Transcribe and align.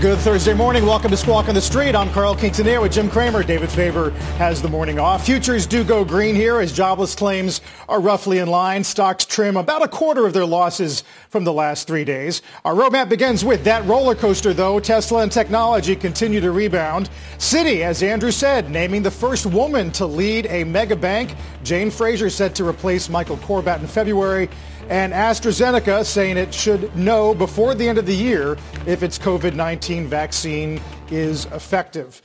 Good 0.00 0.18
Thursday 0.20 0.54
morning. 0.54 0.86
Welcome 0.86 1.10
to 1.10 1.16
Squawk 1.18 1.50
on 1.50 1.54
the 1.54 1.60
Street. 1.60 1.94
I'm 1.94 2.10
Carl 2.12 2.34
Quintanilla 2.34 2.80
with 2.80 2.92
Jim 2.92 3.10
Cramer. 3.10 3.42
David 3.42 3.68
Faber 3.68 4.12
has 4.38 4.62
the 4.62 4.68
morning 4.68 4.98
off. 4.98 5.26
Futures 5.26 5.66
do 5.66 5.84
go 5.84 6.06
green 6.06 6.34
here 6.34 6.58
as 6.58 6.72
jobless 6.72 7.14
claims 7.14 7.60
are 7.86 8.00
roughly 8.00 8.38
in 8.38 8.48
line. 8.48 8.82
Stocks 8.82 9.26
trim 9.26 9.58
about 9.58 9.82
a 9.82 9.88
quarter 9.88 10.24
of 10.24 10.32
their 10.32 10.46
losses 10.46 11.04
from 11.28 11.44
the 11.44 11.52
last 11.52 11.86
three 11.86 12.04
days. 12.04 12.40
Our 12.64 12.72
roadmap 12.72 13.10
begins 13.10 13.44
with 13.44 13.62
that 13.64 13.84
roller 13.84 14.14
coaster, 14.14 14.54
though. 14.54 14.80
Tesla 14.80 15.20
and 15.20 15.30
technology 15.30 15.94
continue 15.94 16.40
to 16.40 16.50
rebound. 16.50 17.10
Citi, 17.36 17.82
as 17.82 18.02
Andrew 18.02 18.30
said, 18.30 18.70
naming 18.70 19.02
the 19.02 19.10
first 19.10 19.44
woman 19.44 19.90
to 19.92 20.06
lead 20.06 20.46
a 20.46 20.64
mega 20.64 20.96
bank. 20.96 21.34
Jane 21.62 21.90
Fraser 21.90 22.30
set 22.30 22.54
to 22.54 22.66
replace 22.66 23.10
Michael 23.10 23.36
Corbat 23.36 23.80
in 23.80 23.86
February 23.86 24.48
and 24.90 25.12
AstraZeneca 25.12 26.04
saying 26.04 26.36
it 26.36 26.52
should 26.52 26.94
know 26.96 27.32
before 27.32 27.74
the 27.74 27.88
end 27.88 27.96
of 27.96 28.06
the 28.06 28.14
year 28.14 28.58
if 28.86 29.02
its 29.04 29.18
COVID-19 29.18 30.06
vaccine 30.06 30.80
is 31.10 31.46
effective. 31.46 32.20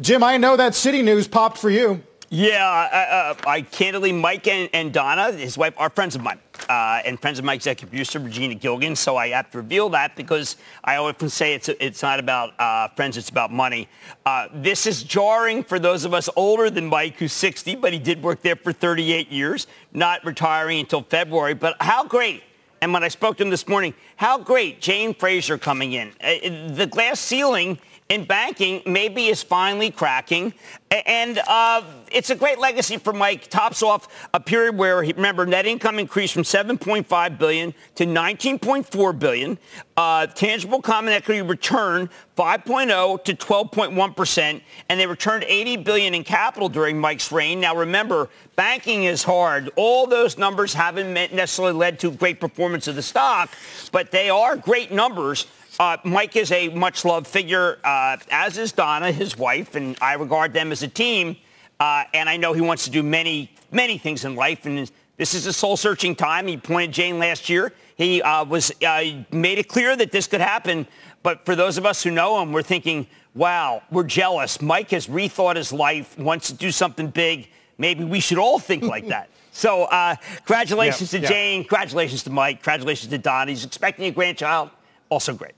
Jim, 0.00 0.24
I 0.24 0.38
know 0.38 0.56
that 0.56 0.72
Citi 0.72 1.04
news 1.04 1.28
popped 1.28 1.58
for 1.58 1.70
you. 1.70 2.02
Yeah, 2.30 3.34
uh, 3.42 3.48
I 3.48 3.62
candidly, 3.62 4.12
Mike 4.12 4.46
and, 4.48 4.68
and, 4.74 4.92
Donna, 4.92 5.32
his 5.32 5.56
wife, 5.56 5.72
are 5.78 5.88
friends 5.88 6.14
of 6.14 6.22
mine 6.22 6.38
uh, 6.68 7.00
and 7.06 7.18
friends 7.18 7.38
of 7.38 7.46
my 7.46 7.54
executive 7.54 7.88
producer, 7.88 8.18
Regina 8.18 8.54
Gilgan. 8.54 8.96
So 8.96 9.16
I 9.16 9.28
have 9.28 9.50
to 9.52 9.58
reveal 9.58 9.88
that 9.90 10.14
because 10.14 10.58
I 10.84 10.96
often 10.96 11.30
say 11.30 11.54
it's, 11.54 11.70
it's 11.70 12.02
not 12.02 12.20
about 12.20 12.52
uh, 12.60 12.88
friends, 12.88 13.16
it's 13.16 13.30
about 13.30 13.50
money. 13.50 13.88
Uh, 14.26 14.48
this 14.52 14.86
is 14.86 15.02
jarring 15.02 15.64
for 15.64 15.78
those 15.78 16.04
of 16.04 16.12
us 16.12 16.28
older 16.36 16.68
than 16.68 16.86
Mike, 16.86 17.16
who's 17.16 17.32
60, 17.32 17.76
but 17.76 17.94
he 17.94 17.98
did 17.98 18.22
work 18.22 18.42
there 18.42 18.56
for 18.56 18.74
38 18.74 19.32
years, 19.32 19.66
not 19.94 20.22
retiring 20.22 20.80
until 20.80 21.00
February. 21.00 21.54
But 21.54 21.76
how 21.80 22.04
great 22.04 22.42
and 22.80 22.92
when 22.92 23.02
I 23.02 23.08
spoke 23.08 23.36
to 23.38 23.42
him 23.42 23.50
this 23.50 23.66
morning, 23.66 23.92
how 24.14 24.38
great 24.38 24.80
Jane 24.80 25.12
Fraser 25.12 25.58
coming 25.58 25.94
in. 25.94 26.12
Uh, 26.22 26.74
the 26.74 26.86
glass 26.86 27.18
ceiling 27.18 27.78
in 28.08 28.24
banking 28.24 28.80
maybe 28.86 29.26
is 29.26 29.42
finally 29.42 29.90
cracking. 29.90 30.54
And 30.90 31.38
uh, 31.46 31.82
it's 32.10 32.30
a 32.30 32.34
great 32.34 32.58
legacy 32.58 32.96
for 32.96 33.12
Mike. 33.12 33.48
Tops 33.48 33.82
off 33.82 34.08
a 34.32 34.40
period 34.40 34.78
where, 34.78 35.02
he, 35.02 35.12
remember, 35.12 35.44
net 35.44 35.66
income 35.66 35.98
increased 35.98 36.32
from 36.32 36.44
7.5 36.44 37.38
billion 37.38 37.74
to 37.96 38.06
19.4 38.06 39.18
billion. 39.18 39.58
Uh, 39.98 40.26
tangible 40.26 40.80
common 40.80 41.12
equity 41.12 41.42
return 41.42 42.08
5.0 42.38 43.24
to 43.24 43.34
12.1 43.34 44.16
percent, 44.16 44.62
and 44.88 44.98
they 44.98 45.06
returned 45.06 45.44
80 45.46 45.76
billion 45.78 46.14
in 46.14 46.24
capital 46.24 46.70
during 46.70 46.98
Mike's 46.98 47.30
reign. 47.30 47.60
Now, 47.60 47.76
remember, 47.76 48.30
banking 48.56 49.04
is 49.04 49.22
hard. 49.22 49.68
All 49.76 50.06
those 50.06 50.38
numbers 50.38 50.72
haven't 50.72 51.12
necessarily 51.12 51.74
led 51.74 51.98
to 52.00 52.10
great 52.12 52.40
performance 52.40 52.88
of 52.88 52.94
the 52.94 53.02
stock, 53.02 53.50
but 53.92 54.10
they 54.12 54.30
are 54.30 54.56
great 54.56 54.92
numbers 54.92 55.46
uh, 55.78 55.96
Mike 56.04 56.36
is 56.36 56.50
a 56.50 56.68
much 56.68 57.04
loved 57.04 57.26
figure, 57.26 57.78
uh, 57.84 58.16
as 58.30 58.58
is 58.58 58.72
Donna, 58.72 59.12
his 59.12 59.36
wife, 59.38 59.74
and 59.74 59.96
I 60.00 60.14
regard 60.14 60.52
them 60.52 60.72
as 60.72 60.82
a 60.82 60.88
team. 60.88 61.36
Uh, 61.78 62.04
and 62.12 62.28
I 62.28 62.36
know 62.36 62.52
he 62.52 62.60
wants 62.60 62.84
to 62.84 62.90
do 62.90 63.02
many, 63.02 63.52
many 63.70 63.98
things 63.98 64.24
in 64.24 64.34
life. 64.34 64.66
And 64.66 64.90
this 65.16 65.34
is 65.34 65.46
a 65.46 65.52
soul-searching 65.52 66.16
time. 66.16 66.48
He 66.48 66.54
appointed 66.54 66.92
Jane 66.92 67.18
last 67.18 67.48
year. 67.48 67.72
He 67.96 68.20
uh, 68.22 68.44
was 68.44 68.72
uh, 68.84 69.04
made 69.30 69.58
it 69.58 69.68
clear 69.68 69.94
that 69.94 70.10
this 70.10 70.26
could 70.26 70.40
happen. 70.40 70.86
But 71.22 71.44
for 71.44 71.54
those 71.54 71.78
of 71.78 71.86
us 71.86 72.02
who 72.02 72.10
know 72.10 72.42
him, 72.42 72.52
we're 72.52 72.62
thinking, 72.62 73.06
wow, 73.34 73.82
we're 73.90 74.04
jealous. 74.04 74.60
Mike 74.60 74.90
has 74.90 75.06
rethought 75.06 75.56
his 75.56 75.72
life, 75.72 76.18
wants 76.18 76.48
to 76.48 76.54
do 76.54 76.72
something 76.72 77.08
big. 77.08 77.50
Maybe 77.76 78.02
we 78.02 78.18
should 78.18 78.38
all 78.38 78.58
think 78.58 78.82
like 78.82 79.06
that. 79.08 79.30
So 79.52 79.84
uh, 79.84 80.16
congratulations 80.38 81.10
to 81.10 81.20
Jane. 81.20 81.62
Congratulations 81.62 82.24
to 82.24 82.30
Mike. 82.30 82.58
Congratulations 82.58 83.10
to 83.10 83.18
Don. 83.18 83.48
He's 83.48 83.64
expecting 83.64 84.06
a 84.06 84.10
grandchild. 84.10 84.70
Also 85.10 85.34
great. 85.34 85.57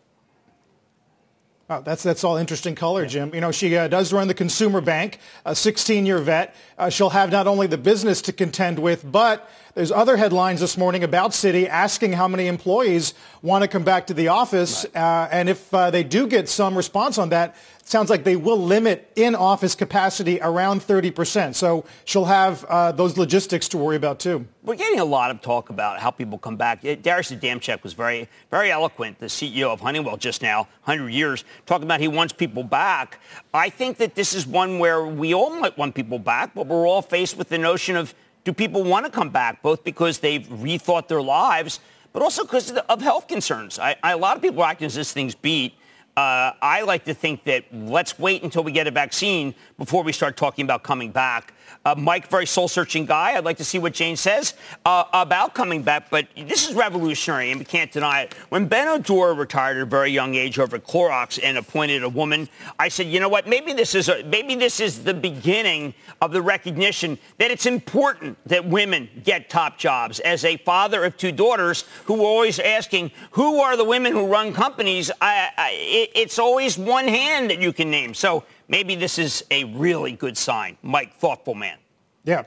Oh, 1.73 1.81
that's 1.81 2.03
that's 2.03 2.25
all 2.25 2.37
interesting 2.37 2.75
color, 2.75 3.07
Jim. 3.07 3.33
You 3.33 3.41
know, 3.41 3.53
she 3.53 3.77
uh, 3.77 3.87
does 3.87 4.13
run 4.13 4.27
the 4.27 4.35
consumer 4.35 4.81
bank, 4.81 5.21
a 5.45 5.53
16-year 5.53 6.19
vet. 6.19 6.53
Uh, 6.77 6.91
she'll 6.91 7.11
have 7.11 7.31
not 7.31 7.47
only 7.47 7.69
the 7.69 7.79
business 7.79 8.21
to 8.23 8.33
contend 8.33 8.81
with, 8.81 9.09
but 9.09 9.49
there's 9.75 9.93
other 9.93 10.17
headlines 10.17 10.59
this 10.59 10.77
morning 10.77 11.05
about 11.05 11.31
Citi 11.31 11.69
asking 11.69 12.15
how 12.15 12.27
many 12.27 12.49
employees 12.49 13.15
want 13.41 13.63
to 13.63 13.69
come 13.69 13.85
back 13.85 14.09
to 14.09 14.15
the 14.15 14.27
office, 14.27 14.85
right. 14.97 15.01
uh, 15.01 15.29
and 15.31 15.49
if 15.49 15.73
uh, 15.73 15.93
they 15.93 16.03
do 16.03 16.27
get 16.27 16.49
some 16.49 16.77
response 16.77 17.19
on 17.19 17.29
that, 17.29 17.55
sounds 17.91 18.09
like 18.09 18.23
they 18.23 18.37
will 18.37 18.57
limit 18.57 19.11
in-office 19.17 19.75
capacity 19.75 20.39
around 20.41 20.81
30%. 20.81 21.55
So 21.55 21.85
she'll 22.05 22.25
have 22.25 22.65
uh, 22.67 22.93
those 22.93 23.19
logistics 23.19 23.69
to 23.69 23.79
worry 23.79 23.97
about 23.97 24.21
too. 24.21 24.47
We're 24.63 24.77
getting 24.77 25.01
a 25.01 25.05
lot 25.05 25.31
of 25.31 25.41
talk 25.43 25.71
about 25.71 25.99
how 25.99 26.11
people 26.11 26.39
come 26.39 26.57
back. 26.57 26.83
Darius 26.83 27.33
Adamczyk 27.33 27.83
was 27.83 27.93
very, 27.93 28.29
very 28.51 28.71
eloquent, 28.71 29.19
the 29.19 29.27
CEO 29.27 29.71
of 29.71 29.81
Honeywell 29.81 30.17
just 30.17 30.41
now, 30.41 30.69
100 30.85 31.09
years, 31.09 31.45
talking 31.67 31.85
about 31.85 32.01
he 32.01 32.09
wants 32.09 32.33
people 32.33 32.63
back. 32.63 33.19
I 33.53 33.71
think 33.71 33.97
that 33.99 34.15
this 34.15 34.35
is 34.35 34.47
one 34.47 34.79
where 34.79 35.05
we 35.05 35.35
all 35.35 35.51
might 35.59 35.77
want 35.77 35.95
people 35.95 36.19
back, 36.19 36.55
but 36.55 36.67
we're 36.67 36.87
all 36.87 37.03
faced 37.03 37.37
with 37.37 37.49
the 37.49 37.59
notion 37.59 37.97
of 37.97 38.15
do 38.45 38.53
people 38.53 38.85
want 38.85 39.05
to 39.05 39.11
come 39.11 39.31
back, 39.31 39.63
both 39.63 39.83
because 39.85 40.21
they've 40.21 40.47
rethought 40.47 41.09
their 41.09 41.23
lives, 41.23 41.81
but 42.13 42.23
also 42.23 42.43
because 42.45 42.71
of 42.73 43.03
health 43.03 43.27
concerns. 43.29 43.79
I, 43.79 43.97
I, 44.03 44.13
a 44.13 44.17
lot 44.17 44.37
of 44.37 44.43
people 44.43 44.63
are 44.63 44.71
acting 44.71 44.87
as 44.87 44.95
this 44.95 45.13
thing's 45.13 45.35
beat. 45.35 45.75
Uh, 46.17 46.53
I 46.61 46.83
like 46.83 47.05
to 47.05 47.15
think 47.15 47.45
that 47.45 47.65
let's 47.73 48.19
wait 48.19 48.43
until 48.43 48.65
we 48.65 48.73
get 48.73 48.87
a 48.87 48.91
vaccine 48.91 49.55
before 49.79 50.03
we 50.03 50.13
start 50.13 50.37
talking 50.37 50.65
about 50.65 50.83
coming 50.83 51.13
back. 51.13 51.55
Uh, 51.83 51.95
Mike, 51.97 52.29
very 52.29 52.45
soul-searching 52.45 53.07
guy. 53.07 53.39
I'd 53.39 53.45
like 53.45 53.57
to 53.57 53.65
see 53.65 53.79
what 53.79 53.95
Jane 53.95 54.15
says 54.15 54.53
uh, 54.85 55.05
about 55.15 55.55
coming 55.55 55.83
back, 55.83 56.11
but 56.11 56.27
this 56.37 56.69
is 56.69 56.75
revolutionary, 56.75 57.51
and 57.51 57.59
we 57.59 57.65
can't 57.65 57.91
deny 57.91 58.21
it. 58.21 58.35
When 58.51 58.67
Benno 58.67 58.99
Dorer 58.99 59.33
retired 59.33 59.79
at 59.79 59.85
a 59.85 59.87
very 59.87 60.11
young 60.11 60.35
age 60.35 60.59
over 60.59 60.77
at 60.77 60.87
Clorox 60.87 61.41
and 61.43 61.57
appointed 61.57 62.03
a 62.03 62.09
woman, 62.11 62.51
I 62.79 62.91
said, 62.91 63.07
you 63.07 63.19
know 63.19 63.31
what? 63.31 63.49
Maybe 63.49 63.73
this 63.73 63.95
is 63.95 64.11
a, 64.11 64.23
maybe 64.25 64.57
this 64.57 64.79
is 64.79 65.05
the 65.05 65.15
beginning 65.15 65.95
of 66.21 66.33
the 66.33 66.43
recognition 66.43 67.19
that 67.39 67.51
it's 67.51 67.65
important 67.65 68.37
that 68.45 68.63
women 68.63 69.09
get 69.25 69.49
top 69.49 69.79
jobs. 69.79 70.21
As 70.21 70.45
a 70.45 70.59
father 70.59 71.03
of 71.03 71.17
two 71.17 71.33
daughters 71.33 71.87
who 72.05 72.15
were 72.17 72.27
always 72.27 72.59
asking, 72.59 73.11
who 73.31 73.59
are 73.59 73.79
the 73.79 73.85
women 73.85 74.13
who 74.13 74.27
run 74.27 74.53
companies? 74.53 75.11
I, 75.23 75.49
I, 75.57 75.71
it, 75.73 76.11
it's 76.15 76.39
always 76.39 76.77
one 76.77 77.09
hand 77.09 77.49
that 77.49 77.59
you 77.59 77.73
can 77.73 77.91
name. 77.91 78.13
So 78.13 78.45
maybe 78.71 78.95
this 78.95 79.19
is 79.19 79.45
a 79.51 79.65
really 79.65 80.13
good 80.13 80.39
sign. 80.39 80.79
Mike, 80.83 81.15
thoughtful 81.17 81.55
man. 81.55 81.77
Yeah. 82.25 82.45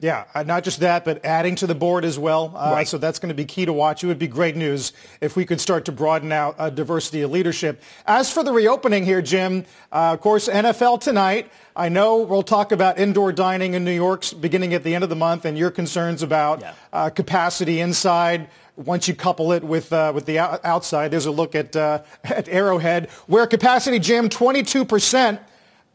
Yeah, 0.00 0.24
uh, 0.34 0.42
not 0.42 0.64
just 0.64 0.80
that, 0.80 1.04
but 1.04 1.24
adding 1.24 1.54
to 1.56 1.66
the 1.68 1.76
board 1.76 2.04
as 2.04 2.18
well. 2.18 2.52
Uh, 2.56 2.72
right. 2.74 2.88
So 2.88 2.98
that's 2.98 3.20
going 3.20 3.28
to 3.28 3.36
be 3.36 3.44
key 3.44 3.66
to 3.66 3.72
watch. 3.72 4.02
It 4.02 4.08
would 4.08 4.18
be 4.18 4.26
great 4.26 4.56
news 4.56 4.92
if 5.20 5.36
we 5.36 5.44
could 5.44 5.60
start 5.60 5.84
to 5.84 5.92
broaden 5.92 6.32
out 6.32 6.56
uh, 6.58 6.70
diversity 6.70 7.22
of 7.22 7.30
leadership. 7.30 7.80
As 8.04 8.28
for 8.28 8.42
the 8.42 8.50
reopening 8.50 9.04
here, 9.04 9.22
Jim, 9.22 9.64
uh, 9.92 10.14
of 10.14 10.20
course, 10.20 10.48
NFL 10.48 11.02
tonight. 11.02 11.52
I 11.76 11.88
know 11.88 12.16
we'll 12.16 12.42
talk 12.42 12.72
about 12.72 12.98
indoor 12.98 13.30
dining 13.30 13.74
in 13.74 13.84
New 13.84 13.94
York 13.94 14.24
beginning 14.40 14.74
at 14.74 14.82
the 14.82 14.92
end 14.92 15.04
of 15.04 15.10
the 15.10 15.16
month 15.16 15.44
and 15.44 15.56
your 15.56 15.70
concerns 15.70 16.24
about 16.24 16.62
yeah. 16.62 16.74
Uh, 16.92 17.08
capacity 17.08 17.78
inside 17.78 18.48
once 18.76 19.06
you 19.08 19.14
couple 19.14 19.52
it 19.52 19.62
with 19.62 19.92
uh, 19.92 20.12
with 20.14 20.26
the 20.26 20.38
outside, 20.38 21.10
there's 21.10 21.26
a 21.26 21.30
look 21.30 21.54
at 21.54 21.74
uh, 21.76 22.02
at 22.24 22.48
Arrowhead, 22.48 23.10
where 23.26 23.46
capacity 23.46 23.98
jam 23.98 24.28
22 24.28 24.84
percent. 24.84 25.40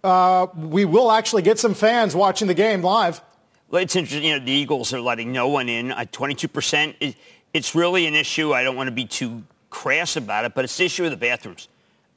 Uh, 0.04 0.48
we 0.56 0.86
will 0.86 1.12
actually 1.12 1.42
get 1.42 1.60
some 1.60 1.74
fans 1.74 2.16
watching 2.16 2.48
the 2.48 2.54
game 2.54 2.82
live. 2.82 3.22
Well, 3.70 3.82
it's 3.82 3.96
interesting. 3.96 4.24
You 4.24 4.40
know, 4.40 4.46
the 4.46 4.52
Eagles 4.52 4.94
are 4.94 5.02
letting 5.02 5.32
no 5.32 5.48
one 5.50 5.68
in. 5.68 5.92
At 5.92 6.12
22 6.12 6.48
percent, 6.48 6.96
it's 7.54 7.76
really 7.76 8.06
an 8.06 8.14
issue. 8.14 8.54
I 8.54 8.64
don't 8.64 8.76
want 8.76 8.88
to 8.88 8.96
be 8.96 9.06
too 9.06 9.44
crass 9.70 10.16
about 10.16 10.46
it, 10.46 10.54
but 10.54 10.64
it's 10.64 10.78
the 10.78 10.86
issue 10.86 11.04
of 11.06 11.12
the 11.12 11.18
bathrooms. 11.18 11.68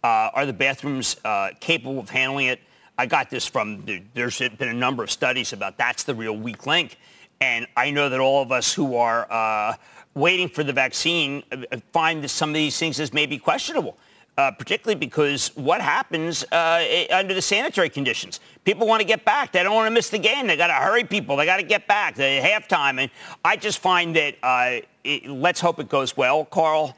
Uh, 0.02 0.30
are 0.32 0.46
the 0.46 0.52
bathrooms 0.52 1.16
uh, 1.24 1.50
capable 1.60 1.98
of 1.98 2.08
handling 2.08 2.46
it? 2.46 2.60
I 2.96 3.06
got 3.06 3.30
this 3.30 3.46
from. 3.46 3.84
There's 4.14 4.38
been 4.38 4.68
a 4.68 4.74
number 4.74 5.02
of 5.02 5.10
studies 5.10 5.52
about 5.52 5.78
that's 5.78 6.04
the 6.04 6.14
real 6.14 6.36
weak 6.36 6.66
link, 6.66 6.98
and 7.40 7.66
I 7.76 7.90
know 7.90 8.10
that 8.10 8.20
all 8.20 8.42
of 8.42 8.52
us 8.52 8.72
who 8.74 8.96
are 8.96 9.26
uh, 9.30 9.74
waiting 10.14 10.48
for 10.48 10.64
the 10.64 10.72
vaccine 10.72 11.42
uh, 11.52 11.56
uh, 11.72 11.76
find 11.92 12.28
some 12.30 12.50
of 12.50 12.54
these 12.54 12.78
things 12.78 12.98
as 13.00 13.12
maybe 13.12 13.38
questionable. 13.38 13.96
uh, 14.40 14.50
particularly 14.50 14.98
because 14.98 15.48
what 15.54 15.80
happens 15.80 16.44
uh, 16.50 17.04
under 17.10 17.34
the 17.34 17.42
sanitary 17.42 17.90
conditions? 17.90 18.40
People 18.64 18.86
want 18.86 19.00
to 19.00 19.06
get 19.06 19.24
back. 19.24 19.52
They 19.52 19.62
don't 19.62 19.74
want 19.74 19.86
to 19.86 19.90
miss 19.90 20.08
the 20.08 20.18
game. 20.18 20.46
They 20.46 20.56
got 20.56 20.68
to 20.68 20.72
hurry 20.74 21.04
people. 21.04 21.36
They 21.36 21.44
got 21.44 21.58
to 21.58 21.62
get 21.62 21.86
back. 21.86 22.14
They 22.14 22.40
halftime, 22.40 22.98
and 22.98 23.10
I 23.44 23.56
just 23.56 23.80
find 23.80 24.16
that 24.16 24.36
uh, 24.42 24.80
it, 25.04 25.26
let's 25.26 25.60
hope 25.60 25.78
it 25.78 25.88
goes 25.88 26.16
well, 26.16 26.44
Carl. 26.46 26.96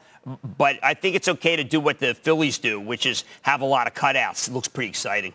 But 0.57 0.79
I 0.81 0.93
think 0.93 1.17
it's 1.17 1.27
okay 1.27 1.57
to 1.57 1.65
do 1.65 1.81
what 1.81 1.99
the 1.99 2.13
Phillies 2.13 2.57
do, 2.57 2.79
which 2.79 3.05
is 3.05 3.25
have 3.41 3.59
a 3.59 3.65
lot 3.65 3.87
of 3.87 3.93
cutouts. 3.93 4.47
It 4.47 4.53
looks 4.53 4.69
pretty 4.69 4.87
exciting. 4.87 5.33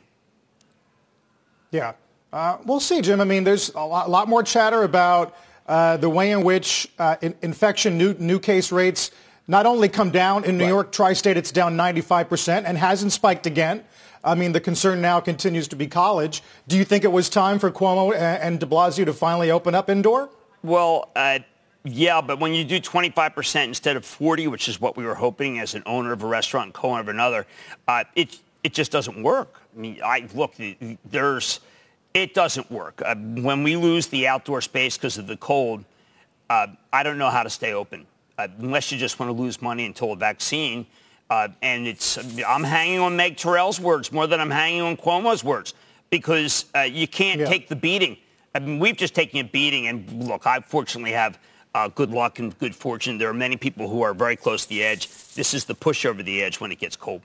Yeah, 1.71 1.93
uh, 2.33 2.57
we'll 2.65 2.81
see, 2.81 3.03
Jim. 3.03 3.21
I 3.21 3.25
mean, 3.25 3.45
there's 3.45 3.69
a 3.75 3.85
lot, 3.85 4.09
lot 4.09 4.29
more 4.29 4.43
chatter 4.43 4.85
about 4.85 5.37
the 5.69 6.09
way 6.09 6.33
in 6.33 6.43
which 6.43 6.89
uh, 6.99 7.17
in, 7.21 7.35
infection 7.43 7.97
new, 7.99 8.15
new 8.15 8.41
case 8.41 8.73
rates 8.73 9.11
not 9.47 9.67
only 9.67 9.89
come 9.89 10.11
down 10.11 10.45
in 10.45 10.59
New 10.59 10.65
right. 10.65 10.71
York 10.71 10.93
tri-state, 10.93 11.37
it's 11.37 11.53
down 11.53 11.77
95% 11.77 12.65
and 12.67 12.77
hasn't 12.77 13.13
spiked 13.13 13.47
again. 13.47 13.85
I 14.23 14.35
mean, 14.35 14.53
the 14.53 14.61
concern 14.61 15.01
now 15.01 15.21
continues 15.21 15.69
to 15.69 15.77
be 15.77 15.87
college. 15.87 16.43
Do 16.67 16.77
you 16.77 16.85
think 16.85 17.05
it 17.05 17.13
was 17.13 17.29
time 17.29 17.59
for 17.59 17.71
Cuomo 17.71 18.15
and 18.15 18.59
de 18.59 18.67
Blasio 18.67 19.05
to 19.07 19.13
finally 19.13 19.51
open 19.51 19.75
up 19.75 19.89
indoor? 19.89 20.29
Well, 20.63 21.11
uh, 21.15 21.39
yeah, 21.85 22.21
but 22.21 22.41
when 22.41 22.53
you 22.53 22.65
do 22.65 22.81
25% 22.81 23.65
instead 23.65 23.97
of 23.97 24.05
40, 24.05 24.49
which 24.49 24.69
is 24.69 24.81
what 24.81 24.97
we 24.97 25.05
were 25.05 25.15
hoping 25.15 25.61
as 25.61 25.75
an 25.75 25.83
owner 25.87 26.13
of 26.13 26.23
a 26.23 26.27
restaurant 26.27 26.67
and 26.67 26.75
co-owner 26.75 27.01
of 27.01 27.09
another, 27.09 27.47
uh, 27.87 28.05
it, 28.17 28.39
it 28.65 28.75
just 28.75 28.91
doesn't 28.91 29.23
work. 29.23 29.61
I 29.75 29.81
mean, 29.81 30.01
I 30.05 30.29
look, 30.35 30.55
there's, 31.05 31.61
it 32.23 32.35
doesn't 32.35 32.71
work. 32.71 33.01
Uh, 33.05 33.15
when 33.17 33.63
we 33.63 33.77
lose 33.77 34.07
the 34.09 34.27
outdoor 34.27 34.61
space 34.61 34.97
because 34.97 35.19
of 35.19 35.27
the 35.27 35.37
cold, 35.37 35.85
uh, 36.51 36.67
I 36.93 37.03
don't 37.03 37.19
know 37.19 37.31
how 37.31 37.43
to 37.43 37.51
stay 37.51 37.73
open 37.73 38.07
uh, 38.39 38.49
unless 38.59 38.91
you 38.93 38.99
just 38.99 39.19
want 39.19 39.29
to 39.29 39.43
lose 39.43 39.61
money 39.61 39.87
until 39.87 40.13
a 40.13 40.17
vaccine. 40.17 40.87
Uh, 41.31 41.49
and 41.63 41.87
it's 41.87 42.19
I'm 42.43 42.65
hanging 42.65 43.01
on 43.01 43.17
Meg 43.17 43.37
Terrell's 43.37 43.79
words 43.79 44.11
more 44.13 44.27
than 44.27 44.41
I'm 44.41 44.51
hanging 44.51 44.81
on 44.81 44.97
Cuomo's 44.97 45.45
words 45.45 45.75
because 46.11 46.65
uh, 46.75 46.81
you 46.81 47.07
can't 47.07 47.41
yeah. 47.41 47.47
take 47.47 47.69
the 47.69 47.77
beating. 47.77 48.17
I 48.55 48.61
mean, 48.61 48.79
we've 48.79 48.97
just 48.97 49.15
taken 49.15 49.41
a 49.41 49.45
beating, 49.45 49.89
and 49.89 50.25
look, 50.27 50.47
I 50.47 50.61
fortunately 50.61 51.13
have 51.13 51.39
uh, 51.75 51.89
good 51.89 52.11
luck 52.11 52.39
and 52.39 52.59
good 52.59 52.75
fortune. 52.75 53.19
There 53.19 53.29
are 53.29 53.35
many 53.35 53.57
people 53.57 53.89
who 53.89 54.03
are 54.03 54.15
very 54.15 54.37
close 54.37 54.63
to 54.63 54.69
the 54.71 54.83
edge. 54.83 55.09
This 55.35 55.53
is 55.53 55.67
the 55.67 55.75
push 55.75 56.07
over 56.07 56.23
the 56.23 56.43
edge 56.43 56.61
when 56.61 56.73
it 56.73 56.79
gets 56.79 56.97
cold. 56.97 57.21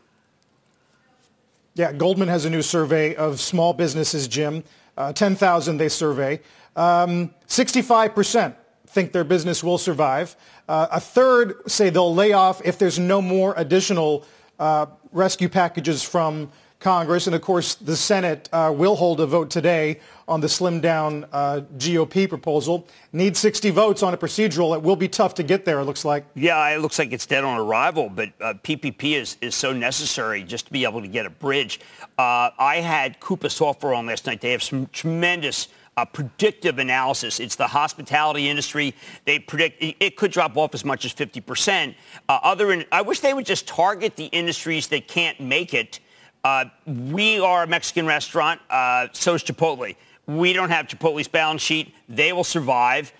Yeah, 1.76 1.92
Goldman 1.92 2.28
has 2.28 2.46
a 2.46 2.50
new 2.50 2.62
survey 2.62 3.16
of 3.16 3.40
small 3.40 3.74
businesses, 3.74 4.28
Jim. 4.28 4.64
Uh, 4.98 5.12
10,000 5.14 5.78
they 5.78 5.90
survey. 5.90 6.40
Um, 6.76 7.34
65% 7.48 8.56
think 8.94 9.12
their 9.12 9.24
business 9.24 9.64
will 9.64 9.78
survive. 9.80 10.36
Uh, 10.70 10.88
a 10.92 11.00
third 11.00 11.56
say 11.70 11.90
they'll 11.90 12.14
lay 12.14 12.32
off 12.32 12.62
if 12.64 12.78
there's 12.78 13.00
no 13.00 13.22
more 13.22 13.54
additional 13.58 14.24
uh, 14.60 14.86
rescue 15.12 15.50
packages 15.50 16.04
from 16.04 16.52
Congress. 16.84 17.28
And 17.28 17.36
of 17.36 17.42
course, 17.42 17.76
the 17.76 17.96
Senate 17.96 18.50
uh, 18.52 18.72
will 18.76 18.96
hold 18.96 19.22
a 19.22 19.26
vote 19.26 19.50
today 19.50 20.00
on 20.28 20.42
the 20.42 20.50
slim 20.50 20.82
down 20.82 21.26
uh, 21.32 21.62
GOP 21.78 22.28
proposal. 22.28 22.86
Need 23.14 23.36
60 23.38 23.70
votes 23.72 24.04
on 24.04 24.14
a 24.14 24.18
procedural. 24.18 24.76
It 24.76 24.84
will 24.84 24.98
be 24.98 25.08
tough 25.08 25.34
to 25.36 25.44
get 25.44 25.64
there, 25.64 25.80
it 25.80 25.86
looks 25.86 26.04
like. 26.06 26.26
Yeah, 26.36 26.68
it 26.70 26.80
looks 26.80 27.00
like 27.00 27.14
it's 27.14 27.26
dead 27.26 27.44
on 27.44 27.58
arrival, 27.58 28.10
but 28.10 28.30
uh, 28.42 28.54
PPP 28.64 29.16
is, 29.16 29.38
is 29.42 29.56
so 29.56 29.72
necessary 29.74 30.44
just 30.44 30.68
to 30.68 30.74
be 30.74 30.84
able 30.84 31.02
to 31.02 31.08
get 31.08 31.26
a 31.26 31.30
bridge. 31.30 31.80
Uh, 32.18 32.52
I 32.60 32.82
had 32.82 33.20
Coupa 33.20 33.50
Software 33.50 33.94
on 33.94 34.06
last 34.06 34.26
night. 34.26 34.42
They 34.42 34.52
have 34.52 34.64
some 34.64 34.88
tremendous 34.88 35.70
uh, 35.96 36.06
predictive 36.06 36.80
analysis. 36.80 37.40
It's 37.40 37.56
the 37.56 37.68
hospitality 37.68 38.50
industry. 38.50 38.94
They 39.26 39.40
predict 39.40 39.78
it 39.82 40.18
could 40.18 40.32
drop 40.32 40.58
off 40.58 40.74
as 40.74 40.84
much 40.84 41.06
as 41.06 41.14
50%. 41.14 41.96
Uh, 42.28 42.40
other, 42.44 42.72
in, 42.72 42.86
I 42.92 43.02
wish 43.02 43.20
they 43.22 43.34
would 43.34 43.46
just 43.46 43.68
target 43.68 44.16
the 44.16 44.26
industries 44.26 44.88
that 44.88 45.08
can't 45.08 45.40
make 45.40 45.74
it. 45.74 46.00
Uh, 46.44 46.66
we 46.86 47.40
are 47.40 47.64
a 47.64 47.68
Mexican 47.68 48.06
restaurant. 48.06 48.60
Uh, 48.70 49.08
so 49.14 49.34
is 49.34 49.44
Chipotle. 49.44 49.96
We 50.28 50.52
don't 50.52 50.70
have 50.70 50.88
Chipotle's 50.88 51.30
balance 51.30 51.62
sheet. 51.62 51.94
They 52.10 52.34
will 52.34 52.44
survive. 52.44 53.14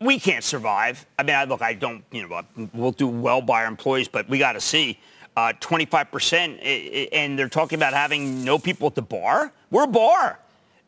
We 0.00 0.18
can't 0.18 0.42
survive. 0.42 1.04
I 1.18 1.24
mean, 1.24 1.36
I, 1.36 1.44
look, 1.44 1.60
I 1.60 1.74
don't, 1.74 2.02
you 2.10 2.26
know, 2.26 2.42
we'll 2.72 2.92
do 2.92 3.06
well 3.06 3.42
by 3.42 3.64
our 3.64 3.68
employees, 3.68 4.08
but 4.08 4.28
we 4.30 4.38
got 4.38 4.52
to 4.52 4.62
see. 4.62 4.98
Uh, 5.36 5.52
25%, 5.60 7.10
and 7.12 7.38
they're 7.38 7.48
talking 7.48 7.76
about 7.76 7.92
having 7.92 8.44
no 8.44 8.58
people 8.58 8.86
at 8.86 8.94
the 8.94 9.02
bar. 9.02 9.52
We're 9.70 9.84
a 9.84 9.88
bar. 9.88 10.38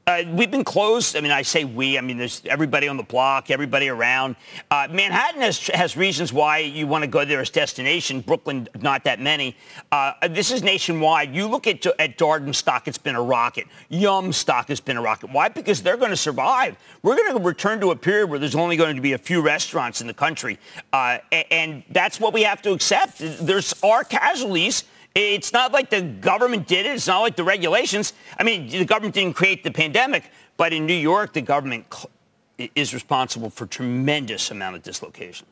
Uh, 0.08 0.22
we've 0.34 0.52
been 0.52 0.62
closed. 0.62 1.16
I 1.16 1.20
mean, 1.20 1.32
I 1.32 1.42
say 1.42 1.64
we. 1.64 1.98
I 1.98 2.00
mean, 2.00 2.16
there's 2.16 2.40
everybody 2.46 2.86
on 2.86 2.96
the 2.96 3.02
block, 3.02 3.50
everybody 3.50 3.88
around. 3.88 4.36
Uh, 4.70 4.86
Manhattan 4.88 5.40
has, 5.40 5.66
has 5.66 5.96
reasons 5.96 6.32
why 6.32 6.58
you 6.58 6.86
want 6.86 7.02
to 7.02 7.08
go 7.08 7.24
there 7.24 7.40
as 7.40 7.50
destination. 7.50 8.20
Brooklyn, 8.20 8.68
not 8.80 9.02
that 9.02 9.18
many. 9.18 9.56
Uh, 9.90 10.12
this 10.28 10.52
is 10.52 10.62
nationwide. 10.62 11.34
You 11.34 11.48
look 11.48 11.66
at 11.66 11.84
at 11.98 12.18
Darden 12.18 12.54
stock; 12.54 12.86
it's 12.86 12.98
been 12.98 13.16
a 13.16 13.22
rocket. 13.22 13.66
Yum 13.88 14.32
stock 14.32 14.68
has 14.68 14.78
been 14.78 14.96
a 14.96 15.02
rocket. 15.02 15.32
Why? 15.32 15.48
Because 15.48 15.82
they're 15.82 15.96
going 15.96 16.12
to 16.12 16.16
survive. 16.16 16.76
We're 17.02 17.16
going 17.16 17.36
to 17.36 17.42
return 17.42 17.80
to 17.80 17.90
a 17.90 17.96
period 17.96 18.30
where 18.30 18.38
there's 18.38 18.54
only 18.54 18.76
going 18.76 18.94
to 18.94 19.02
be 19.02 19.14
a 19.14 19.18
few 19.18 19.40
restaurants 19.40 20.00
in 20.00 20.06
the 20.06 20.14
country, 20.14 20.60
uh, 20.92 21.18
and 21.50 21.82
that's 21.90 22.20
what 22.20 22.32
we 22.32 22.44
have 22.44 22.62
to 22.62 22.70
accept. 22.70 23.18
There's 23.18 23.74
our 23.82 24.04
casualties 24.04 24.84
it's 25.16 25.52
not 25.52 25.72
like 25.72 25.88
the 25.90 26.02
government 26.02 26.66
did 26.66 26.84
it. 26.84 26.94
It's 26.94 27.06
not 27.06 27.20
like 27.20 27.36
the 27.36 27.44
regulations. 27.44 28.12
I 28.38 28.42
mean, 28.42 28.68
the 28.68 28.84
government 28.84 29.14
didn't 29.14 29.34
create 29.34 29.64
the 29.64 29.70
pandemic, 29.70 30.30
but 30.56 30.72
in 30.72 30.84
New 30.86 30.94
York, 30.94 31.32
the 31.32 31.40
government 31.40 31.86
is 32.74 32.92
responsible 32.92 33.50
for 33.50 33.66
tremendous 33.66 34.50
amount 34.50 34.76
of 34.76 34.82
dislocation. 34.82 35.46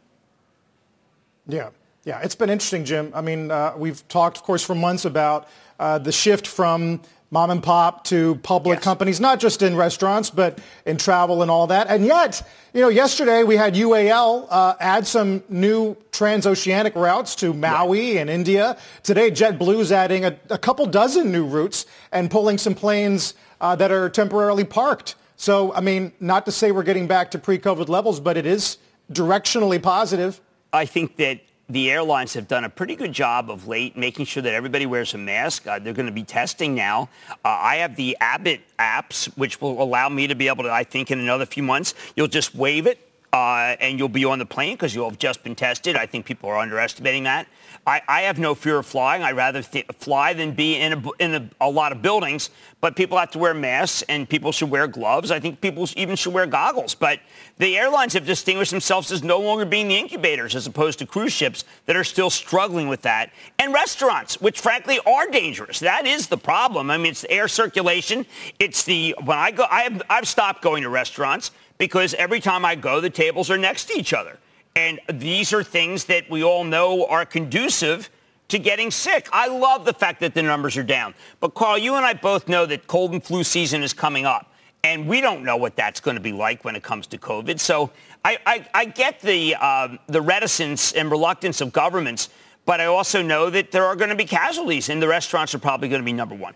Yeah. 1.46 1.70
Yeah, 2.05 2.20
it's 2.22 2.34
been 2.34 2.50
interesting, 2.50 2.84
Jim. 2.84 3.11
I 3.14 3.22
mean, 3.22 3.50
uh, 3.50 3.72
we've 3.78 4.06
talked, 4.08 4.37
of 4.37 4.43
course, 4.43 4.62
for 4.62 4.75
months 4.75 5.06
about 5.06 5.49
uh, 5.78 5.96
the 5.96 6.12
shift 6.12 6.46
from 6.46 7.00
mom 7.34 7.50
and 7.50 7.64
pop 7.64 8.04
to 8.04 8.36
public 8.36 8.76
yes. 8.76 8.84
companies, 8.84 9.20
not 9.20 9.40
just 9.40 9.60
in 9.60 9.75
restaurants, 9.75 10.31
but 10.31 10.60
in 10.86 10.96
travel 10.96 11.42
and 11.42 11.50
all 11.50 11.66
that. 11.66 11.88
And 11.88 12.06
yet, 12.06 12.40
you 12.72 12.81
know, 12.81 12.88
yesterday 12.88 13.42
we 13.42 13.56
had 13.56 13.75
UAL 13.75 14.46
uh, 14.48 14.75
add 14.78 15.04
some 15.04 15.42
new 15.48 15.96
transoceanic 16.12 16.94
routes 16.94 17.34
to 17.34 17.52
Maui 17.52 18.12
right. 18.12 18.20
and 18.20 18.31
India. 18.31 18.78
Today, 19.02 19.32
JetBlue 19.32 19.81
is 19.81 19.90
adding 19.90 20.25
a, 20.25 20.38
a, 20.48 20.56
couple 20.56 20.86
dozen 20.86 21.32
new 21.32 21.44
routes 21.44 21.86
and 22.12 22.31
pulling 22.31 22.56
some 22.56 22.76
planes 22.76 23.34
uh, 23.60 23.75
that 23.75 23.90
are 23.90 24.08
temporarily 24.08 24.62
parked. 24.62 25.16
So, 25.34 25.75
I 25.75 25.81
mean, 25.81 26.12
not 26.20 26.44
to 26.46 26.52
say 26.52 26.70
we're 26.70 26.84
getting 26.84 27.08
back 27.08 27.32
to 27.32 27.38
pre-COVID 27.40 27.88
levels, 27.88 28.20
but 28.20 28.36
it 28.36 28.46
is 28.46 28.78
directionally 29.12 29.82
positive. 29.82 30.40
I 30.72 30.86
think 30.86 31.16
that 31.16 31.40
the 31.69 31.90
airlines 31.90 32.34
have 32.34 32.46
done 32.46 32.64
a 32.64 32.69
pretty 32.69 32.94
good 32.94 33.12
job 33.12 33.50
of 33.50 33.66
late 33.66 33.96
making 33.96 34.26
sure 34.26 34.43
that 34.43 34.52
everybody 34.52 34.87
wears 34.87 35.14
a 35.14 35.19
mask. 35.19 35.66
Uh, 35.66 35.78
they're 35.78 35.94
going 35.94 36.06
to 36.06 36.12
be 36.12 36.22
testing 36.22 36.74
now. 36.74 37.08
Uh, 37.31 37.48
I 37.48 37.77
have 37.77 37.96
the 37.96 38.17
Abbott 38.20 38.60
apps, 38.79 39.27
which 39.39 39.60
will 39.60 39.82
allow 39.82 40.08
me 40.08 40.27
to 40.27 40.34
be 40.34 40.48
able 40.48 40.65
to, 40.65 40.70
I 40.70 40.84
think, 40.84 41.10
in 41.10 41.19
another 41.19 41.46
few 41.46 41.62
months, 41.62 41.94
you'll 42.17 42.29
just 42.29 42.55
wave 42.55 42.86
it 42.86 42.98
uh, 43.32 43.77
and 43.81 43.98
you'll 43.98 44.08
be 44.08 44.24
on 44.24 44.39
the 44.39 44.46
plane 44.46 44.74
because 44.74 44.94
you'll 44.94 45.08
have 45.08 45.19
just 45.19 45.43
been 45.43 45.55
tested. 45.55 45.96
I 45.96 46.06
think 46.06 46.27
people 46.27 46.50
are 46.50 46.58
underestimating 46.58 47.24
that. 47.24 47.48
I, 47.86 48.00
I 48.08 48.20
have 48.22 48.38
no 48.38 48.55
fear 48.55 48.79
of 48.79 48.86
flying. 48.86 49.22
I'd 49.22 49.36
rather 49.36 49.62
th- 49.62 49.86
fly 49.98 50.32
than 50.32 50.53
be 50.53 50.76
in, 50.76 50.93
a, 50.94 51.03
in 51.19 51.34
a, 51.34 51.67
a, 51.67 51.69
lot 51.69 51.93
of 51.93 52.00
buildings. 52.00 52.48
But 52.81 52.96
people 52.96 53.19
have 53.19 53.31
to 53.32 53.38
wear 53.38 53.53
masks 53.53 54.03
and 54.08 54.29
people 54.29 54.53
should 54.53 54.70
wear 54.70 54.86
gloves. 54.86 55.31
I 55.31 55.38
think 55.38 55.60
people 55.60 55.86
even 55.96 56.17
should 56.17 56.32
wear 56.32 56.46
goggles. 56.46 56.94
But 56.94 57.20
the 57.58 57.76
airlines 57.76 58.14
have 58.14 58.24
distinguished 58.24 58.70
themselves 58.70 59.12
as 59.12 59.22
no 59.22 59.38
longer 59.38 59.67
being 59.67 59.88
the 59.88 59.96
incubators 59.96 60.56
as 60.56 60.67
opposed 60.67 60.98
to 61.00 61.06
cruise 61.06 61.32
ships 61.32 61.64
that 61.84 61.94
are 61.94 62.05
still 62.05 62.31
struggling 62.31 62.88
with 62.88 63.03
that. 63.03 63.31
And 63.58 63.74
restaurants, 63.74 64.41
which 64.41 64.60
frankly 64.60 64.98
are 65.06 65.29
dangerous. 65.29 65.79
That 65.81 66.06
is 66.06 66.29
the 66.29 66.38
problem. 66.38 66.91
I 66.91 66.96
mean, 66.96 67.12
it's 67.12 67.22
the 67.22 67.31
air 67.31 67.48
circulation. 67.48 68.24
It's 68.58 68.84
the, 68.84 69.14
when 69.24 69.38
I 69.38 69.50
go, 69.50 69.67
I 69.70 69.82
have, 69.82 70.03
I've 70.08 70.29
stopped 70.29 70.62
going 70.62 70.84
to 70.84 70.88
restaurants 70.88 71.50
because 71.76 72.14
every 72.14 72.41
time 72.41 72.64
I 72.64 72.76
go, 72.76 73.00
the 73.00 73.10
tables 73.10 73.50
are 73.50 73.58
next 73.58 73.86
to 73.86 73.98
each 73.98 74.14
other. 74.14 74.38
And 74.76 75.00
these 75.12 75.52
are 75.52 75.62
things 75.62 76.06
that 76.06 76.28
we 76.28 76.43
all 76.43 76.64
know 76.64 77.06
are 77.06 77.24
conducive 77.24 78.10
to 78.48 78.58
getting 78.58 78.90
sick. 78.90 79.28
I 79.32 79.48
love 79.48 79.84
the 79.84 79.94
fact 79.94 80.20
that 80.20 80.34
the 80.34 80.43
numbers 80.43 80.76
are 80.76 80.82
down. 80.82 81.14
But 81.40 81.54
Carl, 81.54 81.78
you 81.78 81.94
and 81.94 82.04
I 82.04 82.14
both 82.14 82.48
know 82.48 82.66
that 82.66 82.86
cold 82.86 83.12
and 83.12 83.22
flu 83.22 83.44
season 83.44 83.82
is 83.82 83.93
coming 83.93 84.26
up. 84.26 84.50
And 84.82 85.08
we 85.08 85.22
don't 85.22 85.44
know 85.44 85.56
what 85.56 85.76
that's 85.76 85.98
going 86.00 86.16
to 86.16 86.20
be 86.22 86.32
like 86.32 86.64
when 86.64 86.76
it 86.76 86.82
comes 86.82 87.06
to 87.06 87.19
COVID. 87.19 87.58
So 87.58 87.90
I, 88.24 88.38
I, 88.44 88.69
I 88.74 88.84
get 88.84 89.20
the, 89.20 89.54
um, 89.54 89.98
the 90.08 90.20
reticence 90.20 90.93
and 90.93 91.10
reluctance 91.10 91.62
of 91.62 91.72
governments, 91.72 92.28
but 92.66 92.81
I 92.81 92.86
also 92.86 93.22
know 93.22 93.48
that 93.48 93.70
there 93.70 93.86
are 93.86 93.96
going 93.96 94.10
to 94.10 94.16
be 94.16 94.26
casualties, 94.26 94.90
and 94.90 95.00
the 95.00 95.08
restaurants 95.08 95.54
are 95.54 95.58
probably 95.58 95.88
going 95.88 96.02
to 96.02 96.04
be 96.04 96.12
number 96.12 96.34
one. 96.34 96.54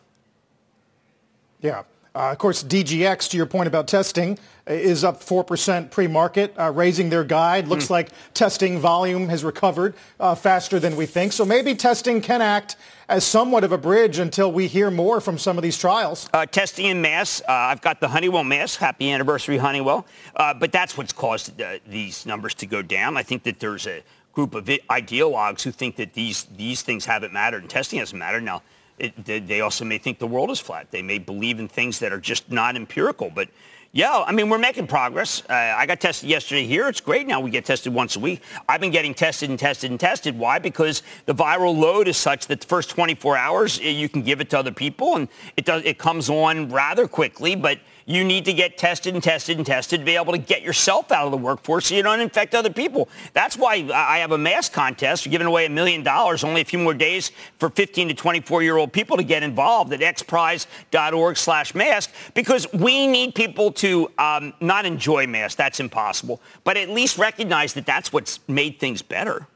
Yeah. 1.61 1.85
Uh, 2.19 2.33
of 2.33 2.39
course, 2.39 2.65
DGX, 2.65 3.31
to 3.31 3.37
your 3.37 3.47
point 3.47 3.69
about 3.69 3.87
testing, 3.87 4.37
is 4.67 5.05
up 5.05 5.23
4% 5.23 5.89
pre-market, 5.93 6.53
uh, 6.59 6.73
raising 6.73 7.11
their 7.11 7.23
guide. 7.23 7.69
Looks 7.69 7.87
mm. 7.87 7.91
like 7.91 8.11
testing 8.35 8.81
volume 8.81 9.29
has 9.29 9.45
recovered 9.45 9.95
uh, 10.19 10.35
faster 10.35 10.81
than 10.81 10.97
we 10.97 11.07
think. 11.07 11.33
So 11.33 11.45
maybe 11.45 11.77
testing 11.77 12.21
can 12.21 12.43
act 12.43 12.75
as 13.09 13.23
somewhat 13.23 13.63
of 13.63 13.71
a 13.71 13.79
bridge 13.79 14.19
until 14.19 14.51
we 14.51 14.67
hear 14.67 14.91
more 14.91 15.21
from 15.21 15.39
some 15.39 15.59
of 15.59 15.63
these 15.63 15.79
trials. 15.79 16.29
Uh, 16.35 16.45
testing 16.45 16.87
in 16.87 17.01
mass. 17.01 17.41
Uh, 17.43 17.53
I've 17.53 17.83
got 17.83 18.01
the 18.01 18.09
Honeywell 18.09 18.43
mask. 18.43 18.81
Happy 18.81 19.13
anniversary, 19.13 19.57
Honeywell. 19.57 20.05
Uh, 20.35 20.55
but 20.55 20.73
that's 20.73 20.99
what's 20.99 21.13
caused 21.13 21.63
these 21.87 22.27
numbers 22.27 22.55
to 22.55 22.67
go 22.67 22.83
down. 22.83 23.17
I 23.17 23.23
think 23.23 23.45
that 23.45 23.61
there's 23.61 23.87
a 23.87 24.03
group 24.33 24.57
of 24.57 24.65
ideologues 24.65 25.63
who 25.63 25.71
think 25.71 25.95
that 25.97 26.15
these 26.15 26.45
these 26.57 26.83
things 26.83 27.05
haven't 27.05 27.33
mattered 27.33 27.63
and 27.63 27.71
testing 27.71 28.01
hasn't 28.01 28.19
mattered. 28.19 28.43
Now, 28.43 28.63
it, 28.99 29.47
they 29.47 29.61
also 29.61 29.85
may 29.85 29.99
think 29.99 30.19
the 30.19 30.27
world 30.27 30.51
is 30.51 30.61
flat. 30.61 30.91
They 30.91 31.03
may 31.03 31.19
believe 31.19 31.59
in 31.61 31.69
things 31.69 31.99
that 32.01 32.13
are 32.13 32.21
just 32.21 32.51
not 32.51 32.77
empirical. 32.77 33.31
But 33.35 33.49
yeah, 33.93 34.23
I 34.27 34.33
mean, 34.33 34.51
we're 34.51 34.59
making 34.59 34.87
progress. 34.87 35.43
Uh, 35.49 35.55
I 35.55 35.87
got 35.87 35.99
tested 35.99 36.29
yesterday 36.29 36.67
here. 36.67 36.89
It's 36.89 37.01
great 37.01 37.27
now 37.27 37.41
we 37.41 37.51
get 37.51 37.65
tested 37.65 37.95
once 37.95 38.17
a 38.17 38.21
week. 38.21 38.43
I've 38.69 38.83
been 38.83 38.91
getting 38.91 39.15
tested 39.15 39.49
and 39.49 39.59
tested 39.59 39.91
and 39.91 39.99
tested. 39.99 40.39
Why? 40.39 40.59
Because 40.59 41.03
the 41.25 41.35
viral 41.35 41.77
load 41.77 42.07
is 42.07 42.19
such 42.19 42.49
that 42.49 42.61
the 42.61 42.67
first 42.67 42.91
24 42.91 43.37
hours 43.39 43.81
eh, 43.81 43.89
you 43.89 44.09
can 44.11 44.23
give 44.23 44.43
it 44.43 44.51
to 44.51 44.59
other 44.59 44.73
people 44.73 45.17
and 45.17 45.29
it 45.57 45.65
does 45.65 45.83
it 45.85 45.97
comes 45.97 46.29
on 46.29 46.69
rather 46.69 47.09
quickly, 47.09 47.57
but 47.57 47.79
you 48.09 48.25
need 48.25 48.47
to 48.47 48.55
get 48.55 48.79
tested 48.79 49.13
and 49.13 49.23
tested 49.23 49.59
and 49.59 49.67
tested 49.67 50.01
to 50.01 50.07
be 50.07 50.17
able 50.17 50.33
to 50.33 50.39
get 50.39 50.63
yourself 50.63 51.13
out 51.13 51.27
of 51.27 51.31
the 51.31 51.37
workforce 51.37 51.87
so 51.89 51.95
you 51.95 52.03
don't 52.03 52.21
infect 52.21 52.55
other 52.55 52.71
people. 52.71 53.07
That's 53.35 53.55
why 53.57 53.87
I 53.95 54.19
have 54.19 54.33
a 54.33 54.39
mask 54.39 54.73
contest. 54.73 55.27
We're 55.27 55.33
giving 55.33 55.47
away 55.47 55.67
a 55.67 55.69
million 55.69 56.03
dollars, 56.03 56.43
only 56.43 56.63
a 56.63 56.65
few 56.65 56.79
more 56.79 56.95
days 56.95 57.31
for 57.59 57.69
15 57.69 58.09
to 58.09 58.15
24 58.15 58.63
year 58.63 58.79
old 58.79 58.95
people 58.95 59.19
to 59.19 59.23
get 59.23 59.43
involved 59.43 59.93
at 59.93 60.01
xprize.org 60.01 61.37
slash 61.37 61.75
mask 61.75 62.11
because 62.33 62.67
we 62.73 63.07
need 63.07 63.35
people 63.35 63.73
to 63.73 64.11
um, 64.19 64.55
not 64.59 64.87
enjoy 64.87 65.27
masks. 65.27 65.57
That's 65.57 65.79
impossible. 65.79 66.41
But 66.65 66.79
at 66.79 66.89
least 66.89 67.19
recognize 67.19 67.75
that 67.75 67.85
that's 67.85 68.11
what's 68.11 68.41
made 68.49 68.81
things 68.81 69.03
better. 69.03 69.47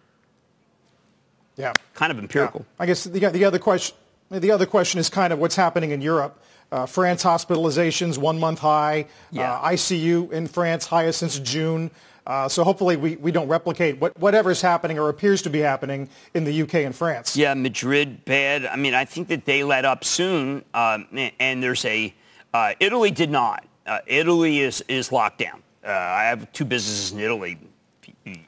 Yeah. 1.57 1.73
Kind 1.95 2.13
of 2.13 2.19
empirical. 2.19 2.67
Yeah. 2.67 2.83
I 2.83 2.87
guess 2.87 3.05
the, 3.05 3.19
the 3.19 3.45
other 3.47 3.59
question 3.59 3.97
the 4.31 4.51
other 4.51 4.65
question 4.65 4.99
is 4.99 5.11
kind 5.11 5.33
of 5.33 5.39
what's 5.39 5.57
happening 5.57 5.91
in 5.91 6.01
Europe. 6.01 6.43
Uh, 6.73 6.87
France 6.87 7.23
hospitalizations, 7.23 8.17
one 8.17 8.41
month 8.41 8.59
high. 8.59 9.07
Yeah. 9.31 9.53
Uh, 9.53 9.69
ICU 9.73 10.33
in 10.33 10.47
France, 10.47 10.87
highest 10.87 11.19
since 11.19 11.39
June. 11.39 11.91
Uh, 12.27 12.49
so 12.49 12.65
hopefully 12.65 12.97
we, 12.97 13.17
we 13.17 13.31
don't 13.31 13.49
replicate 13.49 14.01
what, 14.01 14.17
whatever's 14.19 14.63
happening 14.63 14.99
or 14.99 15.11
appears 15.11 15.43
to 15.43 15.51
be 15.51 15.59
happening 15.59 16.09
in 16.33 16.45
the 16.45 16.63
UK 16.63 16.77
and 16.77 16.97
France. 16.97 17.37
Yeah, 17.37 17.53
Madrid, 17.53 18.25
bad. 18.25 18.65
I 18.65 18.77
mean, 18.77 18.95
I 18.95 19.05
think 19.05 19.29
that 19.29 19.45
they 19.45 19.63
let 19.65 19.85
up 19.85 20.03
soon. 20.03 20.65
Um, 20.73 21.07
and 21.39 21.63
there's 21.63 21.85
a, 21.85 22.15
uh, 22.55 22.73
Italy 22.81 23.11
did 23.11 23.31
not. 23.31 23.67
Uh, 23.87 23.99
Italy 24.07 24.61
is, 24.61 24.83
is 24.89 25.13
locked 25.13 25.41
down. 25.41 25.63
Uh, 25.85 25.91
I 25.91 26.25
have 26.25 26.51
two 26.53 26.65
businesses 26.65 27.13
in 27.13 27.19
Italy. 27.19 27.59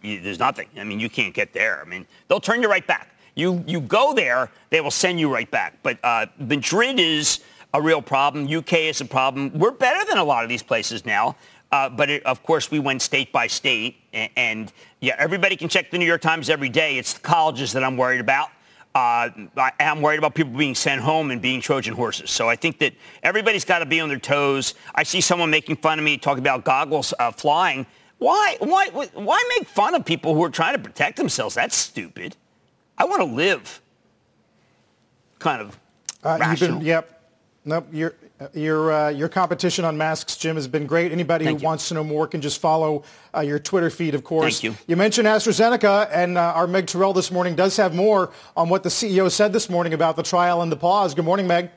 There's 0.02 0.38
nothing. 0.38 0.68
I 0.78 0.84
mean, 0.84 0.98
you 0.98 1.10
can't 1.10 1.34
get 1.34 1.52
there. 1.52 1.82
I 1.84 1.84
mean, 1.84 2.06
they'll 2.28 2.40
turn 2.40 2.62
you 2.62 2.70
right 2.70 2.86
back. 2.86 3.10
You, 3.34 3.62
you 3.66 3.80
go 3.80 4.14
there, 4.14 4.50
they 4.70 4.80
will 4.80 4.92
send 4.92 5.20
you 5.20 5.30
right 5.30 5.50
back. 5.50 5.76
But 5.82 5.98
Madrid 6.38 7.00
is 7.00 7.40
a 7.74 7.82
real 7.82 8.00
problem. 8.00 8.46
UK 8.46 8.72
is 8.74 9.00
a 9.00 9.04
problem. 9.04 9.50
We're 9.52 9.72
better 9.72 10.06
than 10.06 10.16
a 10.16 10.24
lot 10.24 10.44
of 10.44 10.48
these 10.48 10.62
places 10.62 11.04
now. 11.04 11.36
Uh, 11.72 11.88
but 11.88 12.08
it, 12.08 12.24
of 12.24 12.40
course, 12.44 12.70
we 12.70 12.78
went 12.78 13.02
state 13.02 13.32
by 13.32 13.48
state. 13.48 13.96
And, 14.12 14.30
and, 14.36 14.72
yeah, 15.00 15.16
everybody 15.18 15.56
can 15.56 15.68
check 15.68 15.90
the 15.90 15.98
New 15.98 16.06
York 16.06 16.20
Times 16.20 16.48
every 16.48 16.68
day. 16.68 16.98
It's 16.98 17.14
the 17.14 17.20
colleges 17.20 17.72
that 17.72 17.82
I'm 17.82 17.96
worried 17.96 18.20
about. 18.20 18.50
Uh, 18.94 19.28
I, 19.56 19.72
am 19.80 20.00
worried 20.00 20.18
about 20.18 20.36
people 20.36 20.52
being 20.56 20.76
sent 20.76 21.00
home 21.00 21.32
and 21.32 21.42
being 21.42 21.60
Trojan 21.60 21.94
horses. 21.94 22.30
So 22.30 22.48
I 22.48 22.54
think 22.54 22.78
that 22.78 22.94
everybody's 23.24 23.64
got 23.64 23.80
to 23.80 23.86
be 23.86 23.98
on 23.98 24.08
their 24.08 24.20
toes. 24.20 24.74
I 24.94 25.02
see 25.02 25.20
someone 25.20 25.50
making 25.50 25.76
fun 25.78 25.98
of 25.98 26.04
me 26.04 26.16
talking 26.16 26.44
about 26.44 26.64
goggles 26.64 27.12
uh, 27.18 27.32
flying. 27.32 27.86
Why, 28.18 28.56
why, 28.60 28.90
why 29.14 29.44
make 29.58 29.66
fun 29.66 29.96
of 29.96 30.04
people 30.04 30.32
who 30.36 30.44
are 30.44 30.50
trying 30.50 30.76
to 30.76 30.78
protect 30.80 31.16
themselves? 31.16 31.56
That's 31.56 31.74
stupid. 31.74 32.36
I 32.96 33.06
want 33.06 33.20
to 33.20 33.34
live. 33.34 33.80
Kind 35.40 35.60
of 35.60 35.76
uh, 36.22 36.38
rational. 36.40 36.78
Been, 36.78 36.86
yep. 36.86 37.13
Nope, 37.66 37.88
your 37.92 38.14
your 38.52 38.92
uh, 38.92 39.08
your 39.08 39.28
competition 39.28 39.86
on 39.86 39.96
masks, 39.96 40.36
Jim, 40.36 40.56
has 40.56 40.68
been 40.68 40.86
great. 40.86 41.12
Anybody 41.12 41.46
Thank 41.46 41.58
who 41.58 41.62
you. 41.62 41.66
wants 41.66 41.88
to 41.88 41.94
know 41.94 42.04
more 42.04 42.26
can 42.26 42.42
just 42.42 42.60
follow 42.60 43.04
uh, 43.34 43.40
your 43.40 43.58
Twitter 43.58 43.88
feed, 43.88 44.14
of 44.14 44.22
course. 44.22 44.60
Thank 44.60 44.64
you. 44.64 44.84
You 44.86 44.96
mentioned 44.96 45.26
AstraZeneca, 45.26 46.10
and 46.12 46.36
uh, 46.36 46.52
our 46.54 46.66
Meg 46.66 46.86
Terrell 46.86 47.14
this 47.14 47.30
morning 47.30 47.54
does 47.54 47.76
have 47.78 47.94
more 47.94 48.32
on 48.54 48.68
what 48.68 48.82
the 48.82 48.90
CEO 48.90 49.30
said 49.30 49.52
this 49.52 49.70
morning 49.70 49.94
about 49.94 50.16
the 50.16 50.22
trial 50.22 50.60
and 50.60 50.70
the 50.70 50.76
pause. 50.76 51.14
Good 51.14 51.24
morning, 51.24 51.46
Meg. 51.46 51.70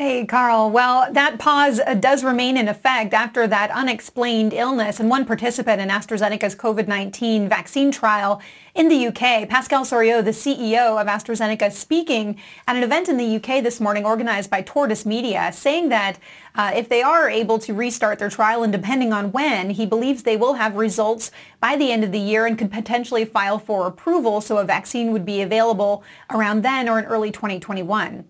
Hey, 0.00 0.24
Carl. 0.24 0.70
Well, 0.70 1.12
that 1.12 1.38
pause 1.38 1.78
uh, 1.78 1.92
does 1.92 2.24
remain 2.24 2.56
in 2.56 2.68
effect 2.68 3.12
after 3.12 3.46
that 3.46 3.70
unexplained 3.70 4.54
illness. 4.54 4.98
And 4.98 5.10
one 5.10 5.26
participant 5.26 5.78
in 5.78 5.90
AstraZeneca's 5.90 6.54
COVID-19 6.54 7.50
vaccine 7.50 7.90
trial 7.92 8.40
in 8.74 8.88
the 8.88 9.08
UK, 9.08 9.46
Pascal 9.46 9.84
Soriot, 9.84 10.24
the 10.24 10.30
CEO 10.30 10.98
of 10.98 11.06
AstraZeneca, 11.06 11.70
speaking 11.70 12.40
at 12.66 12.76
an 12.76 12.82
event 12.82 13.10
in 13.10 13.18
the 13.18 13.36
UK 13.36 13.62
this 13.62 13.78
morning 13.78 14.06
organized 14.06 14.48
by 14.48 14.62
Tortoise 14.62 15.04
Media, 15.04 15.52
saying 15.52 15.90
that 15.90 16.18
uh, 16.54 16.72
if 16.74 16.88
they 16.88 17.02
are 17.02 17.28
able 17.28 17.58
to 17.58 17.74
restart 17.74 18.18
their 18.18 18.30
trial 18.30 18.62
and 18.62 18.72
depending 18.72 19.12
on 19.12 19.32
when, 19.32 19.68
he 19.68 19.84
believes 19.84 20.22
they 20.22 20.38
will 20.38 20.54
have 20.54 20.76
results 20.76 21.30
by 21.60 21.76
the 21.76 21.92
end 21.92 22.04
of 22.04 22.10
the 22.10 22.18
year 22.18 22.46
and 22.46 22.56
could 22.56 22.72
potentially 22.72 23.26
file 23.26 23.58
for 23.58 23.86
approval 23.86 24.40
so 24.40 24.56
a 24.56 24.64
vaccine 24.64 25.12
would 25.12 25.26
be 25.26 25.42
available 25.42 26.02
around 26.30 26.62
then 26.62 26.88
or 26.88 26.98
in 26.98 27.04
early 27.04 27.30
2021. 27.30 28.24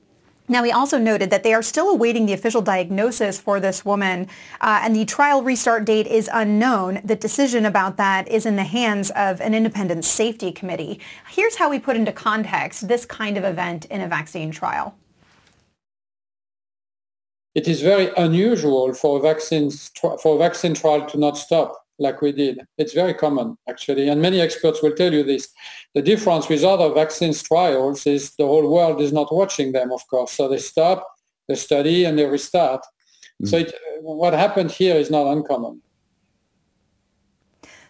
Now, 0.50 0.64
he 0.64 0.72
also 0.72 0.98
noted 0.98 1.30
that 1.30 1.44
they 1.44 1.54
are 1.54 1.62
still 1.62 1.88
awaiting 1.88 2.26
the 2.26 2.32
official 2.32 2.60
diagnosis 2.60 3.38
for 3.38 3.60
this 3.60 3.84
woman, 3.84 4.26
uh, 4.60 4.80
and 4.82 4.96
the 4.96 5.04
trial 5.04 5.44
restart 5.44 5.84
date 5.84 6.08
is 6.08 6.28
unknown. 6.32 7.00
The 7.04 7.14
decision 7.14 7.64
about 7.64 7.96
that 7.98 8.26
is 8.26 8.46
in 8.46 8.56
the 8.56 8.64
hands 8.64 9.12
of 9.12 9.40
an 9.40 9.54
independent 9.54 10.04
safety 10.04 10.50
committee. 10.50 10.98
Here's 11.28 11.54
how 11.54 11.70
we 11.70 11.78
put 11.78 11.94
into 11.94 12.10
context 12.10 12.88
this 12.88 13.06
kind 13.06 13.38
of 13.38 13.44
event 13.44 13.84
in 13.84 14.00
a 14.00 14.08
vaccine 14.08 14.50
trial. 14.50 14.96
It 17.54 17.68
is 17.68 17.80
very 17.80 18.10
unusual 18.16 18.92
for 18.94 19.18
a, 19.18 19.22
vaccines, 19.22 19.92
for 20.00 20.34
a 20.34 20.38
vaccine 20.38 20.74
trial 20.74 21.06
to 21.06 21.16
not 21.16 21.38
stop 21.38 21.86
like 22.00 22.22
we 22.22 22.32
did. 22.32 22.60
It's 22.78 22.94
very 22.94 23.14
common, 23.14 23.56
actually, 23.68 24.08
and 24.08 24.20
many 24.20 24.40
experts 24.40 24.82
will 24.82 24.94
tell 24.94 25.12
you 25.12 25.22
this. 25.22 25.48
The 25.94 26.02
difference 26.02 26.48
with 26.48 26.64
other 26.64 26.92
vaccines 26.92 27.42
trials 27.42 28.06
is 28.06 28.32
the 28.36 28.46
whole 28.46 28.68
world 28.72 29.00
is 29.00 29.12
not 29.12 29.32
watching 29.32 29.72
them, 29.72 29.92
of 29.92 30.00
course. 30.08 30.32
So 30.32 30.48
they 30.48 30.58
stop, 30.58 31.06
they 31.46 31.54
study, 31.54 32.06
and 32.06 32.18
they 32.18 32.24
restart. 32.24 32.84
Mm. 33.42 33.48
So 33.48 33.58
it, 33.58 33.74
what 34.00 34.32
happened 34.32 34.70
here 34.72 34.96
is 34.96 35.10
not 35.10 35.26
uncommon. 35.26 35.82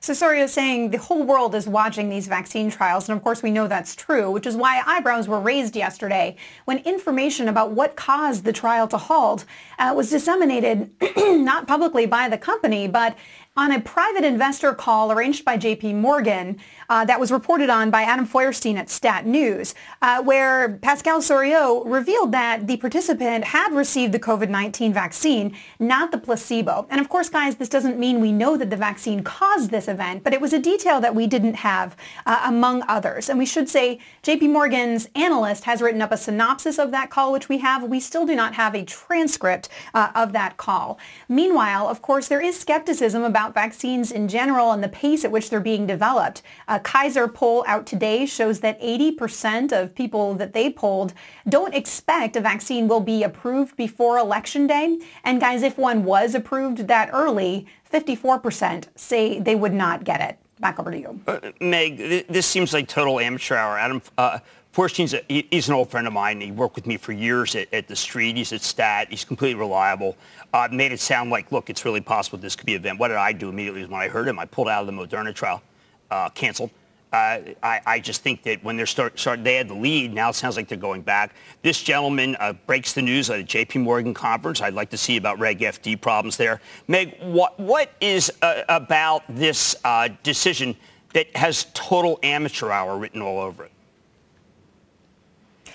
So 0.03 0.15
Soriot 0.15 0.45
is 0.45 0.53
saying 0.55 0.93
the 0.93 0.97
whole 0.97 1.25
world 1.25 1.55
is 1.55 1.69
watching 1.69 2.09
these 2.09 2.27
vaccine 2.27 2.71
trials, 2.71 3.07
and 3.07 3.15
of 3.15 3.23
course 3.23 3.43
we 3.43 3.51
know 3.51 3.69
that's 3.69 3.95
true, 3.95 4.31
which 4.31 4.47
is 4.47 4.57
why 4.57 4.83
eyebrows 4.87 5.29
were 5.29 5.39
raised 5.39 5.77
yesterday 5.77 6.37
when 6.65 6.79
information 6.79 7.49
about 7.49 7.73
what 7.73 7.97
caused 7.97 8.45
the 8.45 8.53
trial 8.53 8.89
to 8.89 8.97
halt 8.97 9.45
uh, 9.79 9.93
was 9.95 10.09
disseminated 10.09 10.91
not 11.19 11.67
publicly 11.67 12.07
by 12.07 12.31
the 12.31 12.39
company, 12.39 12.89
but 12.89 13.15
on 13.57 13.73
a 13.73 13.81
private 13.81 14.25
investor 14.25 14.73
call 14.73 15.11
arranged 15.11 15.45
by 15.45 15.59
JP 15.59 15.97
Morgan 15.97 16.57
uh, 16.89 17.05
that 17.05 17.19
was 17.19 17.33
reported 17.33 17.69
on 17.69 17.91
by 17.91 18.03
Adam 18.03 18.25
Feuerstein 18.25 18.77
at 18.77 18.89
Stat 18.89 19.27
News, 19.27 19.75
uh, 20.03 20.23
where 20.23 20.79
Pascal 20.79 21.21
Soriot 21.21 21.83
revealed 21.85 22.31
that 22.31 22.69
the 22.69 22.77
participant 22.77 23.45
had 23.45 23.73
received 23.73 24.13
the 24.13 24.21
COVID-19 24.21 24.93
vaccine, 24.93 25.57
not 25.81 26.13
the 26.13 26.19
placebo. 26.19 26.87
And 26.91 27.01
of 27.01 27.09
course, 27.09 27.29
guys, 27.29 27.57
this 27.57 27.69
doesn't 27.69 27.99
mean 27.99 28.21
we 28.21 28.31
know 28.31 28.57
that 28.57 28.71
the 28.71 28.77
vaccine 28.77 29.25
caused 29.25 29.73
this 29.73 29.89
event, 29.89 30.23
but 30.23 30.33
it 30.33 30.41
was 30.41 30.53
a 30.53 30.61
detail 30.61 31.01
that 31.01 31.17
we 31.17 31.27
didn't 31.27 31.55
have 31.55 31.97
uh, 32.27 32.43
among 32.45 32.85
others. 32.87 33.29
And 33.29 33.39
we 33.39 33.47
should 33.47 33.69
say 33.69 33.99
JP 34.23 34.53
Morgan's 34.53 35.09
analyst 35.17 35.65
has 35.65 35.83
written 35.83 36.03
up 36.03 36.13
a 36.13 36.17
synopsis 36.17 36.79
of 36.79 36.93
that 36.93 37.11
call, 37.11 37.33
which 37.33 37.49
we 37.49 37.59
have. 37.59 37.83
We 37.83 37.99
still 37.99 38.27
do 38.27 38.37
not 38.37 38.55
have 38.55 38.77
a 38.77 38.85
transcript 38.85 39.69
uh, 39.93 40.13
of 40.15 40.33
that 40.35 40.57
call. 40.57 41.01
Meanwhile, 41.29 41.89
of 41.89 42.01
course, 42.01 42.29
there 42.29 42.41
is 42.41 42.57
skepticism 42.59 43.25
about 43.25 43.40
about 43.41 43.55
vaccines 43.55 44.13
in 44.13 44.29
general 44.29 44.73
and 44.73 44.85
the 44.85 44.89
pace 44.89 45.25
at 45.25 45.33
which 45.33 45.49
they're 45.49 45.61
being 45.61 45.87
developed. 45.87 46.43
A 46.69 46.79
Kaiser 46.79 47.27
poll 47.27 47.65
out 47.67 47.87
today 47.87 48.27
shows 48.27 48.61
that 48.61 48.79
80% 48.83 49.73
of 49.73 49.95
people 49.95 50.35
that 50.35 50.53
they 50.53 50.69
polled 50.69 51.15
don't 51.49 51.75
expect 51.75 52.37
a 52.37 52.43
vaccine 52.43 52.87
will 52.87 53.01
be 53.01 53.23
approved 53.23 53.79
before 53.79 54.19
election 54.19 54.67
day. 54.67 54.99
And 55.25 55.41
guys, 55.41 55.63
if 55.63 55.79
one 55.79 56.05
was 56.05 56.35
approved 56.35 56.87
that 56.89 57.09
early, 57.15 57.67
54% 57.91 58.89
say 58.95 59.41
they 59.41 59.55
would 59.55 59.73
not 59.73 60.05
get 60.05 60.21
it. 60.21 60.39
Back 60.61 60.79
over 60.79 60.91
to 60.91 60.99
you. 60.99 61.19
Uh, 61.27 61.41
Meg, 61.63 62.27
this 62.29 62.47
seems 62.47 62.75
like 62.75 62.89
total 62.89 63.19
amateur 63.21 63.57
hour. 63.57 63.79
Adam, 63.79 64.03
uh, 64.19 64.41
Feuerstein's 64.73 65.15
a, 65.15 65.25
he's 65.29 65.69
an 65.69 65.75
old 65.75 65.91
friend 65.91 66.07
of 66.07 66.13
mine. 66.13 66.41
He 66.41 66.53
worked 66.53 66.77
with 66.77 66.87
me 66.87 66.97
for 66.97 67.13
years 67.13 67.57
at, 67.57 67.73
at 67.75 67.89
the 67.89 67.97
street. 67.97 68.37
He's 68.37 68.53
at 68.53 68.61
Stat. 68.61 69.09
He's 69.11 69.25
completely 69.25 69.59
reliable 69.59 70.17
uh, 70.53 70.69
made 70.71 70.93
it 70.93 71.01
sound 71.01 71.31
like, 71.31 71.53
look, 71.53 71.71
it's 71.71 71.85
really 71.85 72.01
possible 72.01 72.39
this 72.39 72.57
could 72.57 72.67
be 72.67 72.75
an 72.75 72.81
event. 72.81 72.99
What 72.99 73.09
did 73.09 73.17
I 73.17 73.33
do 73.33 73.49
immediately 73.49 73.85
when 73.85 74.01
I 74.01 74.09
heard 74.09 74.27
him? 74.27 74.39
I 74.39 74.45
pulled 74.45 74.69
out 74.69 74.81
of 74.81 74.87
the 74.87 74.93
Moderna 74.93 75.35
trial, 75.35 75.63
uh, 76.11 76.29
canceled. 76.31 76.71
Uh, 77.13 77.41
I, 77.61 77.81
I, 77.87 77.99
just 77.99 78.23
think 78.23 78.45
that 78.45 78.63
when 78.63 78.77
they're 78.77 78.87
start, 78.87 79.19
start, 79.19 79.43
they 79.43 79.57
had 79.57 79.67
the 79.67 79.75
lead. 79.75 80.15
Now 80.15 80.29
it 80.29 80.37
sounds 80.37 80.57
like 80.57 80.69
they're 80.69 80.79
going 80.79 81.03
back. 81.03 81.35
This 81.63 81.83
gentleman 81.83 82.37
uh, 82.39 82.53
breaks 82.67 82.93
the 82.93 83.03
news 83.03 83.31
at 83.31 83.41
a 83.41 83.43
J.P. 83.43 83.81
Morgan 83.81 84.15
conference. 84.15 84.61
I'd 84.61 84.75
like 84.75 84.91
to 84.91 84.97
see 84.97 85.17
about 85.17 85.41
Reg 85.41 85.59
FD 85.59 86.01
problems 86.01 86.37
there. 86.37 86.61
Meg, 86.87 87.17
what 87.21 87.59
what 87.59 87.91
is 88.01 88.33
uh, 88.43 88.63
about 88.69 89.25
this 89.29 89.75
uh, 89.85 90.09
decision 90.23 90.77
that 91.13 91.37
has 91.37 91.67
total 91.75 92.21
amateur 92.23 92.71
hour 92.71 92.97
written 92.97 93.23
all 93.23 93.41
over 93.41 93.65
it? 93.65 93.73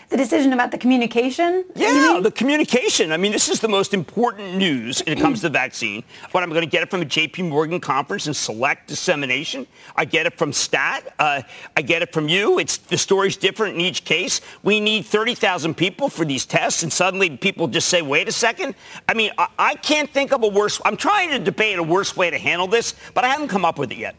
The 0.09 0.17
decision 0.17 0.53
about 0.53 0.71
the 0.71 0.77
communication? 0.77 1.65
Yeah, 1.75 2.19
the 2.21 2.31
communication. 2.31 3.11
I 3.11 3.17
mean, 3.17 3.31
this 3.31 3.49
is 3.49 3.59
the 3.59 3.67
most 3.67 3.93
important 3.93 4.55
news 4.55 5.01
when 5.03 5.17
it 5.17 5.21
comes 5.21 5.41
to 5.41 5.49
the 5.49 5.53
vaccine. 5.53 6.03
But 6.31 6.43
I'm 6.43 6.49
going 6.49 6.61
to 6.61 6.69
get 6.69 6.83
it 6.83 6.91
from 6.91 7.01
a 7.01 7.05
JP 7.05 7.49
Morgan 7.49 7.79
conference 7.79 8.27
and 8.27 8.35
select 8.35 8.87
dissemination. 8.87 9.65
I 9.95 10.05
get 10.05 10.27
it 10.27 10.37
from 10.37 10.53
Stat. 10.53 11.13
Uh, 11.17 11.41
I 11.75 11.81
get 11.81 12.03
it 12.03 12.13
from 12.13 12.27
you. 12.29 12.59
It's 12.59 12.77
the 12.77 12.97
story's 12.97 13.35
different 13.35 13.75
in 13.75 13.81
each 13.81 14.05
case. 14.05 14.41
We 14.63 14.79
need 14.79 15.05
30,000 15.05 15.75
people 15.75 16.09
for 16.09 16.23
these 16.23 16.45
tests, 16.45 16.83
and 16.83 16.93
suddenly 16.93 17.35
people 17.37 17.67
just 17.67 17.89
say, 17.89 18.01
wait 18.01 18.27
a 18.27 18.31
second. 18.31 18.75
I 19.09 19.15
mean, 19.15 19.31
I, 19.37 19.47
I 19.57 19.75
can't 19.75 20.09
think 20.09 20.31
of 20.31 20.43
a 20.43 20.47
worse. 20.47 20.79
I'm 20.85 20.97
trying 20.97 21.31
to 21.31 21.39
debate 21.39 21.79
a 21.79 21.83
worse 21.83 22.15
way 22.15 22.29
to 22.29 22.37
handle 22.37 22.67
this, 22.67 22.93
but 23.13 23.23
I 23.23 23.29
haven't 23.29 23.47
come 23.47 23.65
up 23.65 23.79
with 23.79 23.91
it 23.91 23.97
yet. 23.97 24.15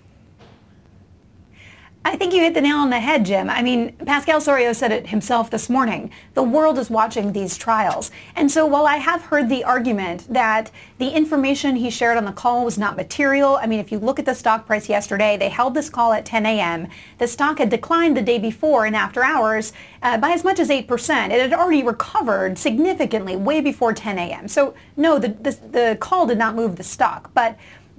I 2.07 2.15
think 2.15 2.33
you 2.33 2.41
hit 2.41 2.55
the 2.55 2.61
nail 2.61 2.77
on 2.77 2.91
the 2.91 3.01
head, 3.01 3.27
Jim. 3.27 3.51
I 3.51 3.63
mean, 3.63 3.91
Pascal 4.07 4.39
Soriot 4.39 4.77
said 4.77 4.93
it 4.93 5.09
himself 5.09 5.51
this 5.51 5.69
morning. 5.69 6.13
The 6.35 6.43
world 6.45 6.79
is 6.79 6.89
watching 6.89 7.33
these 7.33 7.59
trials. 7.59 8.13
And 8.37 8.49
so 8.49 8.65
while 8.65 8.87
I 8.87 8.99
have 8.99 9.23
heard 9.23 9.49
the 9.49 9.65
argument 9.65 10.33
that 10.33 10.71
the 10.99 11.09
information 11.09 11.75
he 11.75 11.91
shared 11.91 12.17
on 12.17 12.25
the 12.25 12.31
call 12.31 12.65
was 12.65 12.79
not 12.79 12.95
material, 12.95 13.57
I 13.57 13.67
mean, 13.67 13.81
if 13.81 13.91
you 13.91 13.99
look 13.99 14.21
at 14.21 14.25
the 14.25 14.37
stock 14.37 14.67
price 14.67 14.89
yesterday, 14.89 15.37
they 15.37 15.49
held 15.49 15.75
this 15.75 15.91
call 15.91 16.13
at 16.13 16.25
10 16.25 16.47
a.m. 16.47 16.87
The 17.19 17.27
stock 17.27 17.59
had 17.59 17.71
declined 17.71 18.17
the 18.17 18.23
day 18.23 18.39
before 18.39 18.87
and 18.87 18.95
after 18.95 19.25
hours 19.25 19.73
uh, 20.01 20.17
by 20.17 20.31
as 20.31 20.45
much 20.45 20.61
as 20.61 20.69
8%. 20.69 21.31
It 21.33 21.41
had 21.41 21.53
already 21.53 21.83
recovered 21.83 22.57
significantly 22.57 23.35
way 23.35 23.61
before 23.61 23.93
10 23.93 24.17
a.m. 24.17 24.47
So 24.47 24.77
no, 24.97 25.19
the, 25.19 25.31
the, 25.31 25.51
the 25.73 25.97
call 25.99 26.29
did 26.29 26.39
not 26.39 26.55
move 26.55 26.77
the 26.77 26.85
stock. 26.85 27.33
But 27.35 27.59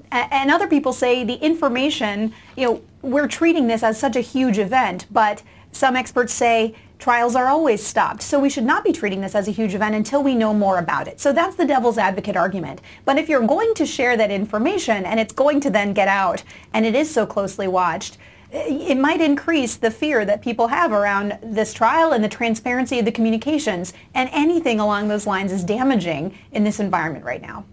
and 0.10 0.50
other 0.50 0.68
people 0.68 0.94
say 0.94 1.26
the 1.26 1.34
information, 1.34 2.34
you 2.56 2.66
know, 2.66 2.82
we're 3.02 3.28
treating 3.28 3.68
this 3.68 3.84
as 3.84 4.00
such 4.00 4.16
a 4.16 4.22
huge 4.22 4.58
event, 4.58 5.06
but 5.12 5.44
some 5.72 5.96
experts 5.96 6.34
say 6.34 6.76
trials 7.00 7.36
are 7.36 7.48
always 7.48 7.86
stopped. 7.86 8.22
So 8.22 8.40
we 8.40 8.50
should 8.50 8.64
not 8.64 8.84
be 8.84 8.92
treating 8.92 9.22
this 9.22 9.36
as 9.36 9.48
a 9.48 9.52
huge 9.52 9.76
event 9.76 9.96
until 9.96 10.24
we 10.24 10.36
know 10.36 10.54
more 10.54 10.80
about 10.80 11.08
it. 11.08 11.20
So 11.20 11.32
that's 11.32 11.56
the 11.56 11.66
devil's 11.66 11.98
advocate 11.98 12.36
argument. 12.36 12.82
But 13.06 13.18
if 13.18 13.30
you're 13.30 13.46
going 13.46 13.74
to 13.76 13.86
share 13.86 14.18
that 14.18 14.32
information 14.32 15.06
and 15.06 15.20
it's 15.20 15.34
going 15.34 15.60
to 15.62 15.70
then 15.70 15.94
get 15.94 16.08
out 16.08 16.44
and 16.74 16.86
it 16.86 16.96
is 16.96 17.10
so 17.10 17.26
closely 17.26 17.68
watched, 17.68 18.18
eh, 18.52 18.66
it 18.68 18.98
might 18.98 19.22
increase 19.22 19.76
the 19.76 19.92
fear 19.92 20.26
that 20.26 20.42
people 20.42 20.70
have 20.70 20.92
around 20.92 21.38
this 21.44 21.74
trial 21.74 22.14
and 22.14 22.24
the 22.24 22.30
transparency 22.30 23.00
of 23.00 23.06
the 23.06 23.12
communications. 23.12 23.94
And 24.14 24.30
anything 24.32 24.80
along 24.80 25.08
those 25.08 25.28
lines 25.28 25.52
is 25.52 25.64
damaging 25.64 26.38
in 26.52 26.64
this 26.64 26.80
environment 26.80 27.26
right 27.26 27.42
now. 27.42 27.66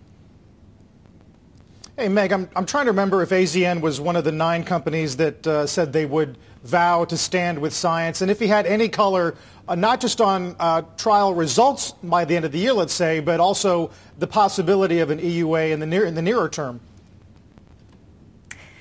Hey, 1.97 2.09
Meg, 2.09 2.33
I'm, 2.33 2.51
I'm 2.57 2.67
trying 2.67 2.87
to 2.87 2.91
remember 2.91 3.23
if 3.23 3.31
AZN 3.31 3.81
was 3.81 4.01
one 4.01 4.17
of 4.17 4.25
the 4.25 4.33
nine 4.33 4.65
companies 4.65 5.17
that 5.19 5.47
uh, 5.47 5.65
said 5.65 5.93
they 5.93 6.07
would 6.07 6.37
vow 6.65 7.05
to 7.05 7.17
stand 7.17 7.61
with 7.61 7.73
science, 7.73 8.21
and 8.21 8.33
if 8.33 8.41
he 8.41 8.49
had 8.49 8.67
any 8.67 8.89
color, 8.89 9.37
uh, 9.69 9.77
not 9.77 10.01
just 10.01 10.21
on 10.21 10.57
uh, 10.59 10.83
trial 10.97 11.35
results 11.35 11.93
by 12.03 12.25
the 12.25 12.35
end 12.35 12.45
of 12.45 12.51
the 12.51 12.59
year, 12.59 12.73
let's 12.73 12.93
say, 12.93 13.21
but 13.21 13.39
also 13.39 13.93
the 14.19 14.27
possibility 14.27 14.99
of 14.99 15.11
an 15.11 15.21
EUA 15.21 15.71
in 15.71 15.79
the, 15.79 15.87
near, 15.87 16.05
in 16.05 16.17
the 16.17 16.23
nearer 16.23 16.49
term. 16.49 16.81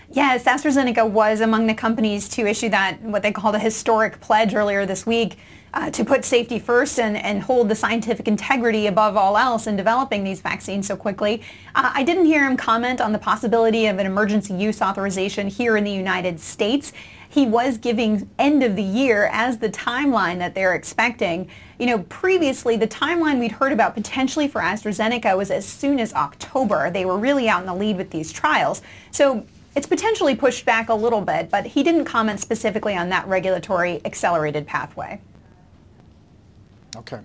Yes, 0.10 0.46
AstraZeneca 0.46 1.08
was 1.08 1.40
among 1.40 1.68
the 1.68 1.76
companies 1.76 2.28
to 2.30 2.48
issue 2.48 2.70
that, 2.70 3.00
what 3.04 3.22
they 3.22 3.32
called 3.32 3.54
a 3.54 3.60
historic 3.60 4.22
pledge 4.22 4.56
earlier 4.56 4.88
this 4.88 5.06
week 5.06 5.38
uh, 5.74 5.90
to 5.92 6.06
put 6.06 6.24
safety 6.24 6.60
first 6.60 7.00
and, 7.00 7.18
and 7.18 7.42
hold 7.42 7.70
the 7.70 7.76
scientific 7.76 8.28
integrity 8.28 8.88
above 8.88 9.18
all 9.18 9.38
else 9.38 9.68
in 9.68 9.76
developing 9.76 10.24
these 10.24 10.42
vaccines 10.42 10.88
so 10.88 10.96
quickly. 10.96 11.42
Uh, 11.76 11.92
I 11.94 12.04
didn't 12.04 12.26
hear 12.26 12.46
him 12.46 12.56
comment 12.56 13.02
on 13.02 13.12
the 13.12 13.20
possibility 13.20 13.88
of 13.88 13.98
an 13.98 14.06
emergency 14.06 14.54
use 14.54 14.82
authorization 14.82 15.48
here 15.48 15.76
in 15.76 15.84
the 15.84 15.92
United 15.92 16.40
States. 16.40 16.94
He 17.28 17.48
was 17.48 17.80
giving 17.80 18.30
end 18.38 18.62
of 18.62 18.76
the 18.76 18.84
year 18.84 19.28
as 19.32 19.58
the 19.58 19.70
timeline 19.70 20.38
that 20.38 20.54
they're 20.54 20.76
expecting. 20.76 21.50
You 21.80 21.88
know, 21.88 22.00
previously 22.04 22.78
the 22.78 22.88
timeline 22.88 23.40
we'd 23.40 23.54
heard 23.54 23.74
about 23.74 23.96
potentially 23.96 24.48
for 24.48 24.62
AstraZeneca 24.62 25.36
was 25.36 25.50
as 25.50 25.66
soon 25.66 26.00
as 26.00 26.14
October. 26.14 26.92
They 26.92 27.06
were 27.06 27.18
really 27.18 27.50
out 27.50 27.62
in 27.62 27.66
the 27.66 27.74
lead 27.74 27.98
with 27.98 28.12
these 28.12 28.32
trials. 28.32 28.84
So 29.10 29.48
it's 29.76 29.88
potentially 29.88 30.36
pushed 30.36 30.66
back 30.66 30.90
a 30.90 30.94
little 30.94 31.22
bit, 31.22 31.50
but 31.50 31.66
he 31.66 31.82
didn't 31.82 32.06
comment 32.06 32.40
specifically 32.40 32.96
on 32.96 33.10
that 33.10 33.28
regulatory 33.28 34.00
accelerated 34.06 34.68
pathway. 34.68 35.20
Okay. 36.96 37.20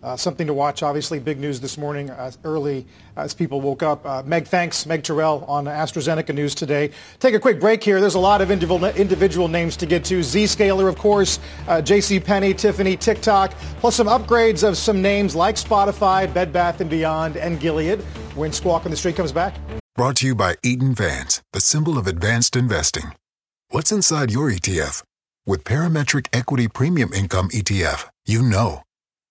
Uh, 0.00 0.16
something 0.16 0.46
to 0.46 0.54
watch, 0.54 0.82
obviously. 0.82 1.18
Big 1.18 1.40
news 1.40 1.58
this 1.60 1.76
morning, 1.76 2.08
uh, 2.10 2.30
early 2.44 2.86
as 3.16 3.34
people 3.34 3.60
woke 3.60 3.82
up. 3.82 4.06
Uh, 4.06 4.22
Meg, 4.24 4.46
thanks. 4.46 4.86
Meg 4.86 5.02
Terrell 5.02 5.44
on 5.48 5.64
AstraZeneca 5.64 6.32
News 6.32 6.54
today. 6.54 6.90
Take 7.18 7.34
a 7.34 7.40
quick 7.40 7.58
break 7.58 7.82
here. 7.82 8.00
There's 8.00 8.14
a 8.14 8.20
lot 8.20 8.40
of 8.40 8.50
individual, 8.52 8.84
individual 8.84 9.48
names 9.48 9.76
to 9.78 9.86
get 9.86 10.04
to. 10.04 10.20
Zscaler, 10.20 10.88
of 10.88 10.96
course, 10.96 11.40
uh, 11.66 11.82
J.C. 11.82 12.20
Penney, 12.20 12.54
Tiffany, 12.54 12.96
TikTok, 12.96 13.50
plus 13.80 13.96
some 13.96 14.06
upgrades 14.06 14.66
of 14.66 14.76
some 14.76 15.02
names 15.02 15.34
like 15.34 15.56
Spotify, 15.56 16.32
Bed 16.32 16.52
Bath 16.52 16.88
& 16.88 16.88
Beyond, 16.88 17.36
and 17.36 17.58
Gilead. 17.58 18.00
When 18.36 18.52
Squawk 18.52 18.84
on 18.84 18.92
the 18.92 18.96
Street 18.96 19.16
comes 19.16 19.32
back. 19.32 19.56
Brought 19.96 20.16
to 20.16 20.28
you 20.28 20.36
by 20.36 20.54
Eaton 20.62 20.94
Vance, 20.94 21.42
the 21.52 21.60
symbol 21.60 21.98
of 21.98 22.06
advanced 22.06 22.54
investing. 22.54 23.14
What's 23.70 23.90
inside 23.90 24.30
your 24.30 24.48
ETF? 24.48 25.02
With 25.44 25.64
Parametric 25.64 26.28
Equity 26.32 26.68
Premium 26.68 27.12
Income 27.12 27.48
ETF, 27.48 28.08
you 28.24 28.42
know. 28.42 28.82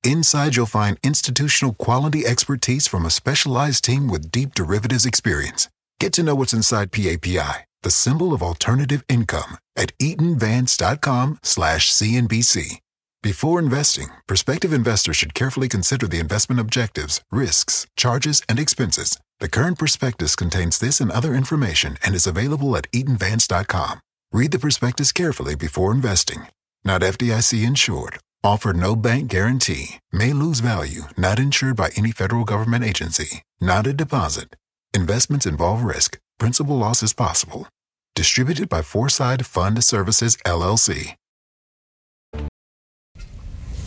Inside, 0.08 0.56
you'll 0.56 0.68
find 0.68 0.98
institutional 1.04 1.74
quality 1.74 2.26
expertise 2.26 2.88
from 2.88 3.06
a 3.06 3.10
specialized 3.10 3.84
team 3.84 4.08
with 4.08 4.32
deep 4.32 4.56
derivatives 4.56 5.06
experience. 5.06 5.68
Get 6.00 6.14
to 6.14 6.24
know 6.24 6.34
what's 6.34 6.54
inside 6.54 6.94
PAPI, 6.94 7.66
the 7.84 7.92
symbol 7.92 8.34
of 8.34 8.42
alternative 8.42 9.04
income, 9.10 9.58
at 9.76 9.92
eatonvance.com 9.98 11.40
slash 11.44 11.92
CNBC. 11.92 12.78
Before 13.22 13.60
investing, 13.60 14.08
prospective 14.28 14.72
investors 14.72 15.18
should 15.18 15.34
carefully 15.34 15.68
consider 15.68 16.08
the 16.08 16.20
investment 16.20 16.62
objectives, 16.62 17.20
risks, 17.30 17.86
charges, 17.98 18.42
and 18.48 18.60
expenses. 18.60 19.20
The 19.42 19.50
current 19.50 19.78
prospectus 19.78 20.38
contains 20.38 20.80
this 20.80 21.02
and 21.02 21.12
other 21.12 21.36
information 21.36 21.98
and 22.02 22.16
is 22.16 22.26
available 22.26 22.78
at 22.78 22.90
eatonvance.com. 22.94 24.00
Read 24.32 24.52
the 24.52 24.60
prospectus 24.60 25.12
carefully 25.12 25.56
before 25.56 25.92
investing. 25.92 26.48
Not 26.86 27.02
FDIC 27.02 27.68
insured. 27.68 28.20
Offer 28.48 28.72
no 28.72 28.96
bank 28.96 29.30
guarantee. 29.30 30.00
May 30.14 30.32
lose 30.32 30.62
value. 30.62 31.02
Not 31.18 31.38
insured 31.38 31.76
by 31.76 31.90
any 31.98 32.12
federal 32.14 32.46
government 32.46 32.86
agency. 32.86 33.42
Not 33.60 33.86
a 33.86 33.92
deposit. 33.92 34.56
Investments 34.94 35.46
involve 35.46 35.84
risk. 35.84 36.18
Principal 36.40 36.78
loss 36.78 37.04
is 37.04 37.12
possible. 37.12 37.68
Distributed 38.16 38.70
by 38.70 38.84
Foreside 38.84 39.46
Fund 39.46 39.84
Services, 39.84 40.38
LLC. 40.46 41.16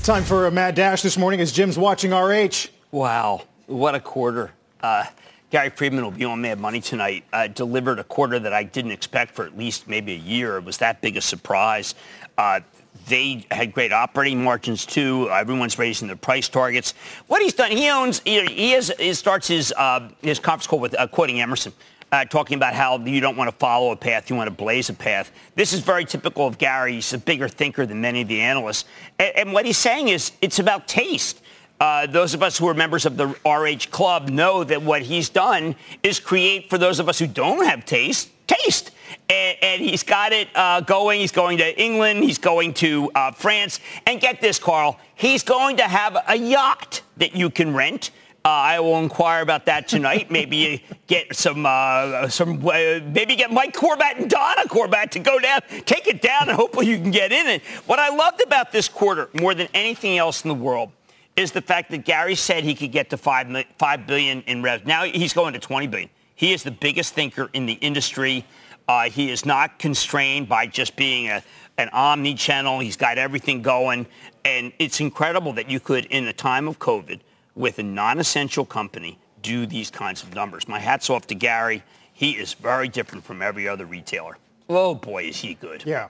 Time 0.03 0.25
for 0.25 0.47
a 0.47 0.51
mad 0.51 0.75
dash 0.75 1.01
this 1.01 1.17
morning 1.17 1.41
as 1.41 1.53
Jim's 1.53 1.79
watching 1.79 2.13
RH. 2.13 2.69
Wow. 2.91 3.47
What 3.67 3.95
a 3.95 4.01
quarter. 4.01 4.51
Uh, 4.83 5.05
Gary 5.49 5.71
Friedman 5.71 6.05
will 6.05 6.11
be 6.11 6.27
on 6.27 6.43
Mad 6.43 6.61
Money 6.61 6.83
tonight. 6.83 7.25
Uh, 7.33 7.47
delivered 7.47 7.99
a 7.99 8.05
quarter 8.05 8.39
that 8.39 8.53
I 8.53 8.65
didn't 8.65 8.91
expect 8.91 9.35
for 9.35 9.47
at 9.47 9.57
least 9.57 9.89
maybe 9.89 10.13
a 10.13 10.19
year. 10.19 10.59
It 10.59 10.65
was 10.65 10.77
that 10.79 11.01
big 11.01 11.17
a 11.17 11.23
surprise. 11.23 11.95
Uh, 12.37 12.61
they 13.07 13.47
had 13.51 13.73
great 13.73 13.93
operating 13.93 14.43
margins 14.43 14.87
too. 14.87 15.29
Everyone's 15.31 15.79
raising 15.79 16.07
their 16.07 16.17
price 16.17 16.49
targets. 16.49 16.95
What 17.27 17.43
he's 17.43 17.55
done, 17.55 17.71
he 17.71 17.89
owns, 17.89 18.21
he, 18.21 18.71
has, 18.73 18.93
he 18.99 19.13
starts 19.15 19.49
his, 19.49 19.73
uh, 19.77 20.09
his 20.23 20.39
conference 20.39 20.67
call 20.67 20.79
with 20.79 20.99
uh, 20.99 21.07
quoting 21.07 21.41
Emerson. 21.41 21.73
Uh, 22.13 22.25
talking 22.25 22.57
about 22.57 22.75
how 22.75 22.99
you 22.99 23.21
don't 23.21 23.37
want 23.37 23.49
to 23.49 23.57
follow 23.57 23.93
a 23.93 23.97
path, 23.97 24.29
you 24.29 24.35
want 24.35 24.49
to 24.49 24.55
blaze 24.55 24.89
a 24.91 24.93
path. 24.93 25.31
This 25.55 25.73
is 25.73 25.79
very 25.79 26.05
typical 26.05 26.45
of 26.45 26.59
Gary. 26.59 26.95
He's 26.95 27.13
a 27.13 27.19
bigger 27.19 27.47
thinker 27.47 27.87
than 27.87 28.01
many 28.01 28.23
of 28.23 28.29
the 28.29 28.41
analysts. 28.41 28.85
And, 29.21 29.37
and 29.37 29.53
what 29.53 29.65
he's 29.65 29.79
saying 29.79 30.09
is 30.09 30.33
it's 30.43 30.59
about 30.59 30.89
taste. 30.89 31.41
Uh, 31.79 32.07
those 32.07 32.35
of 32.35 32.43
us 32.43 32.59
who 32.59 32.69
are 32.69 32.75
members 32.75 33.07
of 33.07 33.17
the 33.17 33.29
RH 33.47 33.91
Club 33.91 34.29
know 34.29 34.65
that 34.65 34.83
what 34.83 35.03
he's 35.03 35.29
done 35.29 35.77
is 36.03 36.19
create, 36.19 36.69
for 36.69 36.79
those 36.79 36.99
of 36.99 37.09
us 37.09 37.19
who 37.19 37.29
don't 37.29 37.65
have 37.65 37.87
taste, 37.87 38.29
taste. 38.51 38.91
And, 39.29 39.57
and 39.63 39.83
he's 39.83 40.03
got 40.03 40.33
it 40.33 40.49
uh, 40.55 40.81
going. 40.81 41.21
He's 41.21 41.33
going 41.33 41.59
to 41.59 41.81
England. 41.81 42.25
He's 42.25 42.39
going 42.39 42.75
to 42.75 43.11
uh, 43.15 43.33
France. 43.33 43.81
And 44.07 44.21
get 44.21 44.41
this, 44.41 44.59
Carl, 44.59 44.99
he's 45.15 45.43
going 45.43 45.77
to 45.79 45.85
have 45.85 46.17
a 46.29 46.37
yacht 46.37 47.03
that 47.19 47.35
you 47.37 47.51
can 47.51 47.75
rent. 47.75 48.11
Uh, 48.43 48.49
I 48.49 48.81
will 48.81 48.99
inquire 48.99 49.43
about 49.43 49.67
that 49.67 49.87
tonight. 49.87 50.31
maybe 50.41 50.85
get 51.07 51.37
some, 51.37 51.67
uh, 51.67 52.29
some, 52.29 52.67
uh, 52.67 53.01
maybe 53.05 53.37
get 53.37 53.53
Mike 53.53 53.75
Corbat 53.75 54.19
and 54.19 54.31
Donna 54.31 54.63
Corbat 54.63 55.11
to 55.11 55.19
go 55.19 55.39
down, 55.39 55.61
take 55.85 56.07
it 56.07 56.23
down, 56.23 56.49
and 56.49 56.53
hopefully 56.53 56.87
you 56.87 56.99
can 56.99 57.11
get 57.11 57.33
in 57.33 57.47
it. 57.47 57.63
What 57.87 57.99
I 57.99 58.09
loved 58.09 58.41
about 58.41 58.73
this 58.73 58.89
quarter 58.89 59.29
more 59.35 59.55
than 59.55 59.69
anything 59.75 60.17
else 60.17 60.43
in 60.43 60.49
the 60.49 60.55
world 60.55 60.91
is 61.37 61.53
the 61.53 61.61
fact 61.61 61.91
that 61.91 62.05
Gary 62.05 62.35
said 62.35 62.65
he 62.65 62.75
could 62.75 62.93
get 62.93 63.11
to 63.11 63.19
five, 63.19 63.47
five 63.79 64.07
billion 64.07 64.43
in 64.43 64.63
rev. 64.63 64.87
Now 64.87 65.05
he's 65.05 65.33
going 65.33 65.53
to 65.53 65.59
20 65.61 65.87
billion. 65.87 66.11
He 66.41 66.55
is 66.55 66.63
the 66.63 66.71
biggest 66.71 67.13
thinker 67.13 67.51
in 67.53 67.67
the 67.67 67.75
industry. 67.75 68.47
Uh, 68.89 69.11
he 69.11 69.31
is 69.31 69.45
not 69.45 69.79
constrained 69.79 70.49
by 70.49 70.67
just 70.67 70.97
being 70.97 71.29
a, 71.29 71.43
an 71.77 71.91
omni-channel. 71.91 72.79
He's 72.79 72.97
got 72.97 73.19
everything 73.19 73.61
going. 73.61 74.07
And 74.43 74.73
it's 74.79 75.01
incredible 75.01 75.53
that 75.53 75.69
you 75.69 75.81
could, 75.81 76.07
in 76.07 76.27
a 76.29 76.33
time 76.33 76.67
of 76.67 76.79
COVID, 76.79 77.21
with 77.55 77.79
a 77.79 77.83
non-essential 77.83 78.65
company, 78.65 79.19
do 79.43 79.67
these 79.67 79.91
kinds 79.91 80.23
of 80.23 80.35
numbers. 80.35 80.67
My 80.67 80.79
hat's 80.79 81.11
off 81.11 81.27
to 81.27 81.35
Gary. 81.35 81.83
He 82.15 82.31
is 82.31 82.55
very 82.55 82.89
different 82.89 83.23
from 83.23 83.43
every 83.43 83.69
other 83.69 83.85
retailer. 83.85 84.39
Oh, 84.67 84.95
boy, 84.95 85.25
is 85.25 85.37
he 85.43 85.53
good. 85.53 85.85
Yeah. 85.85 86.09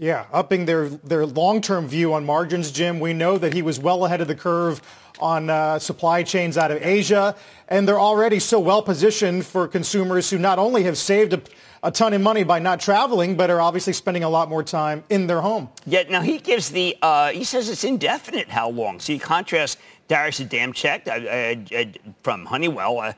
Yeah, 0.00 0.26
upping 0.32 0.66
their, 0.66 0.88
their 0.88 1.26
long-term 1.26 1.88
view 1.88 2.14
on 2.14 2.24
margins, 2.24 2.70
Jim. 2.70 3.00
We 3.00 3.12
know 3.12 3.36
that 3.36 3.52
he 3.52 3.62
was 3.62 3.80
well 3.80 4.04
ahead 4.04 4.20
of 4.20 4.28
the 4.28 4.34
curve 4.36 4.80
on 5.18 5.50
uh, 5.50 5.80
supply 5.80 6.22
chains 6.22 6.56
out 6.56 6.70
of 6.70 6.80
Asia, 6.80 7.34
and 7.66 7.88
they're 7.88 7.98
already 7.98 8.38
so 8.38 8.60
well 8.60 8.80
positioned 8.80 9.44
for 9.44 9.66
consumers 9.66 10.30
who 10.30 10.38
not 10.38 10.60
only 10.60 10.84
have 10.84 10.96
saved 10.96 11.32
a, 11.32 11.42
a 11.82 11.90
ton 11.90 12.12
of 12.14 12.20
money 12.20 12.44
by 12.44 12.60
not 12.60 12.78
traveling, 12.78 13.36
but 13.36 13.50
are 13.50 13.60
obviously 13.60 13.92
spending 13.92 14.22
a 14.22 14.28
lot 14.28 14.48
more 14.48 14.62
time 14.62 15.02
in 15.10 15.26
their 15.26 15.40
home. 15.40 15.68
Yeah, 15.84 16.04
now 16.08 16.20
he 16.20 16.38
gives 16.38 16.70
the, 16.70 16.96
uh, 17.02 17.30
he 17.32 17.42
says 17.42 17.68
it's 17.68 17.82
indefinite 17.82 18.48
how 18.48 18.70
long. 18.70 19.00
So 19.00 19.12
you 19.12 19.18
contrast 19.18 19.78
Darius 20.06 20.38
Adamczyk 20.38 21.08
uh, 21.08 21.76
uh, 21.76 21.80
uh, 21.80 22.12
from 22.22 22.46
Honeywell, 22.46 23.14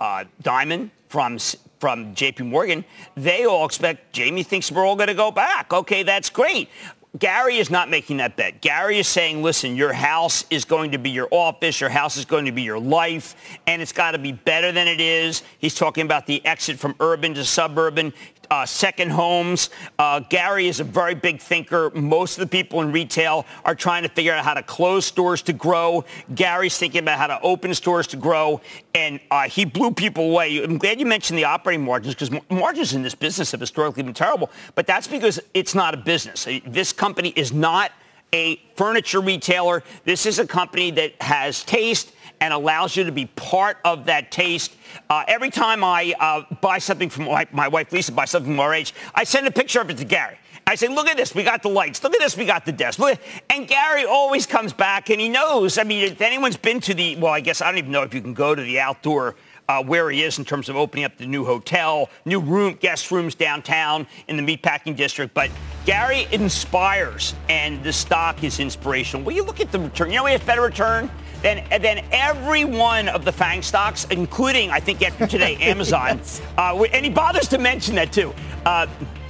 uh, 0.00 0.24
Dimon 0.42 0.90
from 1.08 1.38
from 1.84 2.14
JP 2.14 2.46
Morgan, 2.46 2.82
they 3.14 3.44
all 3.44 3.66
expect 3.66 4.14
Jamie 4.14 4.42
thinks 4.42 4.72
we're 4.72 4.86
all 4.86 4.96
going 4.96 5.08
to 5.08 5.12
go 5.12 5.30
back. 5.30 5.70
Okay, 5.70 6.02
that's 6.02 6.30
great. 6.30 6.70
Gary 7.18 7.58
is 7.58 7.68
not 7.68 7.90
making 7.90 8.16
that 8.16 8.38
bet. 8.38 8.62
Gary 8.62 8.98
is 8.98 9.06
saying, 9.06 9.42
listen, 9.42 9.76
your 9.76 9.92
house 9.92 10.46
is 10.48 10.64
going 10.64 10.92
to 10.92 10.98
be 10.98 11.10
your 11.10 11.28
office, 11.30 11.82
your 11.82 11.90
house 11.90 12.16
is 12.16 12.24
going 12.24 12.46
to 12.46 12.52
be 12.52 12.62
your 12.62 12.78
life, 12.78 13.36
and 13.66 13.82
it's 13.82 13.92
got 13.92 14.12
to 14.12 14.18
be 14.18 14.32
better 14.32 14.72
than 14.72 14.88
it 14.88 14.98
is. 14.98 15.42
He's 15.58 15.74
talking 15.74 16.06
about 16.06 16.26
the 16.26 16.42
exit 16.46 16.78
from 16.78 16.94
urban 17.00 17.34
to 17.34 17.44
suburban 17.44 18.14
uh, 18.54 18.64
second 18.64 19.10
homes. 19.10 19.70
Uh, 19.98 20.20
Gary 20.20 20.68
is 20.68 20.78
a 20.78 20.84
very 20.84 21.14
big 21.14 21.40
thinker. 21.40 21.90
Most 21.90 22.38
of 22.38 22.48
the 22.48 22.56
people 22.56 22.80
in 22.82 22.92
retail 22.92 23.46
are 23.64 23.74
trying 23.74 24.04
to 24.04 24.08
figure 24.08 24.32
out 24.32 24.44
how 24.44 24.54
to 24.54 24.62
close 24.62 25.04
stores 25.04 25.42
to 25.42 25.52
grow. 25.52 26.04
Gary's 26.36 26.78
thinking 26.78 27.00
about 27.00 27.18
how 27.18 27.26
to 27.26 27.40
open 27.40 27.74
stores 27.74 28.06
to 28.08 28.16
grow, 28.16 28.60
and 28.94 29.18
uh, 29.32 29.48
he 29.48 29.64
blew 29.64 29.90
people 29.90 30.30
away. 30.30 30.62
I'm 30.62 30.78
glad 30.78 31.00
you 31.00 31.06
mentioned 31.06 31.36
the 31.36 31.44
operating 31.44 31.84
margins 31.84 32.14
because 32.14 32.30
margins 32.48 32.92
in 32.92 33.02
this 33.02 33.16
business 33.16 33.50
have 33.50 33.60
historically 33.60 34.04
been 34.04 34.14
terrible, 34.14 34.50
but 34.76 34.86
that's 34.86 35.08
because 35.08 35.40
it's 35.52 35.74
not 35.74 35.92
a 35.94 35.96
business. 35.96 36.46
This 36.64 36.92
company 36.92 37.32
is 37.34 37.52
not 37.52 37.90
a 38.32 38.56
furniture 38.76 39.20
retailer. 39.20 39.82
This 40.04 40.26
is 40.26 40.38
a 40.38 40.46
company 40.46 40.92
that 40.92 41.20
has 41.20 41.64
taste 41.64 42.13
and 42.44 42.52
allows 42.52 42.94
you 42.94 43.04
to 43.04 43.12
be 43.12 43.24
part 43.24 43.78
of 43.86 44.04
that 44.04 44.30
taste. 44.30 44.76
Uh, 45.08 45.24
every 45.26 45.48
time 45.48 45.82
I 45.82 46.14
uh, 46.20 46.42
buy 46.60 46.76
something 46.76 47.08
from 47.08 47.24
my, 47.24 47.46
my, 47.52 47.68
wife 47.68 47.90
Lisa, 47.90 48.12
buy 48.12 48.26
something 48.26 48.54
from 48.54 48.70
RH, 48.70 48.92
I 49.14 49.24
send 49.24 49.46
a 49.46 49.50
picture 49.50 49.80
of 49.80 49.88
it 49.88 49.96
to 49.96 50.04
Gary. 50.04 50.36
I 50.66 50.74
say, 50.74 50.88
look 50.88 51.08
at 51.08 51.16
this, 51.16 51.34
we 51.34 51.42
got 51.42 51.62
the 51.62 51.70
lights. 51.70 52.04
Look 52.04 52.14
at 52.14 52.20
this, 52.20 52.36
we 52.36 52.44
got 52.44 52.66
the 52.66 52.72
desk. 52.72 53.00
And 53.48 53.66
Gary 53.66 54.04
always 54.04 54.44
comes 54.44 54.74
back 54.74 55.08
and 55.08 55.18
he 55.18 55.30
knows. 55.30 55.78
I 55.78 55.84
mean, 55.84 56.04
if 56.04 56.20
anyone's 56.20 56.58
been 56.58 56.80
to 56.82 56.92
the, 56.92 57.16
well, 57.16 57.32
I 57.32 57.40
guess 57.40 57.62
I 57.62 57.70
don't 57.70 57.78
even 57.78 57.92
know 57.92 58.02
if 58.02 58.12
you 58.12 58.20
can 58.20 58.34
go 58.34 58.54
to 58.54 58.62
the 58.62 58.78
outdoor 58.78 59.36
uh, 59.66 59.82
where 59.82 60.10
he 60.10 60.22
is 60.22 60.38
in 60.38 60.44
terms 60.44 60.68
of 60.68 60.76
opening 60.76 61.06
up 61.06 61.16
the 61.16 61.26
new 61.26 61.46
hotel, 61.46 62.10
new 62.26 62.40
room, 62.40 62.74
guest 62.74 63.10
rooms 63.10 63.34
downtown 63.34 64.06
in 64.28 64.36
the 64.36 64.42
meatpacking 64.42 64.96
district. 64.96 65.32
But 65.32 65.50
Gary 65.86 66.26
inspires, 66.30 67.34
and 67.48 67.82
the 67.82 67.92
stock 67.92 68.44
is 68.44 68.60
inspirational. 68.60 69.24
Will 69.24 69.32
you 69.32 69.44
look 69.44 69.60
at 69.60 69.72
the 69.72 69.78
return? 69.78 70.10
You 70.10 70.16
know, 70.16 70.26
he 70.26 70.32
has 70.32 70.42
better 70.42 70.60
return 70.60 71.10
than, 71.44 71.82
then 71.82 72.04
every 72.10 72.64
one 72.64 73.08
of 73.08 73.24
the 73.24 73.32
FANG 73.32 73.62
stocks, 73.62 74.06
including, 74.10 74.70
I 74.70 74.80
think, 74.80 75.02
after 75.02 75.26
today, 75.26 75.56
Amazon. 75.60 76.16
yes. 76.16 76.42
uh, 76.56 76.82
and 76.82 77.04
he 77.04 77.10
bothers 77.10 77.48
to 77.48 77.58
mention 77.58 77.94
that, 77.96 78.12
too. 78.12 78.34
Uh, 78.64 78.86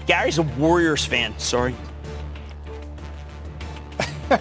Gary's 0.06 0.38
a 0.38 0.42
Warriors 0.42 1.04
fan. 1.04 1.36
Sorry. 1.38 1.74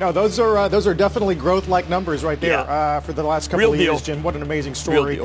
no, 0.00 0.12
those 0.12 0.38
are 0.38 0.56
uh, 0.56 0.68
those 0.68 0.86
are 0.86 0.94
definitely 0.94 1.34
growth-like 1.34 1.88
numbers 1.88 2.24
right 2.24 2.40
there 2.40 2.52
yeah. 2.52 2.60
Uh, 2.60 3.00
for 3.00 3.12
the 3.12 3.22
last 3.22 3.48
couple 3.50 3.58
Real 3.58 3.72
of 3.72 3.78
deal. 3.78 3.92
years, 3.92 4.02
Jim. 4.02 4.22
What 4.22 4.34
an 4.36 4.42
amazing 4.42 4.74
story. 4.74 5.20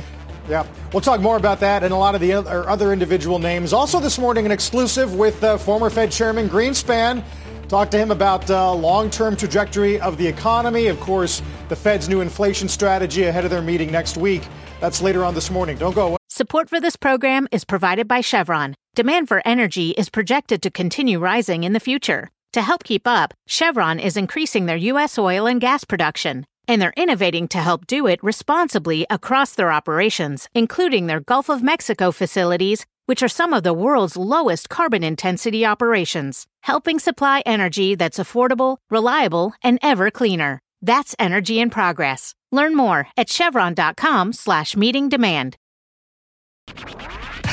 Yeah, 0.49 0.65
we'll 0.91 1.01
talk 1.01 1.21
more 1.21 1.37
about 1.37 1.59
that 1.61 1.83
and 1.83 1.91
a 1.93 1.97
lot 1.97 2.13
of 2.13 2.21
the 2.21 2.33
other 2.33 2.93
individual 2.93 3.39
names. 3.39 3.73
Also 3.73 3.99
this 3.99 4.19
morning, 4.19 4.45
an 4.45 4.51
exclusive 4.51 5.15
with 5.15 5.43
uh, 5.43 5.57
former 5.57 5.89
Fed 5.89 6.11
Chairman 6.11 6.49
Greenspan. 6.49 7.23
Talk 7.67 7.89
to 7.91 7.97
him 7.97 8.11
about 8.11 8.49
uh, 8.51 8.73
long-term 8.73 9.37
trajectory 9.37 9.99
of 9.99 10.17
the 10.17 10.27
economy. 10.27 10.85
Of 10.85 10.99
course, 10.99 11.41
the 11.69 11.75
Fed's 11.75 12.09
new 12.09 12.21
inflation 12.21 12.67
strategy 12.67 13.23
ahead 13.23 13.45
of 13.45 13.51
their 13.51 13.61
meeting 13.61 13.91
next 13.91 14.17
week. 14.17 14.43
That's 14.79 15.01
later 15.01 15.23
on 15.23 15.33
this 15.33 15.49
morning. 15.49 15.77
Don't 15.77 15.95
go 15.95 16.07
away. 16.07 16.17
Support 16.29 16.69
for 16.69 16.81
this 16.81 16.95
program 16.95 17.47
is 17.51 17.63
provided 17.65 18.07
by 18.07 18.21
Chevron. 18.21 18.75
Demand 18.93 19.27
for 19.27 19.41
energy 19.45 19.91
is 19.91 20.09
projected 20.09 20.61
to 20.61 20.71
continue 20.71 21.19
rising 21.19 21.63
in 21.63 21.73
the 21.73 21.79
future. 21.79 22.29
To 22.53 22.61
help 22.61 22.83
keep 22.83 23.05
up, 23.05 23.33
Chevron 23.47 23.99
is 23.99 24.17
increasing 24.17 24.65
their 24.65 24.77
U.S. 24.77 25.17
oil 25.17 25.45
and 25.47 25.59
gas 25.59 25.83
production, 25.83 26.45
and 26.67 26.81
they're 26.81 26.93
innovating 26.95 27.47
to 27.49 27.59
help 27.59 27.87
do 27.87 28.07
it 28.07 28.23
responsibly 28.23 29.05
across 29.09 29.53
their 29.53 29.71
operations, 29.71 30.47
including 30.53 31.07
their 31.07 31.19
Gulf 31.19 31.49
of 31.49 31.63
Mexico 31.63 32.11
facilities 32.11 32.85
which 33.05 33.21
are 33.21 33.27
some 33.27 33.53
of 33.53 33.63
the 33.63 33.73
world's 33.73 34.17
lowest 34.17 34.69
carbon 34.69 35.03
intensity 35.03 35.65
operations, 35.65 36.45
helping 36.61 36.99
supply 36.99 37.41
energy 37.45 37.95
that's 37.95 38.19
affordable, 38.19 38.77
reliable, 38.89 39.53
and 39.61 39.79
ever 39.81 40.09
cleaner. 40.11 40.59
That's 40.85 41.15
energy 41.17 41.59
in 41.59 41.71
progress. 41.71 42.35
Learn 42.51 42.77
more 42.77 43.07
at 43.17 43.27
chevron.com 43.27 44.33
slash 44.33 44.77
meeting 44.77 45.09
demand. 45.09 45.57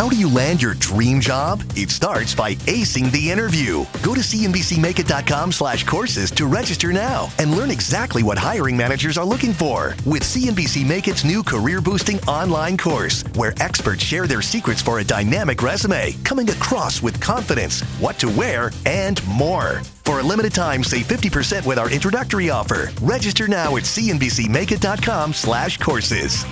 How 0.03 0.09
do 0.09 0.17
you 0.17 0.29
land 0.29 0.61
your 0.61 0.75
dream 0.75 1.21
job? 1.21 1.63
It 1.77 1.89
starts 1.89 2.35
by 2.35 2.57
acing 2.67 3.13
the 3.13 3.31
interview. 3.31 3.85
Go 4.03 4.15
to 4.15 4.21
cnbcmakeit.com 4.21 5.53
slash 5.53 5.85
courses 5.85 6.33
to 6.33 6.47
register 6.47 6.93
now 6.93 7.29
and 7.39 7.55
learn 7.55 7.71
exactly 7.71 8.25
what 8.25 8.37
hiring 8.37 8.77
managers 8.77 9.17
are 9.17 9.25
looking 9.25 9.53
for 9.53 9.95
with 10.05 10.25
CNBC 10.25 10.85
Make 10.85 11.07
It's 11.07 11.23
new 11.23 11.45
career 11.45 11.81
boosting 11.81 12.19
online 12.23 12.77
course, 12.77 13.23
where 13.37 13.55
experts 13.61 14.03
share 14.03 14.27
their 14.27 14.43
secrets 14.43 14.83
for 14.83 14.99
a 14.99 15.05
dynamic 15.05 15.63
resume, 15.63 16.15
coming 16.25 16.51
across 16.51 17.01
with 17.01 17.21
confidence, 17.21 17.83
what 18.01 18.19
to 18.19 18.29
wear, 18.29 18.73
and 18.87 19.25
more. 19.29 19.83
For 20.03 20.19
a 20.19 20.23
limited 20.25 20.53
time, 20.53 20.83
save 20.83 21.07
50% 21.07 21.65
with 21.65 21.79
our 21.79 21.93
introductory 21.93 22.51
offer. 22.51 22.91
Register 23.03 23.47
now 23.47 23.77
at 23.77 23.85
cnbcmakeit.com 23.85 25.33
slash 25.33 25.79
courses. 25.79 26.45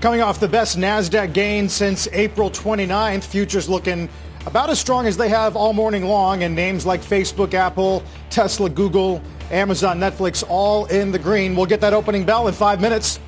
Coming 0.00 0.20
off 0.20 0.38
the 0.38 0.46
best 0.46 0.78
NASDAQ 0.78 1.32
gain 1.32 1.68
since 1.68 2.06
April 2.12 2.52
29th, 2.52 3.24
futures 3.24 3.68
looking 3.68 4.08
about 4.46 4.70
as 4.70 4.78
strong 4.78 5.08
as 5.08 5.16
they 5.16 5.28
have 5.28 5.56
all 5.56 5.72
morning 5.72 6.04
long, 6.04 6.44
and 6.44 6.54
names 6.54 6.86
like 6.86 7.00
Facebook, 7.00 7.52
Apple, 7.52 8.04
Tesla, 8.30 8.70
Google, 8.70 9.20
Amazon, 9.50 9.98
Netflix, 9.98 10.44
all 10.48 10.84
in 10.86 11.10
the 11.10 11.18
green. 11.18 11.56
We'll 11.56 11.66
get 11.66 11.80
that 11.80 11.94
opening 11.94 12.24
bell 12.24 12.46
in 12.46 12.54
five 12.54 12.80
minutes. 12.80 13.18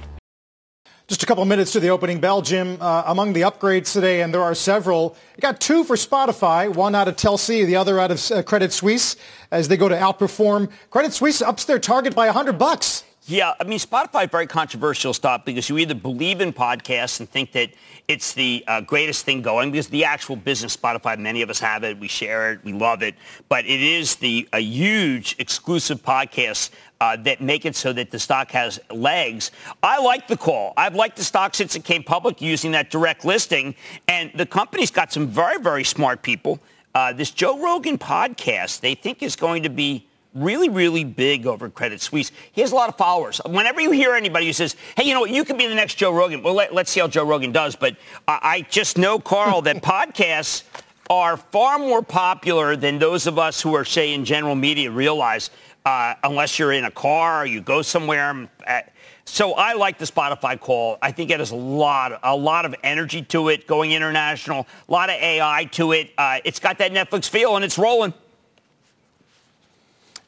Just 1.08 1.24
a 1.24 1.26
couple 1.26 1.44
minutes 1.44 1.72
to 1.72 1.80
the 1.80 1.88
opening 1.88 2.20
bell, 2.20 2.40
Jim. 2.40 2.78
Uh, 2.80 3.02
among 3.06 3.32
the 3.32 3.40
upgrades 3.40 3.92
today, 3.92 4.22
and 4.22 4.32
there 4.32 4.42
are 4.42 4.54
several, 4.54 5.16
you 5.34 5.40
got 5.40 5.60
two 5.60 5.82
for 5.82 5.96
Spotify, 5.96 6.72
one 6.72 6.94
out 6.94 7.08
of 7.08 7.16
Telsey, 7.16 7.66
the 7.66 7.74
other 7.74 7.98
out 7.98 8.12
of 8.12 8.30
uh, 8.30 8.44
Credit 8.44 8.72
Suisse, 8.72 9.16
as 9.50 9.66
they 9.66 9.76
go 9.76 9.88
to 9.88 9.96
outperform. 9.96 10.70
Credit 10.90 11.12
Suisse 11.12 11.42
ups 11.42 11.64
their 11.64 11.80
target 11.80 12.14
by 12.14 12.26
100 12.26 12.56
bucks. 12.60 13.02
Yeah, 13.30 13.54
I 13.60 13.62
mean, 13.62 13.78
Spotify 13.78 14.28
very 14.28 14.48
controversial 14.48 15.14
stuff 15.14 15.44
because 15.44 15.68
you 15.68 15.78
either 15.78 15.94
believe 15.94 16.40
in 16.40 16.52
podcasts 16.52 17.20
and 17.20 17.30
think 17.30 17.52
that 17.52 17.70
it's 18.08 18.32
the 18.32 18.64
uh, 18.66 18.80
greatest 18.80 19.24
thing 19.24 19.40
going 19.40 19.70
because 19.70 19.86
the 19.86 20.04
actual 20.04 20.34
business 20.34 20.76
Spotify, 20.76 21.16
many 21.16 21.40
of 21.40 21.48
us 21.48 21.60
have 21.60 21.84
it, 21.84 21.96
we 22.00 22.08
share 22.08 22.50
it, 22.50 22.64
we 22.64 22.72
love 22.72 23.04
it, 23.04 23.14
but 23.48 23.64
it 23.66 23.80
is 23.80 24.16
the 24.16 24.48
a 24.52 24.58
huge 24.58 25.36
exclusive 25.38 26.02
podcast 26.02 26.70
uh, 27.00 27.14
that 27.18 27.40
make 27.40 27.64
it 27.64 27.76
so 27.76 27.92
that 27.92 28.10
the 28.10 28.18
stock 28.18 28.50
has 28.50 28.80
legs. 28.90 29.52
I 29.80 30.02
like 30.02 30.26
the 30.26 30.36
call. 30.36 30.74
I've 30.76 30.96
liked 30.96 31.16
the 31.16 31.22
stock 31.22 31.54
since 31.54 31.76
it 31.76 31.84
came 31.84 32.02
public 32.02 32.40
using 32.42 32.72
that 32.72 32.90
direct 32.90 33.24
listing, 33.24 33.76
and 34.08 34.32
the 34.34 34.44
company's 34.44 34.90
got 34.90 35.12
some 35.12 35.28
very, 35.28 35.62
very 35.62 35.84
smart 35.84 36.22
people. 36.22 36.58
Uh, 36.96 37.12
this 37.12 37.30
Joe 37.30 37.62
Rogan 37.62 37.96
podcast, 37.96 38.80
they 38.80 38.96
think 38.96 39.22
is 39.22 39.36
going 39.36 39.62
to 39.62 39.70
be 39.70 40.04
really, 40.34 40.68
really 40.68 41.04
big 41.04 41.46
over 41.46 41.68
Credit 41.68 42.00
Suisse. 42.00 42.30
He 42.52 42.60
has 42.60 42.72
a 42.72 42.74
lot 42.74 42.88
of 42.88 42.96
followers. 42.96 43.40
Whenever 43.46 43.80
you 43.80 43.90
hear 43.90 44.14
anybody 44.14 44.46
who 44.46 44.52
says, 44.52 44.76
hey, 44.96 45.04
you 45.04 45.14
know 45.14 45.20
what, 45.20 45.30
you 45.30 45.44
could 45.44 45.58
be 45.58 45.66
the 45.66 45.74
next 45.74 45.96
Joe 45.96 46.12
Rogan, 46.12 46.42
well, 46.42 46.54
let, 46.54 46.76
us 46.76 46.90
see 46.90 47.00
how 47.00 47.08
Joe 47.08 47.24
Rogan 47.24 47.52
does. 47.52 47.76
But 47.76 47.96
I 48.28 48.66
just 48.70 48.98
know, 48.98 49.18
Carl, 49.18 49.62
that 49.62 49.76
podcasts 49.82 50.62
are 51.08 51.36
far 51.36 51.78
more 51.78 52.02
popular 52.02 52.76
than 52.76 52.98
those 52.98 53.26
of 53.26 53.38
us 53.38 53.60
who 53.60 53.74
are, 53.74 53.84
say, 53.84 54.14
in 54.14 54.24
general 54.24 54.54
media 54.54 54.90
realize, 54.90 55.50
uh, 55.84 56.14
unless 56.22 56.58
you're 56.58 56.72
in 56.72 56.84
a 56.84 56.90
car 56.90 57.42
or 57.42 57.46
you 57.46 57.60
go 57.60 57.82
somewhere. 57.82 58.30
Um, 58.30 58.48
so 59.24 59.54
I 59.54 59.72
like 59.74 59.98
the 59.98 60.04
Spotify 60.04 60.58
call. 60.58 60.98
I 61.02 61.10
think 61.10 61.30
it 61.30 61.40
has 61.40 61.50
a 61.50 61.56
lot, 61.56 62.18
a 62.22 62.36
lot 62.36 62.64
of 62.64 62.74
energy 62.84 63.22
to 63.22 63.48
it, 63.48 63.66
going 63.66 63.92
international, 63.92 64.66
a 64.88 64.92
lot 64.92 65.08
of 65.08 65.16
AI 65.16 65.64
to 65.72 65.92
it. 65.92 66.10
Uh, 66.16 66.38
it's 66.44 66.60
got 66.60 66.78
that 66.78 66.92
Netflix 66.92 67.28
feel, 67.28 67.56
and 67.56 67.64
it's 67.64 67.78
rolling. 67.78 68.14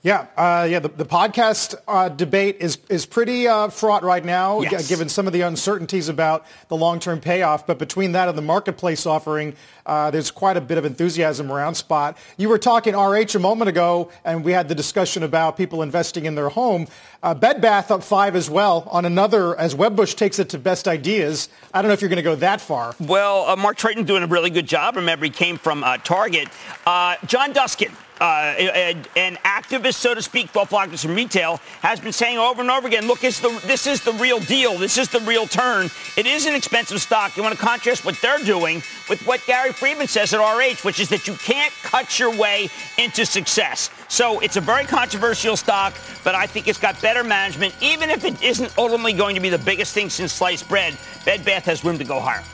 Yeah, 0.04 0.26
uh, 0.36 0.66
yeah. 0.68 0.80
The, 0.80 0.88
the 0.88 1.04
podcast 1.04 1.76
uh, 1.86 2.08
debate 2.08 2.56
is 2.58 2.78
is 2.88 3.06
pretty 3.06 3.46
uh, 3.46 3.68
fraught 3.68 4.02
right 4.02 4.24
now, 4.24 4.60
yes. 4.60 4.88
given 4.88 5.08
some 5.08 5.28
of 5.28 5.32
the 5.32 5.42
uncertainties 5.42 6.08
about 6.08 6.44
the 6.66 6.76
long-term 6.76 7.20
payoff. 7.20 7.68
But 7.68 7.78
between 7.78 8.10
that 8.12 8.28
and 8.28 8.36
the 8.36 8.42
marketplace 8.42 9.06
offering, 9.06 9.54
uh, 9.86 10.10
there's 10.10 10.32
quite 10.32 10.56
a 10.56 10.60
bit 10.60 10.76
of 10.76 10.84
enthusiasm 10.84 11.52
around 11.52 11.76
Spot. 11.76 12.18
You 12.36 12.48
were 12.48 12.58
talking 12.58 12.96
RH 12.96 13.36
a 13.36 13.38
moment 13.38 13.68
ago, 13.68 14.10
and 14.24 14.42
we 14.42 14.50
had 14.50 14.68
the 14.68 14.74
discussion 14.74 15.22
about 15.22 15.56
people 15.56 15.82
investing 15.82 16.26
in 16.26 16.34
their 16.34 16.48
home. 16.48 16.88
Uh, 17.22 17.32
Bed 17.34 17.60
Bath 17.60 17.92
up 17.92 18.02
five 18.02 18.34
as 18.34 18.50
well 18.50 18.88
on 18.90 19.04
another 19.04 19.56
as 19.56 19.76
Wedbush 19.76 20.16
takes 20.16 20.40
it 20.40 20.48
to 20.48 20.58
best 20.58 20.88
ideas. 20.88 21.48
I 21.72 21.80
don't 21.80 21.88
know 21.88 21.94
if 21.94 22.00
you're 22.00 22.08
going 22.08 22.16
to 22.16 22.22
go 22.22 22.34
that 22.34 22.60
far. 22.60 22.96
Well, 22.98 23.48
uh, 23.48 23.54
Mark 23.54 23.78
Tritton 23.78 24.04
doing 24.04 24.24
a 24.24 24.26
really 24.26 24.50
good 24.50 24.66
job. 24.66 24.96
Remember, 24.96 25.26
he 25.26 25.30
came 25.30 25.58
from 25.58 25.82
Target. 26.02 26.48
John 26.84 27.52
Duskin 27.54 27.92
uh, 28.22 28.54
an 29.16 29.36
activist, 29.44 29.94
so 29.94 30.14
to 30.14 30.22
speak, 30.22 30.52
both 30.52 30.70
activists 30.70 31.04
in 31.04 31.12
retail, 31.12 31.56
has 31.80 31.98
been 31.98 32.12
saying 32.12 32.38
over 32.38 32.60
and 32.60 32.70
over 32.70 32.86
again, 32.86 33.08
look, 33.08 33.18
the, 33.18 33.62
this 33.66 33.88
is 33.88 34.02
the 34.04 34.12
real 34.12 34.38
deal. 34.38 34.78
This 34.78 34.96
is 34.96 35.08
the 35.08 35.18
real 35.20 35.48
turn. 35.48 35.90
It 36.16 36.26
is 36.26 36.46
an 36.46 36.54
expensive 36.54 37.00
stock. 37.00 37.36
You 37.36 37.42
want 37.42 37.56
to 37.56 37.60
contrast 37.60 38.04
what 38.04 38.16
they're 38.22 38.38
doing 38.38 38.76
with 39.10 39.26
what 39.26 39.44
Gary 39.46 39.72
Friedman 39.72 40.06
says 40.06 40.32
at 40.32 40.38
RH, 40.38 40.84
which 40.84 41.00
is 41.00 41.08
that 41.08 41.26
you 41.26 41.34
can't 41.34 41.72
cut 41.82 42.20
your 42.20 42.30
way 42.36 42.68
into 42.96 43.26
success. 43.26 43.90
So 44.06 44.38
it's 44.38 44.56
a 44.56 44.60
very 44.60 44.84
controversial 44.84 45.56
stock, 45.56 45.92
but 46.22 46.36
I 46.36 46.46
think 46.46 46.68
it's 46.68 46.78
got 46.78 47.00
better 47.02 47.24
management. 47.24 47.74
Even 47.80 48.08
if 48.08 48.24
it 48.24 48.40
isn't 48.40 48.72
ultimately 48.78 49.14
going 49.14 49.34
to 49.34 49.40
be 49.40 49.48
the 49.48 49.58
biggest 49.58 49.94
thing 49.94 50.08
since 50.08 50.32
sliced 50.32 50.68
bread, 50.68 50.96
Bed 51.24 51.44
Bath 51.44 51.64
has 51.64 51.84
room 51.84 51.98
to 51.98 52.04
go 52.04 52.20
higher. 52.20 52.44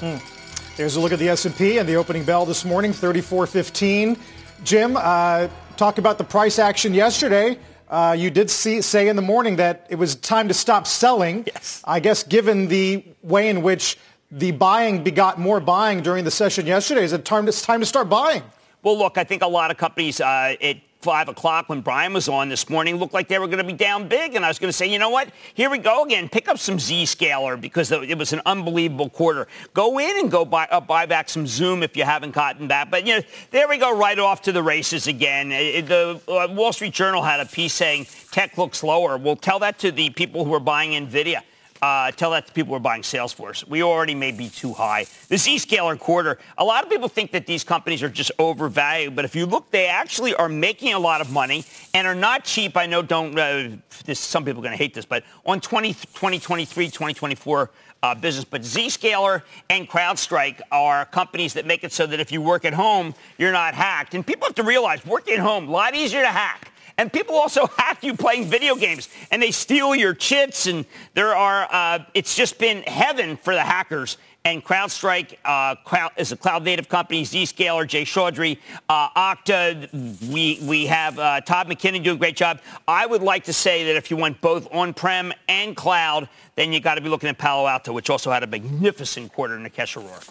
Hmm. 0.00 0.39
Here's 0.76 0.96
a 0.96 1.00
look 1.00 1.12
at 1.12 1.18
the 1.18 1.28
S&P 1.28 1.78
and 1.78 1.88
the 1.88 1.96
opening 1.96 2.24
bell 2.24 2.46
this 2.46 2.64
morning, 2.64 2.92
34.15. 2.92 4.18
Jim, 4.64 4.96
uh, 4.96 5.48
talk 5.76 5.98
about 5.98 6.16
the 6.16 6.24
price 6.24 6.58
action 6.58 6.94
yesterday. 6.94 7.58
Uh, 7.88 8.14
you 8.16 8.30
did 8.30 8.48
see, 8.48 8.80
say 8.80 9.08
in 9.08 9.16
the 9.16 9.22
morning 9.22 9.56
that 9.56 9.86
it 9.90 9.96
was 9.96 10.14
time 10.14 10.48
to 10.48 10.54
stop 10.54 10.86
selling. 10.86 11.44
Yes. 11.46 11.82
I 11.84 12.00
guess 12.00 12.22
given 12.22 12.68
the 12.68 13.04
way 13.22 13.50
in 13.50 13.62
which 13.62 13.98
the 14.30 14.52
buying 14.52 15.02
begot 15.02 15.38
more 15.38 15.60
buying 15.60 16.02
during 16.02 16.24
the 16.24 16.30
session 16.30 16.66
yesterday, 16.66 17.02
is 17.02 17.12
it 17.12 17.24
time 17.24 17.46
to, 17.46 17.52
time 17.52 17.80
to 17.80 17.86
start 17.86 18.08
buying? 18.08 18.42
Well, 18.82 18.96
look, 18.96 19.18
I 19.18 19.24
think 19.24 19.42
a 19.42 19.48
lot 19.48 19.70
of 19.70 19.76
companies, 19.76 20.20
uh, 20.20 20.54
it 20.60 20.78
5 21.00 21.28
o'clock 21.28 21.68
when 21.68 21.80
Brian 21.80 22.12
was 22.12 22.28
on 22.28 22.48
this 22.48 22.68
morning 22.68 22.96
looked 22.96 23.14
like 23.14 23.26
they 23.26 23.38
were 23.38 23.46
going 23.46 23.58
to 23.58 23.64
be 23.64 23.72
down 23.72 24.06
big. 24.06 24.34
And 24.34 24.44
I 24.44 24.48
was 24.48 24.58
going 24.58 24.68
to 24.68 24.72
say, 24.72 24.86
you 24.86 24.98
know 24.98 25.08
what? 25.08 25.30
Here 25.54 25.70
we 25.70 25.78
go 25.78 26.04
again. 26.04 26.28
Pick 26.28 26.46
up 26.46 26.58
some 26.58 26.76
Zscaler 26.76 27.58
because 27.58 27.90
it 27.90 28.18
was 28.18 28.32
an 28.32 28.42
unbelievable 28.44 29.08
quarter. 29.08 29.48
Go 29.72 29.98
in 29.98 30.18
and 30.18 30.30
go 30.30 30.44
buy, 30.44 30.68
uh, 30.70 30.80
buy 30.80 31.06
back 31.06 31.28
some 31.28 31.46
Zoom 31.46 31.82
if 31.82 31.96
you 31.96 32.04
haven't 32.04 32.32
gotten 32.32 32.68
that. 32.68 32.90
But, 32.90 33.06
you 33.06 33.16
know, 33.16 33.22
there 33.50 33.66
we 33.66 33.78
go 33.78 33.96
right 33.96 34.18
off 34.18 34.42
to 34.42 34.52
the 34.52 34.62
races 34.62 35.06
again. 35.06 35.52
It, 35.52 35.86
the 35.86 36.20
uh, 36.28 36.52
Wall 36.52 36.72
Street 36.72 36.92
Journal 36.92 37.22
had 37.22 37.40
a 37.40 37.46
piece 37.46 37.72
saying 37.72 38.06
tech 38.30 38.58
looks 38.58 38.82
lower. 38.82 39.16
We'll 39.16 39.36
tell 39.36 39.58
that 39.60 39.78
to 39.80 39.90
the 39.92 40.10
people 40.10 40.44
who 40.44 40.52
are 40.52 40.60
buying 40.60 40.90
NVIDIA. 40.92 41.42
Uh, 41.82 42.10
tell 42.12 42.32
that 42.32 42.46
to 42.46 42.52
people 42.52 42.70
who 42.70 42.76
are 42.76 42.80
buying 42.80 43.02
Salesforce. 43.02 43.66
We 43.66 43.82
already 43.82 44.14
may 44.14 44.32
be 44.32 44.48
too 44.48 44.74
high. 44.74 45.06
The 45.28 45.36
Zscaler 45.36 45.98
quarter, 45.98 46.38
a 46.58 46.64
lot 46.64 46.84
of 46.84 46.90
people 46.90 47.08
think 47.08 47.32
that 47.32 47.46
these 47.46 47.64
companies 47.64 48.02
are 48.02 48.08
just 48.10 48.30
overvalued, 48.38 49.16
but 49.16 49.24
if 49.24 49.34
you 49.34 49.46
look, 49.46 49.70
they 49.70 49.86
actually 49.86 50.34
are 50.34 50.48
making 50.48 50.92
a 50.92 50.98
lot 50.98 51.22
of 51.22 51.32
money 51.32 51.64
and 51.94 52.06
are 52.06 52.14
not 52.14 52.44
cheap. 52.44 52.76
I 52.76 52.84
know 52.84 53.00
don't, 53.00 53.38
uh, 53.38 53.70
this, 54.04 54.20
some 54.20 54.44
people 54.44 54.60
are 54.60 54.64
going 54.64 54.76
to 54.76 54.82
hate 54.82 54.92
this, 54.92 55.06
but 55.06 55.24
on 55.46 55.60
20, 55.60 55.94
2023, 55.94 56.86
2024 56.86 57.70
uh, 58.02 58.14
business. 58.14 58.44
But 58.44 58.62
Zscaler 58.62 59.42
and 59.68 59.88
CrowdStrike 59.88 60.60
are 60.70 61.04
companies 61.06 61.54
that 61.54 61.66
make 61.66 61.84
it 61.84 61.92
so 61.92 62.06
that 62.06 62.20
if 62.20 62.32
you 62.32 62.40
work 62.40 62.64
at 62.64 62.74
home, 62.74 63.14
you're 63.38 63.52
not 63.52 63.74
hacked. 63.74 64.14
And 64.14 64.26
people 64.26 64.46
have 64.46 64.54
to 64.56 64.62
realize 64.62 65.04
working 65.06 65.34
at 65.34 65.40
home, 65.40 65.68
a 65.68 65.70
lot 65.70 65.94
easier 65.94 66.22
to 66.22 66.28
hack. 66.28 66.72
And 67.00 67.10
people 67.10 67.34
also 67.34 67.66
hack 67.78 68.04
you 68.04 68.14
playing 68.14 68.44
video 68.44 68.74
games, 68.74 69.08
and 69.30 69.42
they 69.42 69.52
steal 69.52 69.94
your 69.94 70.12
chits. 70.12 70.66
And 70.66 70.84
there 71.14 71.34
are, 71.34 71.66
uh, 71.70 72.04
it's 72.12 72.36
just 72.36 72.58
been 72.58 72.82
heaven 72.82 73.38
for 73.38 73.54
the 73.54 73.62
hackers. 73.62 74.18
And 74.44 74.62
CrowdStrike 74.62 75.36
uh, 75.42 76.08
is 76.18 76.32
a 76.32 76.36
cloud-native 76.36 76.90
company. 76.90 77.22
Zscaler, 77.22 77.86
Jay 77.86 78.02
Chaudhry, 78.04 78.58
uh, 78.90 79.08
Okta. 79.16 79.88
We 80.30 80.60
we 80.62 80.84
have 80.88 81.18
uh, 81.18 81.40
Todd 81.40 81.68
McKinnon 81.68 82.04
doing 82.04 82.16
a 82.16 82.18
great 82.18 82.36
job. 82.36 82.60
I 82.86 83.06
would 83.06 83.22
like 83.22 83.44
to 83.44 83.54
say 83.54 83.84
that 83.84 83.96
if 83.96 84.10
you 84.10 84.18
want 84.18 84.38
both 84.42 84.68
on-prem 84.70 85.32
and 85.48 85.74
cloud, 85.74 86.28
then 86.54 86.70
you 86.70 86.80
got 86.80 86.96
to 86.96 87.00
be 87.00 87.08
looking 87.08 87.30
at 87.30 87.38
Palo 87.38 87.66
Alto, 87.66 87.94
which 87.94 88.10
also 88.10 88.30
had 88.30 88.42
a 88.42 88.46
magnificent 88.46 89.32
quarter 89.32 89.56
in 89.56 89.64
Nikesh 89.64 89.96
Arora. 89.96 90.22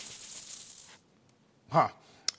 Huh. 1.71 1.89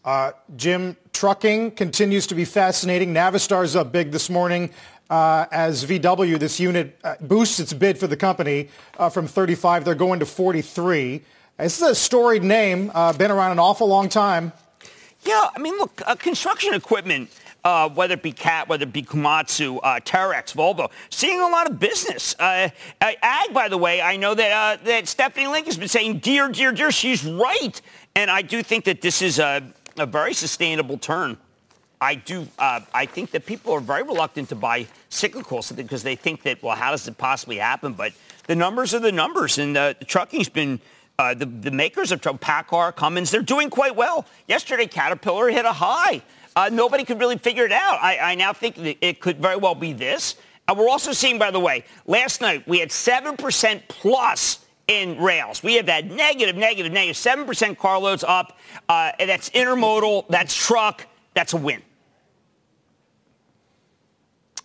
Uh, 0.04 0.32
Jim, 0.56 0.96
trucking 1.12 1.72
continues 1.72 2.26
to 2.26 2.34
be 2.34 2.46
fascinating. 2.46 3.12
Navistar's 3.12 3.76
up 3.76 3.92
big 3.92 4.12
this 4.12 4.30
morning 4.30 4.70
uh, 5.10 5.44
as 5.52 5.84
VW, 5.84 6.38
this 6.38 6.58
unit, 6.58 6.98
uh, 7.04 7.16
boosts 7.20 7.60
its 7.60 7.74
bid 7.74 7.98
for 7.98 8.06
the 8.06 8.16
company 8.16 8.68
uh, 8.98 9.10
from 9.10 9.26
35. 9.26 9.84
They're 9.84 9.94
going 9.94 10.20
to 10.20 10.26
43. 10.26 11.22
This 11.58 11.82
is 11.82 11.86
a 11.86 11.94
storied 11.94 12.42
name, 12.42 12.90
uh, 12.94 13.12
been 13.12 13.30
around 13.30 13.52
an 13.52 13.58
awful 13.58 13.88
long 13.88 14.08
time. 14.08 14.52
Yeah, 15.22 15.48
I 15.54 15.58
mean, 15.58 15.76
look, 15.76 16.00
uh, 16.06 16.14
construction 16.14 16.72
equipment, 16.72 17.28
whether 17.62 18.14
it 18.14 18.22
be 18.22 18.32
CAT, 18.32 18.70
whether 18.70 18.84
it 18.84 18.92
be 18.94 19.02
Komatsu, 19.02 19.82
Terex, 19.82 20.54
Volvo, 20.54 20.90
seeing 21.10 21.40
a 21.40 21.48
lot 21.48 21.70
of 21.70 21.78
business. 21.78 22.34
Ag, 22.40 22.72
by 23.52 23.68
the 23.68 23.76
way, 23.76 24.00
I 24.00 24.16
know 24.16 24.34
that, 24.34 24.82
that 24.86 25.08
Stephanie 25.08 25.48
Link 25.48 25.66
has 25.66 25.76
been 25.76 25.88
saying, 25.88 26.20
dear, 26.20 26.48
dear, 26.48 26.72
dear, 26.72 26.90
she's 26.90 27.22
right. 27.22 27.78
And 28.16 28.30
I 28.30 28.40
do 28.40 28.62
think 28.62 28.86
that 28.86 29.02
this 29.02 29.20
is 29.20 29.38
a 29.38 29.62
a 30.00 30.06
very 30.06 30.34
sustainable 30.34 30.98
turn. 30.98 31.36
I 32.00 32.14
do. 32.14 32.46
Uh, 32.58 32.80
I 32.94 33.04
think 33.06 33.30
that 33.32 33.44
people 33.44 33.74
are 33.74 33.80
very 33.80 34.02
reluctant 34.02 34.48
to 34.48 34.54
buy 34.54 34.86
cyclicals 35.10 35.74
because 35.74 36.02
they 36.02 36.16
think 36.16 36.42
that, 36.44 36.62
well, 36.62 36.74
how 36.74 36.92
does 36.92 37.06
it 37.06 37.18
possibly 37.18 37.56
happen? 37.56 37.92
But 37.92 38.12
the 38.46 38.56
numbers 38.56 38.94
are 38.94 39.00
the 39.00 39.12
numbers, 39.12 39.58
and 39.58 39.76
uh, 39.76 39.94
the 39.98 40.04
trucking's 40.04 40.48
been. 40.48 40.80
Uh, 41.18 41.34
the, 41.34 41.44
the 41.44 41.70
makers 41.70 42.12
of 42.12 42.22
PACCAR, 42.22 42.96
Cummins, 42.96 43.30
they're 43.30 43.42
doing 43.42 43.68
quite 43.68 43.94
well. 43.94 44.24
Yesterday, 44.48 44.86
Caterpillar 44.86 45.50
hit 45.50 45.66
a 45.66 45.72
high. 45.72 46.22
Uh, 46.56 46.70
nobody 46.72 47.04
could 47.04 47.20
really 47.20 47.36
figure 47.36 47.66
it 47.66 47.72
out. 47.72 47.98
I, 48.00 48.16
I 48.18 48.34
now 48.36 48.54
think 48.54 48.78
it 48.78 49.20
could 49.20 49.36
very 49.36 49.56
well 49.56 49.74
be 49.74 49.92
this. 49.92 50.36
And 50.66 50.78
we're 50.78 50.88
also 50.88 51.12
seeing, 51.12 51.38
by 51.38 51.50
the 51.50 51.60
way, 51.60 51.84
last 52.06 52.40
night 52.40 52.66
we 52.66 52.78
had 52.78 52.88
7% 52.88 53.82
plus 53.88 54.64
in 54.90 55.20
rails. 55.20 55.62
We 55.62 55.74
have 55.74 55.87
that 55.87 56.07
negative, 56.07 56.57
negative, 56.57 56.90
negative, 56.90 57.16
7% 57.16 57.79
carloads 57.79 58.24
up. 58.24 58.59
Uh, 58.88 59.12
and 59.20 59.31
that's 59.31 59.48
intermodal, 59.50 60.26
that's 60.29 60.55
truck, 60.55 61.07
that's 61.33 61.53
a 61.53 61.57
win. 61.57 61.81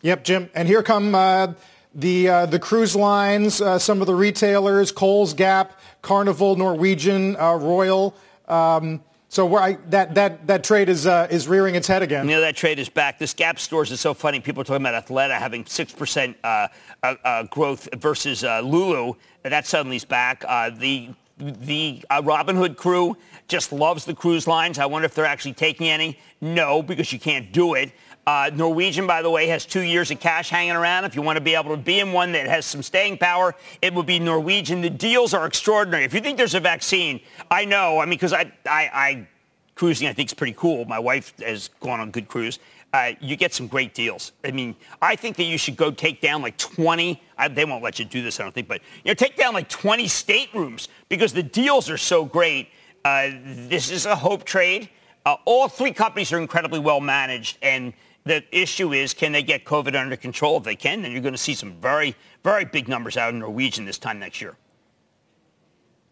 Yep, 0.01 0.23
Jim. 0.23 0.49
And 0.55 0.67
here 0.67 0.81
come 0.81 1.13
uh, 1.13 1.53
the, 1.93 2.27
uh, 2.27 2.45
the 2.47 2.57
cruise 2.57 2.95
lines, 2.95 3.61
uh, 3.61 3.77
some 3.77 4.01
of 4.01 4.07
the 4.07 4.15
retailers, 4.15 4.91
Kohl's, 4.91 5.35
Gap, 5.35 5.79
Carnival, 6.01 6.55
Norwegian, 6.55 7.35
uh, 7.35 7.53
Royal. 7.53 8.15
Um, 8.47 9.03
so 9.35 9.53
I, 9.57 9.73
that, 9.89 10.15
that, 10.15 10.47
that 10.47 10.63
trade 10.63 10.87
is, 10.87 11.05
uh, 11.05 11.27
is 11.29 11.45
rearing 11.45 11.75
its 11.75 11.89
head 11.89 12.01
again. 12.01 12.25
You 12.29 12.35
know, 12.35 12.39
that 12.41 12.55
trade 12.55 12.79
is 12.79 12.87
back. 12.87 13.19
This 13.19 13.33
Gap 13.33 13.59
stores 13.59 13.91
is 13.91 13.99
so 13.99 14.13
funny. 14.13 14.39
People 14.39 14.61
are 14.61 14.63
talking 14.63 14.85
about 14.85 15.05
Athleta 15.05 15.37
having 15.37 15.65
6% 15.65 16.35
uh, 16.41 16.67
uh, 17.03 17.15
uh, 17.21 17.43
growth 17.43 17.89
versus 17.97 18.45
uh, 18.45 18.61
Lulu. 18.61 19.15
That 19.43 19.67
suddenly 19.67 19.97
is 19.97 20.05
back. 20.05 20.45
Uh, 20.47 20.69
the 20.69 21.09
the 21.37 22.01
uh, 22.09 22.21
Robinhood 22.21 22.77
crew 22.77 23.17
just 23.49 23.73
loves 23.73 24.05
the 24.05 24.13
cruise 24.13 24.47
lines. 24.47 24.79
I 24.79 24.85
wonder 24.85 25.05
if 25.05 25.13
they're 25.13 25.25
actually 25.25 25.51
taking 25.51 25.89
any. 25.89 26.17
No, 26.39 26.81
because 26.81 27.11
you 27.11 27.19
can't 27.19 27.51
do 27.51 27.73
it. 27.73 27.91
Uh, 28.27 28.49
Norwegian, 28.55 29.05
by 29.05 29.21
the 29.21 29.29
way, 29.29 29.47
has 29.47 29.65
two 29.65 29.81
years 29.81 30.09
of 30.09 30.19
cash 30.19 30.49
hanging 30.49 30.75
around. 30.75 31.05
If 31.05 31.15
you 31.15 31.21
want 31.21 31.37
to 31.37 31.43
be 31.43 31.53
able 31.53 31.69
to 31.71 31.77
be 31.77 31.99
in 31.99 32.11
one 32.11 32.31
that 32.31 32.47
has 32.47 32.65
some 32.65 32.81
staying 32.81 33.19
power, 33.19 33.53
it 33.83 33.93
would 33.93 34.07
be 34.07 34.17
Norwegian. 34.17 34.81
The 34.81 34.89
deals 34.89 35.35
are 35.35 35.45
extraordinary. 35.45 36.05
If 36.05 36.13
you 36.13 36.21
think 36.21 36.37
there's 36.37 36.55
a 36.55 36.59
vaccine, 36.59 37.19
I 37.51 37.65
know. 37.65 37.99
I 37.99 38.05
mean, 38.05 38.11
because 38.11 38.33
I, 38.33 38.51
I, 38.65 38.89
I, 38.93 39.27
cruising 39.75 40.07
I 40.07 40.13
think 40.13 40.29
is 40.29 40.33
pretty 40.33 40.55
cool. 40.57 40.85
My 40.85 40.97
wife 40.97 41.37
has 41.39 41.69
gone 41.81 41.99
on 41.99 42.09
good 42.09 42.27
cruise. 42.27 42.57
Uh, 42.93 43.11
you 43.19 43.35
get 43.35 43.53
some 43.53 43.67
great 43.67 43.93
deals. 43.93 44.31
I 44.43 44.51
mean, 44.51 44.75
I 45.01 45.15
think 45.15 45.35
that 45.35 45.43
you 45.43 45.57
should 45.59 45.75
go 45.75 45.91
take 45.91 46.21
down 46.21 46.41
like 46.41 46.57
20. 46.57 47.21
I, 47.37 47.47
they 47.47 47.65
won't 47.65 47.83
let 47.83 47.99
you 47.99 48.05
do 48.05 48.23
this, 48.23 48.39
I 48.39 48.43
don't 48.43 48.53
think, 48.53 48.67
but 48.67 48.81
you 49.03 49.09
know, 49.09 49.13
take 49.13 49.35
down 49.35 49.53
like 49.53 49.69
20 49.69 50.05
staterooms 50.05 50.87
because 51.09 51.31
the 51.33 51.43
deals 51.43 51.91
are 51.91 51.97
so 51.97 52.25
great. 52.25 52.69
Uh, 53.03 53.31
this 53.43 53.91
is 53.91 54.07
a 54.07 54.15
hope 54.15 54.45
trade. 54.45 54.89
Uh, 55.25 55.35
all 55.45 55.67
three 55.67 55.91
companies 55.91 56.31
are 56.31 56.39
incredibly 56.39 56.79
well 56.79 57.01
managed, 57.01 57.57
and 57.61 57.93
the 58.25 58.43
issue 58.51 58.91
is, 58.91 59.13
can 59.13 59.31
they 59.31 59.43
get 59.43 59.65
COVID 59.65 59.99
under 59.99 60.17
control? 60.17 60.57
If 60.57 60.63
they 60.63 60.75
can, 60.75 61.03
then 61.03 61.11
you're 61.11 61.21
going 61.21 61.33
to 61.33 61.37
see 61.37 61.53
some 61.53 61.73
very, 61.73 62.15
very 62.43 62.65
big 62.65 62.87
numbers 62.87 63.17
out 63.17 63.29
of 63.29 63.35
Norwegian 63.35 63.85
this 63.85 63.99
time 63.99 64.19
next 64.19 64.41
year. 64.41 64.57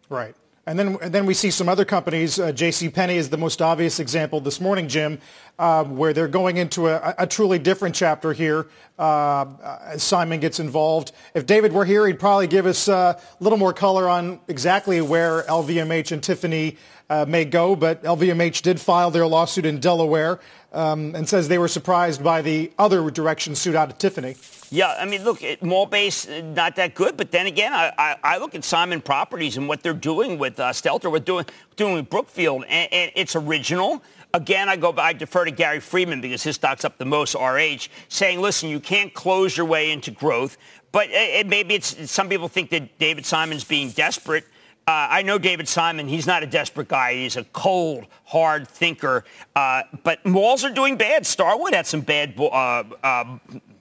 Right. 0.08 0.34
And 0.66 0.78
then, 0.78 0.96
and 1.02 1.12
then 1.12 1.26
we 1.26 1.34
see 1.34 1.50
some 1.50 1.68
other 1.68 1.84
companies. 1.84 2.40
Uh, 2.40 2.50
J.C. 2.50 2.88
Penney 2.88 3.16
is 3.16 3.28
the 3.28 3.36
most 3.36 3.60
obvious 3.60 4.00
example 4.00 4.40
this 4.40 4.62
morning, 4.62 4.88
Jim, 4.88 5.18
uh, 5.58 5.84
where 5.84 6.14
they're 6.14 6.26
going 6.26 6.56
into 6.56 6.88
a, 6.88 7.14
a 7.18 7.26
truly 7.26 7.58
different 7.58 7.94
chapter 7.94 8.32
here 8.32 8.68
uh, 8.98 9.44
as 9.82 10.02
Simon 10.02 10.40
gets 10.40 10.60
involved. 10.60 11.12
If 11.34 11.44
David 11.44 11.72
were 11.72 11.84
here, 11.84 12.06
he'd 12.06 12.18
probably 12.18 12.46
give 12.46 12.64
us 12.64 12.88
uh, 12.88 13.18
a 13.18 13.42
little 13.44 13.58
more 13.58 13.74
color 13.74 14.08
on 14.08 14.40
exactly 14.48 15.02
where 15.02 15.42
LVMH 15.42 16.12
and 16.12 16.22
Tiffany 16.22 16.78
uh, 17.10 17.24
may 17.28 17.44
go, 17.44 17.76
but 17.76 18.02
LVMH 18.02 18.62
did 18.62 18.80
file 18.80 19.10
their 19.10 19.26
lawsuit 19.26 19.66
in 19.66 19.78
Delaware 19.78 20.40
um, 20.72 21.14
and 21.14 21.28
says 21.28 21.48
they 21.48 21.58
were 21.58 21.68
surprised 21.68 22.22
by 22.22 22.42
the 22.42 22.72
other 22.78 23.10
direction 23.10 23.54
suit 23.54 23.74
out 23.74 23.90
of 23.90 23.98
Tiffany. 23.98 24.36
Yeah, 24.70 24.96
I 24.98 25.04
mean, 25.04 25.22
look, 25.22 25.40
mall 25.62 25.86
base 25.86 26.26
uh, 26.28 26.40
not 26.40 26.76
that 26.76 26.94
good, 26.94 27.16
but 27.16 27.30
then 27.30 27.46
again, 27.46 27.72
I, 27.72 27.92
I, 27.96 28.16
I 28.24 28.38
look 28.38 28.54
at 28.54 28.64
Simon 28.64 29.00
Properties 29.00 29.56
and 29.56 29.68
what 29.68 29.82
they're 29.82 29.92
doing 29.92 30.38
with 30.38 30.58
uh, 30.58 30.70
Stelter, 30.70 31.10
what 31.10 31.24
doing 31.24 31.44
doing 31.76 31.94
with 31.94 32.10
Brookfield, 32.10 32.64
and, 32.68 32.92
and 32.92 33.12
it's 33.14 33.36
original. 33.36 34.02
Again, 34.32 34.68
I 34.68 34.76
go. 34.76 34.92
I 34.96 35.12
defer 35.12 35.44
to 35.44 35.52
Gary 35.52 35.78
Friedman 35.78 36.20
because 36.20 36.42
his 36.42 36.56
stock's 36.56 36.84
up 36.84 36.98
the 36.98 37.04
most. 37.04 37.36
RH 37.36 37.88
saying, 38.08 38.40
listen, 38.40 38.68
you 38.68 38.80
can't 38.80 39.14
close 39.14 39.56
your 39.56 39.66
way 39.66 39.92
into 39.92 40.10
growth, 40.10 40.56
but 40.90 41.06
it, 41.10 41.46
maybe 41.46 41.74
it's 41.74 42.10
some 42.10 42.28
people 42.28 42.48
think 42.48 42.70
that 42.70 42.98
David 42.98 43.26
Simon's 43.26 43.62
being 43.62 43.90
desperate. 43.90 44.44
Uh, 44.86 45.08
I 45.10 45.22
know 45.22 45.38
David 45.38 45.66
Simon. 45.66 46.06
He's 46.06 46.26
not 46.26 46.42
a 46.42 46.46
desperate 46.46 46.88
guy. 46.88 47.14
He's 47.14 47.36
a 47.36 47.44
cold, 47.44 48.06
hard 48.24 48.68
thinker. 48.68 49.24
Uh, 49.56 49.82
but 50.02 50.24
malls 50.26 50.62
are 50.62 50.70
doing 50.70 50.98
bad. 50.98 51.24
Starwood 51.24 51.72
had 51.72 51.86
some 51.86 52.02
bad. 52.02 52.38
Uh, 52.38 52.84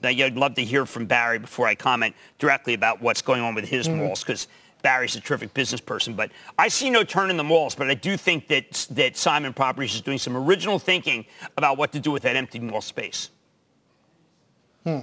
I'd 0.02 0.36
love 0.36 0.56
to 0.56 0.64
hear 0.64 0.86
from 0.86 1.06
Barry 1.06 1.40
before 1.40 1.68
I 1.68 1.76
comment 1.76 2.16
directly 2.40 2.74
about 2.74 3.02
what's 3.02 3.22
going 3.22 3.42
on 3.42 3.54
with 3.54 3.66
his 3.66 3.88
mm-hmm. 3.88 3.98
malls 3.98 4.24
because 4.24 4.48
Barry's 4.82 5.16
a 5.18 5.20
terrific 5.20 5.54
business 5.54 5.82
person. 5.82 6.14
But 6.14 6.32
I 6.58 6.70
see 6.70 6.90
no 6.90 7.04
turn 7.04 7.30
in 7.30 7.36
the 7.36 7.44
malls. 7.44 7.76
But 7.76 7.90
I 7.90 7.96
do 7.96 8.16
think 8.16 8.48
that 8.48 8.88
that 8.92 9.18
Simon 9.18 9.52
Properties 9.52 9.96
is 9.96 10.02
doing 10.02 10.20
some 10.20 10.38
original 10.38 10.80
thinking 10.80 11.26
about 11.58 11.78
what 11.78 11.92
to 11.92 12.00
do 12.00 12.12
with 12.12 12.24
that 12.24 12.38
empty 12.38 12.60
mall 12.60 12.82
space. 12.82 13.30
Hmm. 14.86 15.00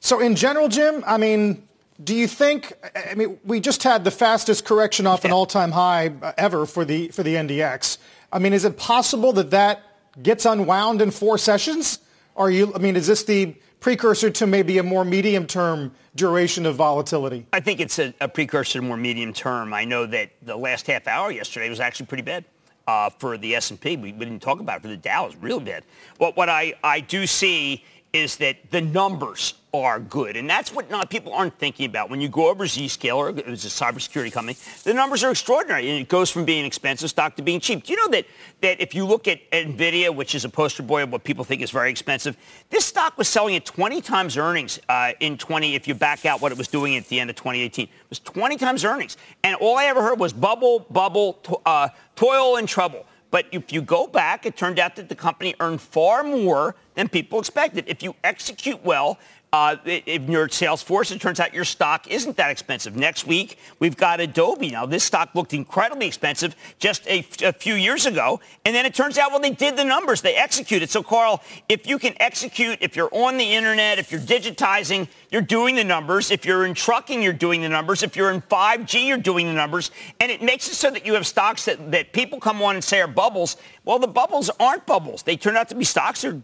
So 0.00 0.18
in 0.18 0.34
general, 0.34 0.68
Jim, 0.68 1.04
I 1.06 1.16
mean, 1.16 1.66
do 2.02 2.14
you 2.14 2.26
think? 2.26 2.72
I 3.10 3.14
mean, 3.14 3.38
we 3.44 3.60
just 3.60 3.82
had 3.82 4.02
the 4.02 4.10
fastest 4.10 4.64
correction 4.64 5.06
off 5.06 5.24
an 5.24 5.30
all-time 5.30 5.70
high 5.70 6.12
ever 6.36 6.66
for 6.66 6.84
the 6.84 7.08
for 7.08 7.22
the 7.22 7.34
NDX. 7.36 7.98
I 8.32 8.38
mean, 8.40 8.52
is 8.52 8.64
it 8.64 8.76
possible 8.76 9.32
that 9.34 9.50
that 9.50 9.82
gets 10.22 10.44
unwound 10.44 11.00
in 11.00 11.10
four 11.10 11.38
sessions? 11.38 12.00
Are 12.36 12.50
you? 12.50 12.72
I 12.74 12.78
mean, 12.78 12.96
is 12.96 13.06
this 13.06 13.22
the 13.22 13.54
precursor 13.78 14.30
to 14.30 14.46
maybe 14.46 14.78
a 14.78 14.82
more 14.82 15.04
medium-term 15.04 15.92
duration 16.16 16.66
of 16.66 16.74
volatility? 16.74 17.46
I 17.52 17.60
think 17.60 17.80
it's 17.80 17.98
a, 17.98 18.14
a 18.20 18.28
precursor 18.28 18.80
to 18.80 18.82
more 18.82 18.96
medium-term. 18.96 19.72
I 19.74 19.84
know 19.84 20.06
that 20.06 20.30
the 20.42 20.56
last 20.56 20.86
half 20.86 21.06
hour 21.06 21.30
yesterday 21.30 21.68
was 21.68 21.80
actually 21.80 22.06
pretty 22.06 22.22
bad. 22.22 22.44
Uh, 22.86 23.08
for 23.08 23.38
the 23.38 23.54
S&P, 23.54 23.96
we, 23.96 24.12
we, 24.12 24.26
didn't 24.26 24.42
talk 24.42 24.60
about 24.60 24.76
it. 24.76 24.82
For 24.82 24.88
the 24.88 24.96
Dow, 24.98 25.24
it 25.24 25.28
was 25.28 25.36
really 25.36 25.64
bad. 25.64 25.84
But 26.18 26.36
what 26.36 26.50
I, 26.50 26.74
I 26.84 27.00
do 27.00 27.26
see 27.26 27.82
is 28.14 28.36
that 28.36 28.56
the 28.70 28.80
numbers 28.80 29.54
are 29.74 29.98
good. 29.98 30.36
And 30.36 30.48
that's 30.48 30.72
what 30.72 30.88
not 30.88 31.10
people 31.10 31.32
aren't 31.32 31.58
thinking 31.58 31.86
about. 31.86 32.08
When 32.08 32.20
you 32.20 32.28
go 32.28 32.48
over 32.48 32.64
Zscaler, 32.64 33.44
was 33.44 33.64
a 33.64 33.68
cybersecurity 33.68 34.30
company, 34.30 34.56
the 34.84 34.94
numbers 34.94 35.24
are 35.24 35.32
extraordinary. 35.32 35.90
And 35.90 36.00
it 36.00 36.08
goes 36.08 36.30
from 36.30 36.44
being 36.44 36.64
expensive 36.64 37.10
stock 37.10 37.34
to 37.36 37.42
being 37.42 37.58
cheap. 37.58 37.82
Do 37.82 37.92
you 37.92 37.96
know 37.96 38.08
that, 38.12 38.26
that 38.60 38.80
if 38.80 38.94
you 38.94 39.04
look 39.04 39.26
at 39.26 39.50
NVIDIA, 39.50 40.14
which 40.14 40.36
is 40.36 40.44
a 40.44 40.48
poster 40.48 40.84
boy 40.84 41.02
of 41.02 41.10
what 41.10 41.24
people 41.24 41.42
think 41.42 41.60
is 41.60 41.72
very 41.72 41.90
expensive, 41.90 42.36
this 42.70 42.84
stock 42.84 43.18
was 43.18 43.26
selling 43.26 43.56
at 43.56 43.64
20 43.64 44.00
times 44.00 44.36
earnings 44.36 44.78
uh, 44.88 45.10
in 45.18 45.36
20, 45.36 45.74
if 45.74 45.88
you 45.88 45.94
back 45.96 46.24
out 46.24 46.40
what 46.40 46.52
it 46.52 46.58
was 46.58 46.68
doing 46.68 46.94
at 46.94 47.08
the 47.08 47.18
end 47.18 47.30
of 47.30 47.36
2018. 47.36 47.86
It 47.86 47.90
was 48.08 48.20
20 48.20 48.56
times 48.58 48.84
earnings. 48.84 49.16
And 49.42 49.56
all 49.56 49.76
I 49.76 49.86
ever 49.86 50.02
heard 50.02 50.20
was 50.20 50.32
bubble, 50.32 50.86
bubble, 50.88 51.32
to, 51.32 51.58
uh, 51.66 51.88
toil 52.14 52.58
and 52.58 52.68
trouble. 52.68 53.06
But 53.34 53.46
if 53.50 53.72
you 53.72 53.82
go 53.82 54.06
back, 54.06 54.46
it 54.46 54.56
turned 54.56 54.78
out 54.78 54.94
that 54.94 55.08
the 55.08 55.16
company 55.16 55.56
earned 55.58 55.80
far 55.80 56.22
more 56.22 56.76
than 56.94 57.08
people 57.08 57.40
expected. 57.40 57.82
If 57.88 58.00
you 58.00 58.14
execute 58.22 58.84
well, 58.84 59.18
uh, 59.54 59.76
in 59.84 60.28
your 60.28 60.48
sales 60.48 60.82
force, 60.82 61.12
it 61.12 61.20
turns 61.20 61.38
out 61.38 61.54
your 61.54 61.64
stock 61.64 62.08
isn't 62.10 62.36
that 62.36 62.50
expensive. 62.50 62.96
Next 62.96 63.24
week, 63.24 63.56
we've 63.78 63.96
got 63.96 64.18
Adobe. 64.18 64.68
Now, 64.68 64.84
this 64.84 65.04
stock 65.04 65.32
looked 65.36 65.54
incredibly 65.54 66.08
expensive 66.08 66.56
just 66.80 67.06
a, 67.06 67.24
a 67.40 67.52
few 67.52 67.74
years 67.74 68.04
ago. 68.04 68.40
And 68.64 68.74
then 68.74 68.84
it 68.84 68.96
turns 68.96 69.16
out, 69.16 69.30
well, 69.30 69.38
they 69.38 69.52
did 69.52 69.76
the 69.76 69.84
numbers. 69.84 70.22
They 70.22 70.34
executed. 70.34 70.90
So, 70.90 71.04
Carl, 71.04 71.40
if 71.68 71.86
you 71.86 72.00
can 72.00 72.14
execute, 72.20 72.78
if 72.80 72.96
you're 72.96 73.10
on 73.12 73.36
the 73.36 73.44
internet, 73.44 74.00
if 74.00 74.10
you're 74.10 74.20
digitizing, 74.20 75.06
you're 75.30 75.40
doing 75.40 75.76
the 75.76 75.84
numbers. 75.84 76.32
If 76.32 76.44
you're 76.44 76.66
in 76.66 76.74
trucking, 76.74 77.22
you're 77.22 77.32
doing 77.32 77.62
the 77.62 77.68
numbers. 77.68 78.02
If 78.02 78.16
you're 78.16 78.32
in 78.32 78.42
5G, 78.42 79.06
you're 79.06 79.18
doing 79.18 79.46
the 79.46 79.52
numbers. 79.52 79.92
And 80.18 80.32
it 80.32 80.42
makes 80.42 80.68
it 80.68 80.74
so 80.74 80.90
that 80.90 81.06
you 81.06 81.14
have 81.14 81.28
stocks 81.28 81.66
that, 81.66 81.92
that 81.92 82.12
people 82.12 82.40
come 82.40 82.60
on 82.60 82.74
and 82.74 82.82
say 82.82 83.00
are 83.00 83.06
bubbles. 83.06 83.56
Well, 83.84 84.00
the 84.00 84.08
bubbles 84.08 84.50
aren't 84.58 84.84
bubbles. 84.84 85.22
They 85.22 85.36
turn 85.36 85.56
out 85.56 85.68
to 85.68 85.76
be 85.76 85.84
stocks 85.84 86.22
that 86.22 86.34
are 86.34 86.42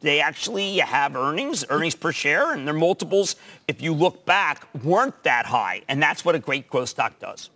they 0.00 0.20
actually 0.20 0.78
have 0.78 1.16
earnings, 1.16 1.64
earnings 1.68 1.94
per 1.94 2.12
share, 2.12 2.52
and 2.52 2.66
their 2.66 2.74
multiples, 2.74 3.36
if 3.66 3.82
you 3.82 3.92
look 3.92 4.24
back, 4.24 4.66
weren't 4.84 5.22
that 5.24 5.46
high. 5.46 5.82
And 5.88 6.02
that's 6.02 6.24
what 6.24 6.34
a 6.34 6.38
great 6.38 6.68
growth 6.68 6.88
stock 6.88 7.18
does. 7.18 7.50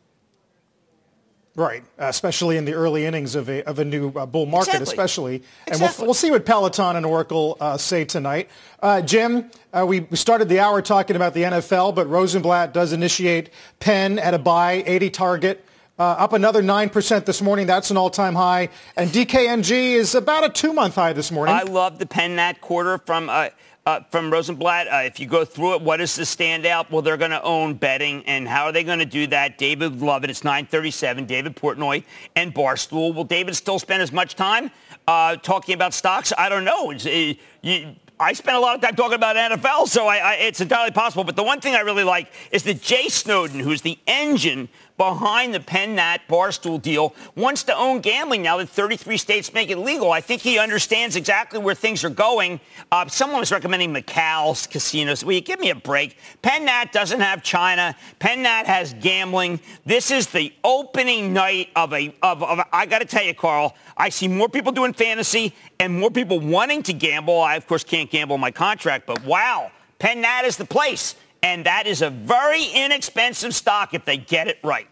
Right, 1.55 1.85
especially 1.99 2.57
in 2.57 2.65
the 2.65 2.73
early 2.73 3.05
innings 3.05 3.35
of 3.35 3.51
a, 3.51 3.63
of 3.65 3.79
a 3.79 3.85
new 3.85 4.09
uh, 4.09 4.25
bull 4.25 4.47
market, 4.47 4.69
exactly. 4.71 4.91
especially. 4.91 5.35
And 5.67 5.75
exactly. 5.75 6.03
we'll, 6.03 6.07
we'll 6.09 6.15
see 6.15 6.31
what 6.31 6.47
Peloton 6.47 6.97
and 6.97 7.05
Oracle 7.05 7.59
uh, 7.61 7.77
say 7.77 8.07
tonight. 8.07 8.49
Uh, 8.81 9.03
Jim, 9.03 9.51
uh, 9.71 9.85
we 9.87 10.07
started 10.15 10.49
the 10.49 10.61
hour 10.61 10.81
talking 10.81 11.15
about 11.15 11.35
the 11.35 11.43
NFL, 11.43 11.95
but 11.95 12.09
Rosenblatt 12.09 12.73
does 12.73 12.95
initiate 12.95 13.51
Penn 13.81 14.19
at 14.19 14.33
a 14.33 14.39
buy, 14.39 14.83
80 14.87 15.11
target. 15.11 15.65
Uh, 15.99 16.05
up 16.05 16.33
another 16.33 16.63
9% 16.63 17.25
this 17.27 17.43
morning. 17.43 17.67
That's 17.67 17.91
an 17.91 17.99
all-time 17.99 18.35
high. 18.35 18.71
And 18.97 19.11
DKNG 19.11 19.93
is 19.93 20.15
about 20.15 20.45
a 20.45 20.49
two-month 20.49 20.95
high 20.95 21.13
this 21.13 21.31
morning. 21.31 21.55
I 21.55 21.63
love 21.65 21.99
the 21.99 22.07
pen 22.07 22.37
that 22.37 22.61
quarter 22.63 22.97
from 22.99 23.29
uh, 23.29 23.51
uh, 23.85 24.01
from 24.11 24.33
Rosenblatt. 24.33 24.87
Uh, 24.87 24.97
if 25.05 25.19
you 25.19 25.27
go 25.27 25.45
through 25.45 25.75
it, 25.75 25.83
what 25.83 26.01
is 26.01 26.15
the 26.15 26.23
standout? 26.23 26.91
Well, 26.91 27.03
they're 27.03 27.17
going 27.17 27.33
to 27.33 27.43
own 27.43 27.75
betting. 27.75 28.25
And 28.27 28.47
how 28.49 28.65
are 28.67 28.73
they 28.73 28.85
going 28.85 29.01
to 29.01 29.05
do 29.05 29.27
that? 29.29 29.59
David 29.59 29.93
would 29.93 30.03
love 30.03 30.25
it. 30.25 30.31
It's 30.31 30.45
937, 30.45 31.27
David 31.27 31.57
Portnoy 31.57 32.05
and 32.37 32.55
Barstool. 32.55 33.15
Will 33.15 33.25
David 33.25 33.57
still 33.57 33.79
spend 33.79 34.03
as 34.03 34.13
much 34.13 34.35
time 34.35 34.71
uh, 35.09 35.37
talking 35.37 35.75
about 35.75 35.95
stocks? 35.95 36.33
I 36.39 36.49
don't 36.49 36.65
know. 36.65 36.93
Uh, 36.93 37.35
you, 37.63 37.97
I 38.21 38.35
spent 38.35 38.57
a 38.57 38.61
lot 38.61 38.77
of 38.77 38.81
time 38.81 38.95
talking 38.95 39.17
about 39.17 39.35
NFL, 39.35 39.89
so 39.89 40.07
I, 40.07 40.19
I, 40.19 40.35
it's 40.35 40.61
entirely 40.61 40.93
possible. 40.93 41.25
But 41.25 41.35
the 41.35 41.43
one 41.43 41.61
thing 41.61 41.75
I 41.75 41.81
really 41.81 42.05
like 42.05 42.33
is 42.53 42.63
that 42.65 42.81
Jay 42.81 43.09
Snowden, 43.09 43.59
who's 43.59 43.83
the 43.83 43.99
engine 44.07 44.69
behind 45.03 45.53
the 45.53 45.59
Penn 45.59 45.97
Nat 45.97 46.19
Barstool 46.29 46.81
deal 46.81 47.13
wants 47.35 47.65
to 47.65 47.77
own 47.77 48.01
gambling 48.01 48.41
now 48.41 48.59
that 48.59 48.69
33 48.69 49.17
states 49.17 49.53
make 49.53 49.69
it 49.69 49.77
legal. 49.79 50.13
I 50.13 50.21
think 50.21 50.43
he 50.43 50.61
understands 50.61 51.17
exactly 51.17 51.59
where 51.59 51.75
things 51.75 52.05
are 52.05 52.09
going. 52.09 52.61
Uh, 52.93 53.09
someone 53.09 53.41
was 53.41 53.51
recommending 53.51 53.93
Macau's 53.93 54.69
casinos. 54.69 55.25
Will 55.25 55.33
you 55.33 55.41
give 55.41 55.59
me 55.59 55.71
a 55.71 55.75
break? 55.75 56.17
Penn 56.41 56.67
Nat 56.67 56.93
doesn't 56.93 57.19
have 57.19 57.43
China. 57.43 57.97
Penn 58.21 58.43
Nat 58.43 58.67
has 58.67 58.95
gambling. 59.01 59.59
This 59.85 60.13
is 60.13 60.29
the 60.29 60.53
opening 60.63 61.33
night 61.33 61.71
of 61.75 61.93
a, 61.93 62.15
of, 62.23 62.45
of 62.45 62.61
I 62.73 62.87
got 62.87 63.01
to 63.01 63.05
tell 63.05 63.25
you, 63.25 63.35
Carl, 63.35 63.75
I 63.97 64.09
see 64.09 64.29
more 64.29 64.49
people 64.49 64.71
doing 64.71 64.93
fantasy 64.93 65.53
and 65.81 65.99
more 65.99 66.13
people 66.13 66.39
wanting 66.39 66.81
to 66.85 66.93
gamble. 66.93 67.41
I, 67.41 67.57
of 67.57 67.67
course, 67.67 67.83
can't 67.83 68.09
gamble 68.09 68.39
my 68.39 68.53
contract, 68.53 69.09
but 69.09 69.25
wow, 69.25 69.73
Penn 69.99 70.21
Nat 70.21 70.43
is 70.45 70.57
the 70.57 70.65
place. 70.65 71.17
And 71.43 71.67
that 71.67 71.89
is 71.89 72.03
a 72.03 72.11
very 72.11 72.67
inexpensive 72.67 73.53
stock 73.53 73.95
if 73.95 74.05
they 74.05 74.17
get 74.17 74.47
it 74.47 74.61
right. 74.63 74.87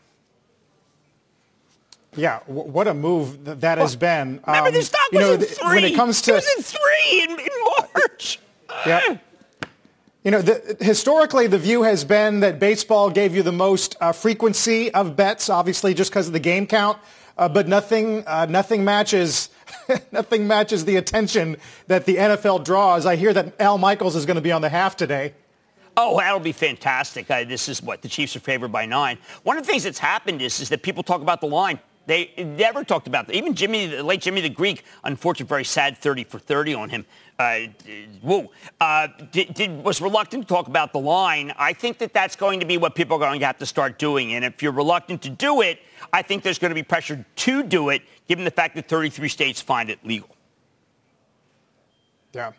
Yeah, 2.16 2.40
w- 2.46 2.68
what 2.70 2.88
a 2.88 2.94
move 2.94 3.44
th- 3.44 3.58
that 3.60 3.78
has 3.78 3.96
been. 3.96 4.40
Remember, 4.46 4.68
um, 4.68 4.74
this 4.74 4.86
stock 4.88 5.12
was 5.12 5.20
you 5.20 5.26
know, 5.26 5.32
in 5.34 5.40
three. 5.40 5.74
When 5.74 5.84
it 5.84 5.94
comes 5.94 6.22
to 6.22 6.32
it 6.32 6.34
was 6.36 6.54
in 6.56 6.62
three 6.62 7.22
in, 7.22 7.30
in 7.30 7.48
March. 7.64 8.40
yeah. 8.86 9.18
You 10.24 10.30
know, 10.30 10.42
the, 10.42 10.76
historically, 10.80 11.46
the 11.46 11.58
view 11.58 11.82
has 11.82 12.04
been 12.04 12.40
that 12.40 12.58
baseball 12.58 13.10
gave 13.10 13.34
you 13.34 13.42
the 13.42 13.52
most 13.52 13.96
uh, 14.02 14.12
frequency 14.12 14.92
of 14.92 15.16
bets, 15.16 15.48
obviously 15.48 15.94
just 15.94 16.10
because 16.10 16.26
of 16.26 16.34
the 16.34 16.40
game 16.40 16.66
count, 16.66 16.98
uh, 17.38 17.48
but 17.48 17.66
nothing, 17.68 18.22
uh, 18.26 18.44
nothing 18.44 18.84
matches, 18.84 19.48
nothing 20.12 20.46
matches 20.46 20.84
the 20.84 20.96
attention 20.96 21.56
that 21.86 22.04
the 22.04 22.16
NFL 22.16 22.64
draws. 22.64 23.06
I 23.06 23.16
hear 23.16 23.32
that 23.32 23.58
Al 23.58 23.78
Michaels 23.78 24.14
is 24.14 24.26
going 24.26 24.34
to 24.34 24.42
be 24.42 24.52
on 24.52 24.60
the 24.60 24.68
half 24.68 24.94
today. 24.94 25.32
Oh, 25.96 26.18
that'll 26.18 26.38
be 26.38 26.52
fantastic. 26.52 27.30
Uh, 27.30 27.44
this 27.44 27.68
is 27.68 27.82
what 27.82 28.02
the 28.02 28.08
Chiefs 28.08 28.36
are 28.36 28.40
favored 28.40 28.72
by 28.72 28.84
nine. 28.84 29.16
One 29.42 29.56
of 29.56 29.64
the 29.64 29.70
things 29.70 29.84
that's 29.84 29.98
happened 29.98 30.42
is, 30.42 30.60
is 30.60 30.68
that 30.68 30.82
people 30.82 31.02
talk 31.02 31.22
about 31.22 31.40
the 31.40 31.46
line. 31.46 31.80
They 32.06 32.32
never 32.36 32.82
talked 32.82 33.06
about 33.06 33.26
that. 33.26 33.36
Even 33.36 33.54
Jimmy, 33.54 33.86
the 33.86 34.02
late 34.02 34.20
Jimmy 34.20 34.40
the 34.40 34.48
Greek, 34.48 34.84
unfortunately, 35.04 35.48
very 35.48 35.64
sad 35.64 35.98
30 35.98 36.24
for 36.24 36.38
30 36.38 36.74
on 36.74 36.90
him. 36.90 37.04
Uh, 37.38 37.60
whoa, 38.22 38.50
uh, 38.80 39.08
did, 39.30 39.54
did, 39.54 39.84
was 39.84 40.00
reluctant 40.00 40.42
to 40.42 40.48
talk 40.48 40.66
about 40.66 40.92
the 40.92 40.98
line. 40.98 41.52
I 41.56 41.72
think 41.72 41.98
that 41.98 42.12
that's 42.12 42.36
going 42.36 42.60
to 42.60 42.66
be 42.66 42.78
what 42.78 42.94
people 42.94 43.16
are 43.16 43.20
going 43.20 43.40
to 43.40 43.46
have 43.46 43.58
to 43.58 43.66
start 43.66 43.98
doing. 43.98 44.34
And 44.34 44.44
if 44.44 44.62
you're 44.62 44.72
reluctant 44.72 45.22
to 45.22 45.30
do 45.30 45.60
it, 45.60 45.78
I 46.12 46.22
think 46.22 46.42
there's 46.42 46.58
going 46.58 46.70
to 46.70 46.74
be 46.74 46.82
pressure 46.82 47.24
to 47.36 47.62
do 47.62 47.90
it, 47.90 48.02
given 48.28 48.44
the 48.44 48.50
fact 48.50 48.74
that 48.74 48.88
33 48.88 49.28
states 49.28 49.60
find 49.60 49.88
it 49.88 50.04
legal. 50.04 50.28
Yeah. 52.32 52.52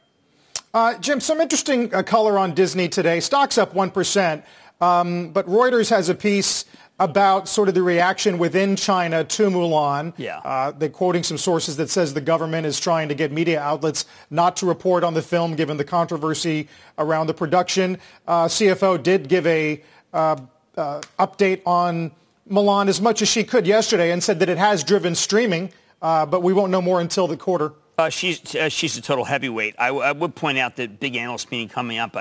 Uh, 0.74 0.98
Jim, 1.00 1.20
some 1.20 1.42
interesting 1.42 1.94
uh, 1.94 2.04
color 2.04 2.38
on 2.38 2.54
Disney 2.54 2.88
today. 2.88 3.20
Stocks 3.20 3.58
up 3.58 3.74
1%, 3.74 4.44
um, 4.80 5.30
but 5.32 5.46
Reuters 5.48 5.90
has 5.90 6.10
a 6.10 6.16
piece 6.16 6.66
about 7.02 7.50
sort 7.50 7.68
of 7.68 7.74
the 7.74 7.82
reaction 7.82 8.38
within 8.38 8.76
China 8.76 9.24
to 9.24 9.50
Mulan. 9.50 10.14
Yeah. 10.18 10.38
Uh, 10.38 10.70
they're 10.70 10.88
quoting 10.88 11.24
some 11.24 11.38
sources 11.38 11.76
that 11.78 11.90
says 11.90 12.14
the 12.14 12.22
government 12.22 12.68
is 12.68 12.80
trying 12.80 13.10
to 13.10 13.16
get 13.16 13.32
media 13.32 13.60
outlets 13.60 14.06
not 14.30 14.56
to 14.58 14.68
report 14.68 15.04
on 15.04 15.16
the 15.16 15.22
film 15.22 15.56
given 15.56 15.78
the 15.78 15.84
controversy 15.84 16.68
around 17.00 17.26
the 17.26 17.34
production. 17.34 17.98
Uh, 18.28 18.46
CFO 18.46 19.02
did 19.02 19.28
give 19.28 19.48
a 19.48 19.82
uh, 20.14 20.36
uh, 20.78 21.02
update 21.18 21.64
on 21.66 22.12
Mulan 22.48 22.88
as 22.88 23.02
much 23.02 23.24
as 23.24 23.28
she 23.28 23.44
could 23.44 23.66
yesterday 23.66 24.12
and 24.12 24.24
said 24.24 24.40
that 24.40 24.50
it 24.50 24.60
has 24.60 24.84
driven 24.84 25.16
streaming, 25.16 25.72
uh, 26.04 26.28
but 26.28 26.44
we 26.44 26.54
won't 26.54 26.72
know 26.72 26.84
more 26.84 27.02
until 27.02 27.26
the 27.26 27.38
quarter. 27.38 27.74
Uh, 27.98 28.10
she's 28.10 28.56
uh, 28.56 28.70
she's 28.70 28.98
a 28.98 29.02
total 29.02 29.26
heavyweight. 29.26 29.76
I, 29.78 29.88
w- 29.88 30.04
I 30.04 30.12
would 30.12 30.34
point 30.34 30.58
out 30.58 30.76
that 30.78 31.00
big 31.00 31.16
analyst 31.16 31.52
meeting 31.52 31.70
coming 31.70 31.98
up. 31.98 32.16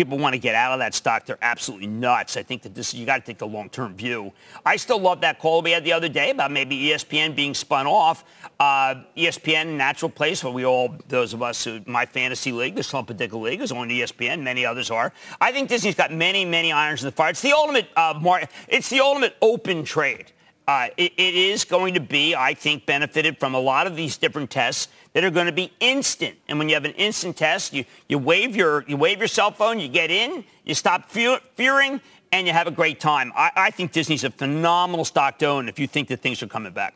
People 0.00 0.16
want 0.16 0.32
to 0.32 0.38
get 0.38 0.54
out 0.54 0.72
of 0.72 0.78
that 0.78 0.94
stock. 0.94 1.26
They're 1.26 1.36
absolutely 1.42 1.86
nuts. 1.86 2.38
I 2.38 2.42
think 2.42 2.62
that 2.62 2.74
this 2.74 2.94
you 2.94 3.04
got 3.04 3.16
to 3.16 3.20
take 3.20 3.36
the 3.36 3.46
long-term 3.46 3.96
view. 3.96 4.32
I 4.64 4.76
still 4.76 4.98
love 4.98 5.20
that 5.20 5.38
call 5.38 5.60
we 5.60 5.72
had 5.72 5.84
the 5.84 5.92
other 5.92 6.08
day 6.08 6.30
about 6.30 6.50
maybe 6.50 6.74
ESPN 6.84 7.36
being 7.36 7.52
spun 7.52 7.86
off. 7.86 8.24
Uh, 8.58 9.02
ESPN, 9.14 9.76
natural 9.76 10.10
place 10.10 10.42
where 10.42 10.54
we 10.54 10.64
all, 10.64 10.94
those 11.08 11.34
of 11.34 11.42
us 11.42 11.62
who, 11.64 11.82
my 11.84 12.06
fantasy 12.06 12.50
league, 12.50 12.76
the 12.76 12.80
Slumpadicka 12.80 13.38
League, 13.38 13.60
is 13.60 13.72
on 13.72 13.90
ESPN. 13.90 14.40
Many 14.40 14.64
others 14.64 14.90
are. 14.90 15.12
I 15.38 15.52
think 15.52 15.68
Disney's 15.68 15.96
got 15.96 16.10
many, 16.10 16.46
many 16.46 16.72
irons 16.72 17.02
in 17.02 17.06
the 17.08 17.12
fire. 17.12 17.28
It's 17.28 17.42
the 17.42 17.52
ultimate, 17.52 17.88
uh, 17.94 18.18
mar- 18.18 18.48
it's 18.68 18.88
the 18.88 19.00
ultimate 19.00 19.36
open 19.42 19.84
trade. 19.84 20.32
Uh, 20.66 20.88
it, 20.96 21.12
it 21.18 21.34
is 21.34 21.64
going 21.64 21.92
to 21.92 22.00
be, 22.00 22.34
I 22.34 22.54
think, 22.54 22.86
benefited 22.86 23.38
from 23.38 23.54
a 23.54 23.60
lot 23.60 23.86
of 23.86 23.96
these 23.96 24.16
different 24.16 24.50
tests 24.50 24.88
that 25.12 25.24
are 25.24 25.30
going 25.30 25.46
to 25.46 25.52
be 25.52 25.72
instant. 25.80 26.36
And 26.48 26.58
when 26.58 26.68
you 26.68 26.74
have 26.74 26.84
an 26.84 26.92
instant 26.92 27.36
test, 27.36 27.72
you, 27.72 27.84
you, 28.08 28.18
wave, 28.18 28.54
your, 28.54 28.84
you 28.86 28.96
wave 28.96 29.18
your 29.18 29.28
cell 29.28 29.50
phone, 29.50 29.80
you 29.80 29.88
get 29.88 30.10
in, 30.10 30.44
you 30.64 30.74
stop 30.74 31.10
fe- 31.10 31.40
fearing, 31.54 32.00
and 32.32 32.46
you 32.46 32.52
have 32.52 32.66
a 32.66 32.70
great 32.70 33.00
time. 33.00 33.32
I, 33.34 33.50
I 33.56 33.70
think 33.70 33.92
Disney's 33.92 34.24
a 34.24 34.30
phenomenal 34.30 35.04
stock 35.04 35.38
to 35.40 35.46
own 35.46 35.68
if 35.68 35.78
you 35.78 35.86
think 35.86 36.08
that 36.08 36.20
things 36.20 36.42
are 36.42 36.46
coming 36.46 36.72
back. 36.72 36.94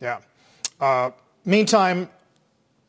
Yeah. 0.00 0.20
Uh, 0.80 1.10
meantime, 1.44 2.08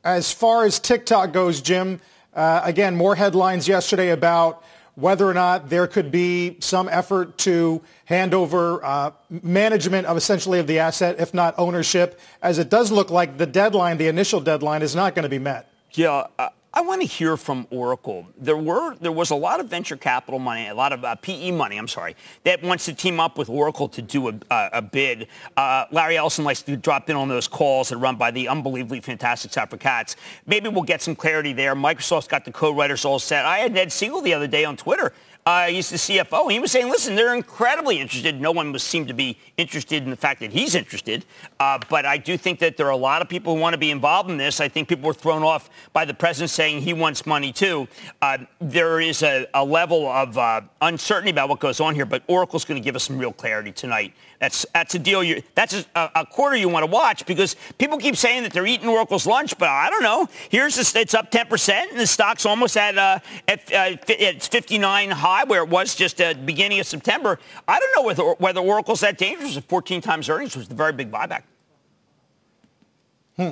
as 0.04 0.32
far 0.32 0.66
as 0.66 0.80
TikTok 0.80 1.32
goes, 1.32 1.62
Jim, 1.62 2.02
uh, 2.34 2.62
again, 2.64 2.96
more 2.96 3.16
headlines 3.16 3.68
yesterday 3.68 4.10
about 4.10 4.64
whether 4.96 5.30
or 5.30 5.34
not 5.34 5.70
there 5.70 5.88
could 5.88 6.12
be 6.12 6.58
some 6.60 6.90
effort 6.90 7.38
to 7.40 7.82
hand 8.06 8.34
over 8.34 8.84
uh, 8.84 9.12
management 9.30 10.08
of 10.08 10.18
essentially 10.18 10.60
of 10.60 10.68
the 10.68 10.80
asset, 10.80 11.20
if 11.20 11.34
not 11.34 11.54
ownership, 11.58 12.20
as 12.42 12.58
it 12.58 12.70
does 12.70 12.92
look 12.92 13.10
like 13.10 13.38
the 13.38 13.46
deadline, 13.46 13.98
the 13.98 14.08
initial 14.08 14.40
deadline, 14.40 14.82
is 14.82 14.96
not 14.96 15.14
going 15.14 15.24
to 15.24 15.30
be 15.30 15.40
met. 15.40 15.70
Yeah, 15.92 16.28
I 16.78 16.82
want 16.82 17.02
to 17.02 17.08
hear 17.08 17.38
from 17.38 17.68
Oracle. 17.70 18.28
There 18.38 18.58
were 18.58 18.96
there 18.96 19.14
was 19.14 19.30
a 19.30 19.36
lot 19.36 19.62
of 19.62 19.70
venture 19.70 19.96
capital 19.96 20.40
money, 20.40 20.68
a 20.68 20.76
lot 20.76 20.92
of 20.92 21.06
uh, 21.06 21.16
PE 21.16 21.52
money. 21.52 21.78
I'm 21.78 21.88
sorry, 21.88 22.18
that 22.44 22.62
wants 22.62 22.84
to 22.86 22.94
team 22.94 23.18
up 23.18 23.38
with 23.38 23.50
Oracle 23.50 23.88
to 23.88 24.02
do 24.02 24.28
a, 24.28 24.34
a 24.52 24.82
bid. 24.82 25.28
Uh, 25.56 25.86
Larry 25.92 26.18
Ellison 26.18 26.44
likes 26.44 26.62
to 26.64 26.76
drop 26.76 27.10
in 27.10 27.16
on 27.16 27.30
those 27.30 27.48
calls 27.48 27.90
that 27.90 27.96
are 27.96 28.00
run 28.00 28.18
by 28.18 28.30
the 28.30 28.50
unbelievably 28.50 29.00
fantastic 29.00 29.52
Safra 29.52 29.80
Catz. 29.80 30.18
Maybe 30.48 30.68
we'll 30.68 30.84
get 30.84 31.02
some 31.02 31.16
clarity 31.16 31.54
there. 31.54 31.76
Microsoft's 31.76 32.28
got 32.28 32.44
the 32.44 32.52
co-writers 32.52 33.06
all 33.06 33.20
set. 33.20 33.46
I 33.46 33.60
had 33.60 33.74
Ned 33.74 33.88
Segal 33.88 34.22
the 34.22 34.34
other 34.34 34.48
day 34.48 34.66
on 34.66 34.76
Twitter 34.76 35.14
uh, 35.48 35.68
he's 35.68 35.92
the 35.92 35.98
CFO. 35.98 36.52
He 36.52 36.60
was 36.60 36.72
saying, 36.72 36.90
listen, 36.90 37.14
they're 37.14 37.36
incredibly 37.36 38.00
interested. 38.00 38.42
No 38.42 38.52
one 38.52 38.78
seemed 38.80 39.08
to 39.10 39.14
be 39.14 39.38
interested 39.58 40.02
in 40.02 40.10
the 40.10 40.16
fact 40.16 40.40
that 40.40 40.52
he's 40.52 40.74
interested. 40.74 41.24
Uh, 41.60 41.78
but 41.88 42.04
I 42.04 42.18
do 42.18 42.36
think 42.36 42.58
that 42.60 42.78
there 42.78 42.88
are 42.88 42.92
a 42.92 42.98
lot 42.98 43.22
of 43.22 43.30
people 43.30 43.54
who 43.54 43.62
want 43.62 43.74
to 43.74 43.78
be 43.78 43.92
involved 43.92 44.32
in 44.32 44.38
this. 44.38 44.60
I 44.60 44.68
think 44.68 44.88
people 44.88 45.06
were 45.06 45.14
thrown 45.14 45.44
off 45.44 45.70
by 45.94 46.04
the 46.04 46.16
president 46.16 46.50
saying 46.50 46.82
he 46.82 46.94
wants 46.94 47.28
money 47.28 47.52
too. 47.54 47.88
Uh, 48.24 48.40
there 48.60 49.00
is 49.00 49.22
a, 49.22 49.46
a 49.54 49.64
level 49.64 50.08
of 50.08 50.36
uh, 50.36 50.62
uncertainty 50.82 51.30
about 51.30 51.50
what 51.50 51.60
goes 51.60 51.80
on 51.80 51.94
here, 51.94 52.08
but 52.08 52.24
Oracle's 52.26 52.66
going 52.66 52.82
to 52.82 52.84
give 52.84 52.96
us 52.96 53.04
some 53.04 53.20
real 53.20 53.34
clarity 53.34 53.72
tonight. 53.72 54.16
That's 54.40 54.66
that's 54.74 54.96
a 54.96 55.00
deal. 55.00 55.24
You 55.24 55.42
that's 55.56 55.86
a, 55.96 56.12
a, 56.16 56.26
quarter 56.26 56.56
you 56.56 56.68
want 56.68 56.86
to 56.86 56.92
watch 56.92 57.26
because 57.26 57.56
people 57.78 57.98
keep 57.98 58.18
saying 58.18 58.44
that 58.44 58.52
they're 58.52 58.66
eating 58.66 58.88
Oracle's 58.88 59.26
lunch, 59.26 59.58
but 59.58 59.70
I 59.70 59.90
don't 59.90 60.04
know. 60.04 60.28
Here's 60.50 60.76
this, 60.76 60.96
it's 60.96 61.14
up 61.14 61.32
10 61.32 61.48
percent, 61.48 61.92
and 61.92 62.00
the 62.00 62.08
stock's 62.08 62.46
almost 62.46 62.76
at 62.76 62.98
uh, 62.98 63.20
at 63.48 63.60
uh, 63.72 63.98
it's 64.08 64.48
59 64.48 65.12
high 65.12 65.46
where 65.46 65.64
it 65.64 65.70
was 65.70 65.96
just 65.96 66.20
at 66.20 66.38
the 66.38 66.44
beginning 66.44 66.80
of 66.80 66.86
September. 66.86 67.40
I 67.68 67.80
don't 67.80 67.96
know 67.96 68.04
whether 68.04 68.24
whether 68.34 68.60
Oracle's 68.60 69.00
that 69.02 69.18
dangerous. 69.18 69.56
At 69.56 69.64
14 69.66 70.02
times 70.02 70.28
earnings 70.30 70.56
was 70.58 70.68
the 70.68 70.76
very 70.76 70.92
big 70.92 71.12
buyback. 71.12 71.44
Hmm. 73.38 73.52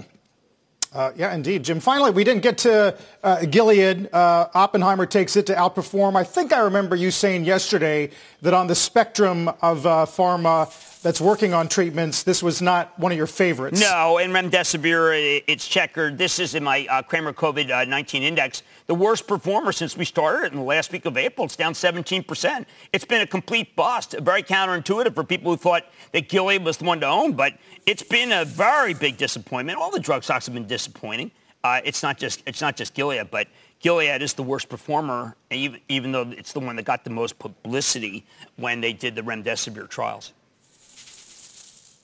Uh, 0.94 1.12
yeah, 1.16 1.34
indeed, 1.34 1.64
Jim. 1.64 1.80
Finally, 1.80 2.12
we 2.12 2.24
didn't 2.24 2.44
get 2.44 2.60
to 2.60 2.96
uh, 3.24 3.46
Gilead. 3.46 4.14
Uh, 4.14 4.48
Oppenheimer 4.54 5.08
takes 5.08 5.36
it 5.36 5.48
to 5.48 5.56
outperform. 5.56 6.16
I 6.16 6.24
think 6.24 6.54
I 6.54 6.60
remember 6.60 6.96
you 6.96 7.10
saying 7.10 7.46
yesterday 7.46 8.12
that 8.44 8.54
on 8.54 8.68
the 8.68 8.76
spectrum 8.76 9.48
of 9.62 9.88
uh, 9.88 10.06
pharma 10.06 10.72
that's 11.04 11.20
working 11.20 11.54
on 11.54 11.68
treatments, 11.68 12.24
this 12.24 12.41
was 12.41 12.62
not 12.62 12.97
one 12.97 13.12
of 13.12 13.18
your 13.18 13.28
favorites. 13.28 13.80
No, 13.80 14.18
and 14.18 14.34
remdesivir, 14.34 15.43
it's 15.45 15.68
checkered. 15.68 16.18
This 16.18 16.39
is 16.39 16.56
in 16.56 16.64
my 16.64 16.88
uh, 16.89 17.01
Cramer 17.01 17.34
COVID-19 17.34 18.22
index, 18.22 18.64
the 18.88 18.95
worst 18.95 19.28
performer 19.28 19.74
since 19.74 19.97
we 19.97 20.06
started 20.06 20.45
it 20.45 20.54
in 20.54 20.60
the 20.60 20.66
last 20.66 20.93
week 20.93 21.06
of 21.06 21.18
April. 21.18 21.45
It's 21.45 21.58
down 21.58 21.74
17%. 21.74 22.66
It's 22.93 23.04
been 23.04 23.22
a 23.22 23.28
complete 23.28 23.76
bust, 23.76 24.16
very 24.22 24.41
counterintuitive 24.41 25.14
for 25.14 25.26
people 25.26 25.51
who 25.51 25.58
thought 25.58 25.84
that 26.14 26.30
Gilead 26.30 26.64
was 26.64 26.78
the 26.78 26.86
one 26.86 27.01
to 27.01 27.08
own, 27.08 27.34
but 27.34 27.54
it's 27.86 28.04
been 28.04 28.32
a 28.32 28.45
very 28.45 28.93
big 28.93 29.18
disappointment. 29.18 29.78
All 29.78 29.91
the 29.91 29.99
drug 29.99 30.24
stocks 30.24 30.45
have 30.45 30.56
been 30.56 30.68
disappointing. 30.68 31.32
Uh, 31.66 31.82
it's 31.84 32.01
not 32.01 32.18
just 32.18 32.43
it's 32.45 32.60
not 32.60 32.76
just 32.76 32.93
Gilead, 32.93 33.30
but 33.32 33.47
Gilead 33.80 34.22
is 34.22 34.34
the 34.34 34.43
worst 34.43 34.70
performer, 34.70 35.36
even, 35.51 35.80
even 35.89 36.12
though 36.14 36.30
it's 36.32 36.54
the 36.54 36.60
one 36.62 36.78
that 36.78 36.84
got 36.84 37.04
the 37.04 37.10
most 37.10 37.39
publicity 37.39 38.26
when 38.56 38.80
they 38.80 38.93
did 38.93 39.16
the 39.16 39.22
remdesivir 39.22 39.89
trials. 39.89 40.34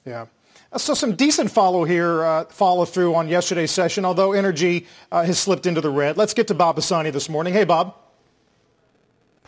Yeah. 0.06 0.28
So 0.78 0.94
some 0.94 1.16
decent 1.16 1.50
follow 1.50 1.84
here, 1.84 2.24
uh, 2.24 2.46
follow 2.46 2.86
through 2.86 3.16
on 3.16 3.28
yesterday's 3.28 3.72
session, 3.72 4.06
although 4.06 4.34
energy 4.34 4.86
uh, 5.12 5.24
has 5.24 5.40
slipped 5.40 5.66
into 5.66 5.82
the 5.82 5.90
red. 5.90 6.16
Let's 6.16 6.34
get 6.34 6.48
to 6.48 6.54
Bob 6.54 6.76
Pisani 6.76 7.10
this 7.10 7.28
morning. 7.28 7.54
Hey, 7.54 7.64
Bob. 7.64 7.96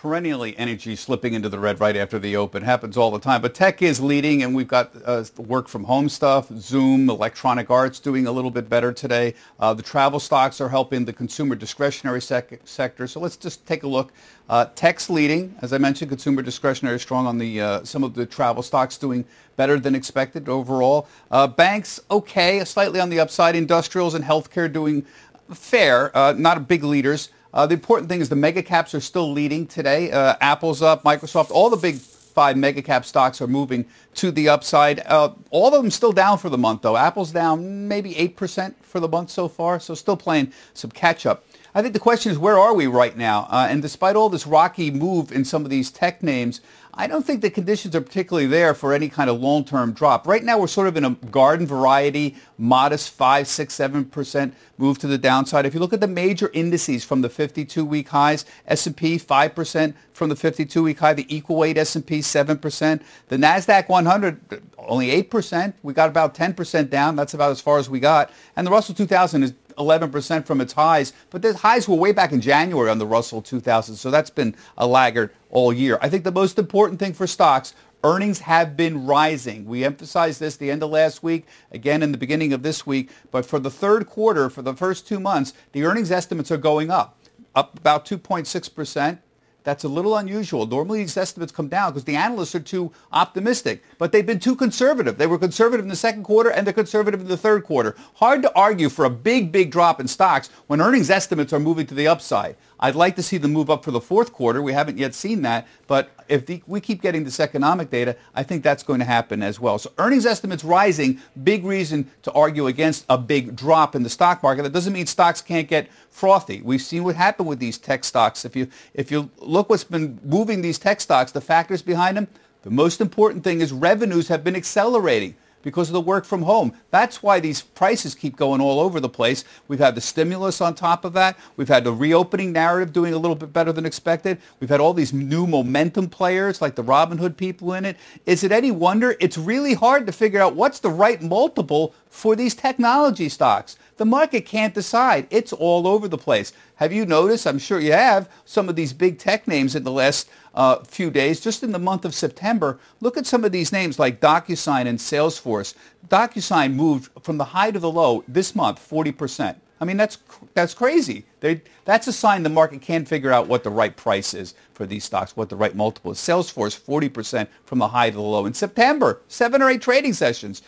Perennially, 0.02 0.58
energy 0.58 0.96
slipping 0.96 1.36
into 1.36 1.48
the 1.48 1.60
red 1.60 1.80
right 1.80 1.96
after 1.96 2.18
the 2.18 2.36
open 2.36 2.64
happens 2.64 2.98
all 2.98 3.12
the 3.12 3.20
time. 3.20 3.40
But 3.40 3.54
tech 3.54 3.84
is 3.84 4.02
leading, 4.02 4.42
and 4.42 4.56
we've 4.56 4.68
got 4.68 4.92
uh, 5.06 5.24
work 5.38 5.68
from 5.68 5.84
home 5.84 6.10
stuff. 6.10 6.50
Zoom, 6.58 7.08
Electronic 7.08 7.70
Arts 7.70 8.00
doing 8.00 8.26
a 8.26 8.32
little 8.32 8.50
bit 8.50 8.68
better 8.68 8.92
today. 8.92 9.36
Uh, 9.60 9.76
the 9.76 9.84
travel 9.84 10.20
stocks 10.20 10.60
are 10.60 10.70
helping 10.70 11.06
the 11.06 11.14
consumer 11.14 11.54
discretionary 11.54 12.20
sec- 12.20 12.62
sector. 12.66 13.06
So 13.06 13.20
let's 13.20 13.38
just 13.38 13.68
take 13.68 13.84
a 13.84 13.88
look. 13.88 14.12
Uh, 14.50 14.66
tech's 14.74 15.08
leading, 15.08 15.54
as 15.62 15.72
I 15.72 15.78
mentioned, 15.78 16.10
consumer 16.10 16.42
discretionary 16.42 17.00
strong 17.00 17.28
on 17.28 17.38
the 17.38 17.62
uh, 17.62 17.84
some 17.84 18.04
of 18.04 18.16
the 18.16 18.26
travel 18.26 18.64
stocks 18.64 18.98
doing 18.98 19.24
better 19.56 19.80
than 19.80 19.94
expected 19.94 20.50
overall. 20.50 21.08
Uh, 21.30 21.46
banks 21.46 22.00
okay, 22.10 22.66
slightly 22.66 23.00
on 23.00 23.12
the 23.12 23.20
upside. 23.20 23.56
Industrials 23.56 24.16
and 24.16 24.26
healthcare 24.26 24.74
doing 24.74 25.06
fair, 25.54 26.16
uh, 26.18 26.34
not 26.36 26.68
big 26.68 26.84
leaders. 26.84 27.30
Uh, 27.54 27.68
the 27.68 27.74
important 27.74 28.10
thing 28.10 28.22
is 28.22 28.30
the 28.30 28.36
mega 28.36 28.64
caps 28.64 28.96
are 28.96 29.02
still 29.02 29.32
leading 29.32 29.68
today. 29.68 30.12
Uh, 30.12 30.36
Apple's 30.40 30.82
up, 30.82 31.04
Microsoft, 31.04 31.52
all 31.52 31.70
the 31.70 31.78
big 31.78 31.98
five 32.32 32.56
mega 32.58 32.82
cap 32.82 33.06
stocks 33.06 33.42
are 33.42 33.48
moving 33.48 33.86
to 34.16 34.32
the 34.32 34.48
upside. 34.48 35.02
Uh, 35.06 35.34
all 35.50 35.68
of 35.68 35.82
them 35.82 35.92
still 35.92 36.14
down 36.14 36.38
for 36.38 36.50
the 36.50 36.58
month, 36.58 36.82
though. 36.82 36.98
Apple's 36.98 37.32
down 37.32 37.88
maybe 37.88 38.14
8% 38.14 38.76
for 38.82 39.00
the 39.00 39.08
month 39.08 39.30
so 39.30 39.48
far, 39.48 39.80
so 39.80 39.94
still 39.94 40.18
playing 40.18 40.54
some 40.74 40.92
catch 40.92 41.26
up. 41.26 41.44
I 41.74 41.82
think 41.82 41.94
the 41.94 42.00
question 42.00 42.32
is 42.32 42.38
where 42.38 42.58
are 42.58 42.74
we 42.74 42.88
right 42.88 43.16
now? 43.16 43.48
Uh, 43.50 43.68
and 43.70 43.82
despite 43.82 44.16
all 44.16 44.30
this 44.30 44.46
rocky 44.46 44.92
move 44.92 45.32
in 45.32 45.46
some 45.46 45.64
of 45.64 45.70
these 45.70 45.90
tech 45.90 46.22
names, 46.22 46.62
I 46.94 47.08
don't 47.08 47.26
think 47.26 47.42
the 47.42 47.50
conditions 47.50 47.96
are 47.96 48.02
particularly 48.02 48.48
there 48.48 48.74
for 48.74 48.94
any 48.94 49.08
kind 49.08 49.30
of 49.30 49.40
long-term 49.40 49.94
drop. 49.94 50.28
Right 50.28 50.44
now, 50.44 50.60
we're 50.60 50.68
sort 50.68 50.88
of 50.88 50.98
in 50.98 51.06
a 51.06 51.12
garden 51.12 51.66
variety, 51.66 52.36
modest 52.58 53.12
5, 53.12 53.48
6, 53.48 53.74
7% 53.74 54.54
move 54.78 55.00
to 55.00 55.08
the 55.08 55.18
downside. 55.18 55.66
If 55.66 55.74
you 55.74 55.80
look 55.80 55.94
at 55.94 56.02
the 56.02 56.08
major 56.08 56.50
indices 56.54 57.06
from 57.06 57.22
the 57.22 57.30
52-week 57.30 58.10
highs, 58.10 58.46
S&P 58.68 59.18
5% 59.18 59.94
from 60.14 60.30
the 60.30 60.36
52-week 60.36 61.00
high, 61.00 61.14
the 61.14 61.36
equal 61.36 61.56
weight 61.56 61.78
S&P 61.78 62.20
7%, 62.20 63.02
the 63.30 63.38
NASDAQ 63.38 63.88
100 63.88 64.62
only 64.78 65.24
8%. 65.24 65.74
We 65.84 65.94
got 65.94 66.10
about 66.10 66.36
10% 66.36 66.90
down. 66.90 67.16
That's 67.16 67.34
about 67.34 67.52
as 67.52 67.62
far 67.62 67.78
as 67.78 67.90
we 67.90 68.00
got. 68.00 68.32
And 68.56 68.68
the 68.68 68.72
Russell 68.72 68.96
2000 68.96 69.44
is 69.44 69.54
11% 69.78 70.46
from 70.46 70.62
its 70.62 70.74
highs, 70.74 71.14
but 71.30 71.42
the 71.42 71.58
highs 71.58 71.88
were 71.88 71.96
way 71.96 72.12
back 72.12 72.32
in 72.32 72.42
January 72.42 72.90
on 72.90 72.98
the 72.98 73.06
Russell 73.06 73.42
2000, 73.42 73.96
so 73.96 74.12
that's 74.12 74.30
been 74.30 74.56
a 74.78 74.88
laggard 74.88 75.32
all 75.50 75.72
year. 75.74 75.98
I 76.02 76.10
think 76.10 76.24
the 76.24 76.32
most 76.32 76.58
important 76.60 77.00
thing 77.00 77.14
for 77.14 77.28
stocks 77.28 77.74
Earnings 78.04 78.40
have 78.40 78.76
been 78.76 79.06
rising. 79.06 79.66
We 79.66 79.84
emphasized 79.84 80.40
this 80.40 80.58
the 80.58 80.72
end 80.72 80.82
of 80.82 80.90
last 80.90 81.22
week, 81.22 81.46
again 81.72 82.02
in 82.02 82.12
the 82.12 82.18
beginning 82.18 82.52
of 82.52 82.64
this 82.64 82.86
week. 82.86 83.12
But 83.30 83.46
for 83.46 83.60
the 83.60 83.70
third 83.70 84.08
quarter, 84.08 84.50
for 84.50 84.64
the 84.64 84.74
first 84.74 85.08
two 85.08 85.20
months, 85.20 85.54
the 85.72 85.84
earnings 85.84 86.12
estimates 86.12 86.50
are 86.50 86.58
going 86.58 86.90
up, 86.90 87.20
up 87.54 87.78
about 87.78 88.06
2.6%. 88.06 89.20
That's 89.64 89.84
a 89.84 89.88
little 89.88 90.18
unusual. 90.18 90.66
Normally 90.66 91.00
these 91.00 91.18
estimates 91.18 91.52
come 91.52 91.68
down 91.68 91.92
because 91.92 92.06
the 92.06 92.16
analysts 92.16 92.56
are 92.56 92.60
too 92.60 92.92
optimistic, 93.12 93.84
but 93.98 94.12
they've 94.12 94.26
been 94.26 94.40
too 94.40 94.56
conservative. 94.56 95.18
They 95.18 95.28
were 95.28 95.38
conservative 95.38 95.86
in 95.86 95.90
the 95.90 95.96
second 95.96 96.24
quarter 96.24 96.50
and 96.50 96.66
they're 96.66 96.74
conservative 96.74 97.22
in 97.22 97.28
the 97.28 97.38
third 97.38 97.64
quarter. 97.64 97.96
Hard 98.16 98.42
to 98.42 98.56
argue 98.56 98.90
for 98.90 99.06
a 99.06 99.10
big, 99.10 99.52
big 99.52 99.72
drop 99.72 100.00
in 100.00 100.08
stocks 100.08 100.50
when 100.68 100.82
earnings 100.82 101.10
estimates 101.10 101.54
are 101.54 101.60
moving 101.60 101.86
to 101.88 101.94
the 101.94 102.08
upside. 102.08 102.56
I'd 102.82 102.96
like 102.96 103.16
to 103.18 103.24
see 103.24 103.38
them 103.38 103.54
move 103.54 103.70
up 103.70 103.84
for 103.84 103.92
the 103.92 104.02
fourth 104.02 104.34
quarter. 104.34 104.62
We 104.62 104.74
haven't 104.74 104.98
yet 104.98 105.14
seen 105.14 105.44
that, 105.44 105.68
but 105.88 106.10
if 106.28 106.46
the, 106.46 106.64
we 106.66 106.82
keep 106.82 107.02
getting 107.02 107.24
this 107.24 107.40
economic 107.40 107.92
data, 107.92 108.16
I 108.34 108.44
think 108.44 108.64
that's 108.64 108.82
going 108.82 109.00
to 109.00 109.06
happen 109.06 109.44
as 109.44 109.60
well. 109.60 109.78
So 109.78 109.92
earnings 109.98 110.26
estimates 110.26 110.64
rising, 110.64 111.20
big 111.44 111.64
reason 111.64 112.10
to 112.24 112.32
argue 112.32 112.68
against 112.68 113.06
a 113.10 113.18
big 113.18 113.56
drop 113.56 113.96
in 113.96 114.04
the 114.04 114.10
stock 114.10 114.42
market. 114.42 114.64
That 114.64 114.74
doesn't 114.74 114.94
mean 114.94 115.06
stocks 115.06 115.42
can't 115.42 115.68
get 115.68 115.90
frothy. 116.10 116.62
We've 116.64 116.82
seen 116.82 117.04
what 117.04 117.16
happened 117.16 117.48
with 117.48 117.60
these 117.60 117.78
tech 117.78 118.04
stocks. 118.04 118.46
If 118.46 118.56
you 118.56 118.68
if 118.94 119.12
you 119.12 119.30
look 119.38 119.70
what's 119.70 119.84
been 119.84 120.20
moving 120.24 120.62
these 120.62 120.80
tech 120.80 121.02
stocks, 121.02 121.32
the 121.32 121.42
factors 121.42 121.82
behind 121.82 122.18
them, 122.18 122.28
The 122.64 122.70
most 122.70 123.02
important 123.02 123.44
thing 123.44 123.62
is 123.62 123.72
revenues 123.72 124.28
have 124.28 124.44
been 124.44 124.56
accelerating 124.56 125.36
because 125.62 125.90
of 125.90 125.94
the 125.94 126.02
work 126.02 126.26
from 126.26 126.44
home. 126.44 126.74
That's 126.90 127.22
why 127.22 127.40
these 127.40 127.62
prices 127.62 128.16
keep 128.16 128.36
going 128.36 128.62
all 128.62 128.80
over 128.80 129.00
the 129.00 129.10
place. 129.10 129.44
We've 129.68 129.80
had 129.80 129.96
the 129.96 130.02
stimulus 130.02 130.62
on 130.62 130.76
top 130.76 131.06
of 131.06 131.14
that. 131.14 131.38
We've 131.58 131.68
had 131.68 131.84
the 131.84 131.94
reopening 131.94 132.52
narrative 132.52 132.94
doing 132.94 133.14
a 133.14 133.18
little 133.18 133.36
bit 133.36 133.54
better 133.54 133.72
than 133.72 133.86
expected. 133.86 134.40
We've 134.60 134.70
had 134.70 134.80
all 134.80 134.94
these 134.94 135.14
new 135.14 135.48
momentum 135.48 136.10
players 136.10 136.62
like 136.62 136.76
the 136.76 136.84
Robinhood 136.84 137.38
people 137.38 137.74
in 137.74 137.86
it. 137.86 137.98
Is 138.26 138.44
it 138.44 138.52
any 138.52 138.72
wonder? 138.72 139.16
It's 139.20 139.38
really 139.38 139.74
hard 139.74 140.06
to 140.08 140.12
figure 140.12 140.42
out 140.42 140.56
what's 140.56 140.80
the 140.80 140.90
right 140.90 141.22
multiple 141.22 141.94
for 142.12 142.36
these 142.36 142.54
technology 142.54 143.30
stocks. 143.30 143.78
The 143.96 144.06
market 144.06 144.46
can't 144.46 144.74
decide. 144.74 145.28
It's 145.30 145.54
all 145.54 145.88
over 145.88 146.08
the 146.08 146.18
place. 146.18 146.52
Have 146.76 146.92
you 146.92 147.06
noticed? 147.06 147.48
I'm 147.48 147.58
sure 147.58 147.80
you 147.80 147.94
have 147.94 148.30
some 148.46 148.68
of 148.68 148.76
these 148.76 148.94
big 148.94 149.18
tech 149.18 149.48
names 149.48 149.76
in 149.76 149.84
the 149.84 149.92
last 149.92 150.30
uh, 150.54 150.84
few 150.84 151.10
days, 151.10 151.40
just 151.40 151.64
in 151.64 151.72
the 151.72 151.80
month 151.80 152.04
of 152.04 152.14
September. 152.14 152.80
Look 153.00 153.16
at 153.18 153.26
some 153.26 153.46
of 153.46 153.54
these 153.54 153.72
names 153.72 153.98
like 153.98 154.20
DocuSign 154.20 154.88
and 154.88 155.00
Salesforce. 155.00 155.74
DocuSign 156.10 156.74
moved 156.74 157.10
from 157.24 157.38
the 157.38 157.46
high 157.46 157.72
to 157.72 157.80
the 157.80 157.92
low 157.92 158.24
this 158.28 158.54
month 158.56 158.78
40%. 158.88 159.56
I 159.80 159.86
mean, 159.86 159.98
that's 159.98 160.20
that's 160.54 160.76
crazy. 160.76 161.26
They, 161.40 161.62
that's 161.86 162.08
a 162.08 162.14
sign 162.14 162.44
the 162.44 162.50
market 162.50 162.84
can't 162.84 163.08
figure 163.08 163.32
out 163.32 163.48
what 163.48 163.64
the 163.64 163.72
right 163.72 163.96
price 163.96 164.36
is 164.36 164.54
for 164.74 164.86
these 164.86 165.04
stocks, 165.04 165.36
what 165.36 165.50
the 165.50 165.56
right 165.56 165.76
multiple 165.76 166.12
is. 166.12 166.20
Salesforce, 166.20 166.80
40% 166.80 167.48
from 167.66 167.80
the 167.80 167.88
high 167.88 168.12
to 168.12 168.16
the 168.16 168.22
low 168.22 168.46
in 168.46 168.54
September, 168.54 169.22
seven 169.28 169.60
or 169.60 169.72
eight 169.72 169.82
trading 169.82 170.14
sessions. 170.14 170.62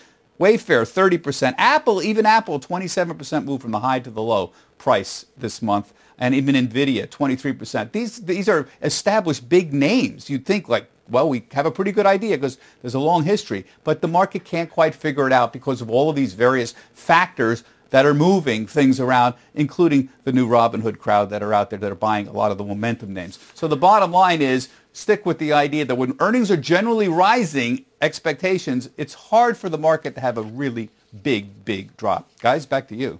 Wayfair, 0.43 0.83
30%. 0.83 1.55
Apple, 1.57 2.03
even 2.03 2.25
Apple, 2.25 2.59
27% 2.59 3.45
move 3.45 3.61
from 3.61 3.71
the 3.71 3.79
high 3.79 3.99
to 3.99 4.09
the 4.09 4.21
low 4.21 4.51
price 4.77 5.25
this 5.37 5.61
month 5.61 5.93
and 6.17 6.35
even 6.35 6.55
Nvidia, 6.55 7.07
23%. 7.07 7.91
These, 7.93 8.25
these 8.25 8.49
are 8.49 8.67
established 8.81 9.47
big 9.47 9.73
names. 9.73 10.29
You'd 10.29 10.45
think 10.45 10.67
like, 10.67 10.89
well, 11.09 11.29
we 11.29 11.45
have 11.53 11.65
a 11.65 11.71
pretty 11.71 11.93
good 11.93 12.05
idea 12.05 12.37
because 12.37 12.57
there's 12.81 12.93
a 12.93 12.99
long 12.99 13.23
history, 13.23 13.65
but 13.85 14.01
the 14.01 14.07
market 14.07 14.43
can't 14.43 14.69
quite 14.69 14.93
figure 14.93 15.27
it 15.27 15.33
out 15.33 15.53
because 15.53 15.81
of 15.81 15.89
all 15.89 16.09
of 16.09 16.15
these 16.15 16.33
various 16.33 16.73
factors 16.93 17.63
that 17.89 18.05
are 18.05 18.13
moving 18.13 18.65
things 18.65 18.99
around, 18.99 19.35
including 19.53 20.09
the 20.23 20.33
new 20.33 20.47
Robinhood 20.47 20.97
crowd 20.97 21.29
that 21.29 21.43
are 21.43 21.53
out 21.53 21.69
there 21.69 21.79
that 21.79 21.91
are 21.91 21.95
buying 21.95 22.27
a 22.27 22.31
lot 22.33 22.51
of 22.51 22.57
the 22.57 22.63
momentum 22.63 23.13
names. 23.13 23.37
So 23.53 23.67
the 23.67 23.77
bottom 23.77 24.11
line 24.11 24.41
is 24.41 24.69
stick 24.93 25.25
with 25.25 25.39
the 25.39 25.51
idea 25.51 25.83
that 25.83 25.95
when 25.95 26.15
earnings 26.19 26.49
are 26.49 26.57
generally 26.57 27.09
rising 27.09 27.83
expectations, 28.01 28.89
it's 28.95 29.13
hard 29.13 29.57
for 29.57 29.67
the 29.67 29.77
market 29.77 30.15
to 30.15 30.21
have 30.21 30.37
a 30.37 30.41
really 30.41 30.89
big, 31.23 31.65
big 31.65 31.95
drop. 31.97 32.29
Guys, 32.39 32.65
back 32.65 32.87
to 32.87 32.95
you. 32.95 33.19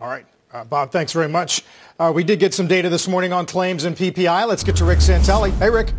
All 0.00 0.08
right. 0.08 0.26
Uh, 0.52 0.64
Bob, 0.64 0.92
thanks 0.92 1.12
very 1.12 1.28
much. 1.28 1.62
Uh, 1.98 2.12
we 2.14 2.22
did 2.22 2.38
get 2.38 2.52
some 2.52 2.66
data 2.66 2.90
this 2.90 3.08
morning 3.08 3.32
on 3.32 3.46
claims 3.46 3.84
and 3.84 3.96
PPI. 3.96 4.46
Let's 4.46 4.62
get 4.62 4.76
to 4.76 4.84
Rick 4.84 4.98
Santelli. 4.98 5.50
Hey, 5.58 5.70
Rick. 5.70 5.92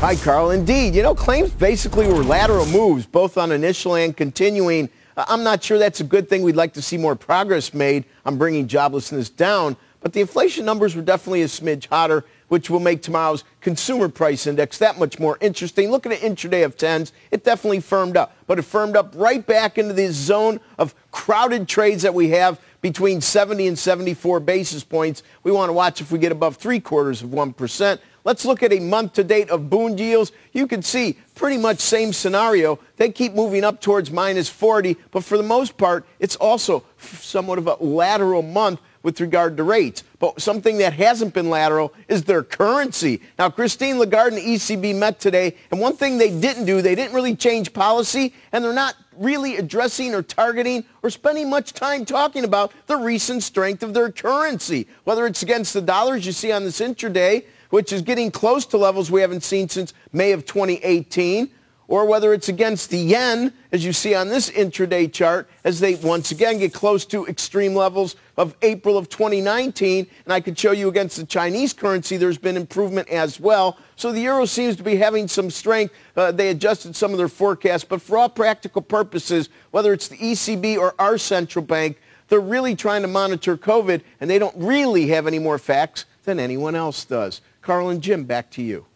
Hi, 0.00 0.16
Carl. 0.16 0.50
Indeed, 0.50 0.94
you 0.94 1.02
know, 1.02 1.14
claims 1.14 1.50
basically 1.50 2.06
were 2.06 2.24
lateral 2.24 2.66
moves, 2.66 3.06
both 3.06 3.38
on 3.38 3.52
initial 3.52 3.94
and 3.94 4.16
continuing. 4.16 4.88
Uh, 5.16 5.24
I'm 5.28 5.44
not 5.44 5.62
sure 5.62 5.78
that's 5.78 6.00
a 6.00 6.04
good 6.04 6.28
thing. 6.28 6.42
We'd 6.42 6.56
like 6.56 6.72
to 6.74 6.82
see 6.82 6.96
more 6.96 7.14
progress 7.14 7.72
made 7.72 8.04
on 8.24 8.36
bringing 8.36 8.66
joblessness 8.66 9.34
down. 9.34 9.76
But 10.00 10.12
the 10.12 10.20
inflation 10.20 10.64
numbers 10.64 10.94
were 10.94 11.02
definitely 11.02 11.42
a 11.42 11.46
smidge 11.46 11.86
hotter, 11.86 12.24
which 12.48 12.70
will 12.70 12.80
make 12.80 13.02
tomorrow's 13.02 13.44
consumer 13.60 14.08
price 14.08 14.46
index 14.46 14.78
that 14.78 14.98
much 14.98 15.18
more 15.18 15.38
interesting. 15.40 15.90
Looking 15.90 16.12
at 16.12 16.20
intraday 16.20 16.64
of 16.64 16.76
10s, 16.76 17.12
it 17.30 17.44
definitely 17.44 17.80
firmed 17.80 18.16
up. 18.16 18.34
But 18.46 18.58
it 18.58 18.62
firmed 18.62 18.96
up 18.96 19.12
right 19.14 19.44
back 19.46 19.78
into 19.78 19.94
this 19.94 20.14
zone 20.14 20.60
of 20.78 20.94
crowded 21.10 21.68
trades 21.68 22.02
that 22.02 22.14
we 22.14 22.30
have 22.30 22.60
between 22.80 23.20
70 23.20 23.66
and 23.66 23.78
74 23.78 24.40
basis 24.40 24.84
points. 24.84 25.22
We 25.42 25.52
want 25.52 25.68
to 25.68 25.72
watch 25.72 26.00
if 26.00 26.10
we 26.10 26.18
get 26.18 26.32
above 26.32 26.56
three 26.56 26.80
quarters 26.80 27.22
of 27.22 27.30
1%. 27.30 27.98
Let's 28.24 28.44
look 28.44 28.62
at 28.62 28.72
a 28.72 28.80
month 28.80 29.14
to 29.14 29.24
date 29.24 29.48
of 29.50 29.70
Bund 29.70 29.98
yields. 29.98 30.32
You 30.52 30.66
can 30.66 30.82
see 30.82 31.16
pretty 31.34 31.56
much 31.56 31.78
same 31.78 32.12
scenario. 32.12 32.78
They 32.96 33.10
keep 33.10 33.32
moving 33.32 33.64
up 33.64 33.80
towards 33.80 34.10
minus 34.10 34.48
40, 34.48 34.96
but 35.10 35.24
for 35.24 35.36
the 35.36 35.42
most 35.42 35.76
part, 35.76 36.04
it's 36.18 36.36
also 36.36 36.84
somewhat 36.98 37.58
of 37.58 37.66
a 37.66 37.76
lateral 37.76 38.42
month 38.42 38.80
with 39.02 39.20
regard 39.20 39.56
to 39.56 39.62
rates. 39.62 40.04
But 40.18 40.40
something 40.40 40.78
that 40.78 40.92
hasn't 40.94 41.34
been 41.34 41.50
lateral 41.50 41.92
is 42.08 42.24
their 42.24 42.42
currency. 42.42 43.20
Now, 43.38 43.50
Christine 43.50 43.98
Lagarde 43.98 44.36
and 44.36 44.44
ECB 44.44 44.96
met 44.96 45.20
today, 45.20 45.56
and 45.70 45.80
one 45.80 45.96
thing 45.96 46.18
they 46.18 46.38
didn't 46.38 46.64
do, 46.64 46.82
they 46.82 46.94
didn't 46.94 47.14
really 47.14 47.36
change 47.36 47.72
policy, 47.72 48.34
and 48.52 48.64
they're 48.64 48.72
not 48.72 48.96
really 49.16 49.56
addressing 49.56 50.14
or 50.14 50.22
targeting 50.22 50.84
or 51.02 51.10
spending 51.10 51.50
much 51.50 51.72
time 51.72 52.04
talking 52.04 52.44
about 52.44 52.72
the 52.86 52.96
recent 52.96 53.42
strength 53.42 53.82
of 53.82 53.94
their 53.94 54.10
currency, 54.10 54.86
whether 55.04 55.26
it's 55.26 55.42
against 55.42 55.74
the 55.74 55.82
dollars 55.82 56.24
you 56.24 56.32
see 56.32 56.52
on 56.52 56.64
this 56.64 56.80
intraday, 56.80 57.44
which 57.70 57.92
is 57.92 58.02
getting 58.02 58.30
close 58.30 58.64
to 58.66 58.78
levels 58.78 59.10
we 59.10 59.20
haven't 59.20 59.42
seen 59.42 59.68
since 59.68 59.92
May 60.12 60.32
of 60.32 60.46
2018, 60.46 61.50
or 61.88 62.04
whether 62.04 62.34
it's 62.34 62.48
against 62.48 62.90
the 62.90 62.98
yen, 62.98 63.52
as 63.72 63.84
you 63.84 63.92
see 63.92 64.14
on 64.14 64.28
this 64.28 64.50
intraday 64.50 65.10
chart, 65.10 65.48
as 65.64 65.80
they 65.80 65.94
once 65.96 66.30
again 66.30 66.58
get 66.58 66.72
close 66.72 67.04
to 67.06 67.26
extreme 67.26 67.74
levels 67.74 68.14
of 68.38 68.54
April 68.62 68.96
of 68.96 69.10
2019. 69.10 70.06
And 70.24 70.32
I 70.32 70.40
could 70.40 70.58
show 70.58 70.72
you 70.72 70.88
against 70.88 71.16
the 71.16 71.26
Chinese 71.26 71.74
currency, 71.74 72.16
there's 72.16 72.38
been 72.38 72.56
improvement 72.56 73.08
as 73.08 73.38
well. 73.38 73.76
So 73.96 74.12
the 74.12 74.20
euro 74.20 74.46
seems 74.46 74.76
to 74.76 74.82
be 74.82 74.96
having 74.96 75.28
some 75.28 75.50
strength. 75.50 75.92
Uh, 76.16 76.32
they 76.32 76.48
adjusted 76.48 76.96
some 76.96 77.10
of 77.10 77.18
their 77.18 77.28
forecasts, 77.28 77.84
but 77.84 78.00
for 78.00 78.16
all 78.16 78.28
practical 78.28 78.80
purposes, 78.80 79.50
whether 79.72 79.92
it's 79.92 80.08
the 80.08 80.16
ECB 80.16 80.78
or 80.78 80.94
our 80.98 81.18
central 81.18 81.64
bank, 81.64 81.98
they're 82.28 82.40
really 82.40 82.76
trying 82.76 83.02
to 83.02 83.08
monitor 83.08 83.56
COVID, 83.56 84.02
and 84.20 84.30
they 84.30 84.38
don't 84.38 84.56
really 84.56 85.08
have 85.08 85.26
any 85.26 85.38
more 85.38 85.58
facts 85.58 86.04
than 86.24 86.38
anyone 86.38 86.74
else 86.74 87.04
does. 87.04 87.40
Carl 87.62 87.88
and 87.88 88.02
Jim, 88.02 88.24
back 88.24 88.50
to 88.50 88.62
you. 88.62 88.86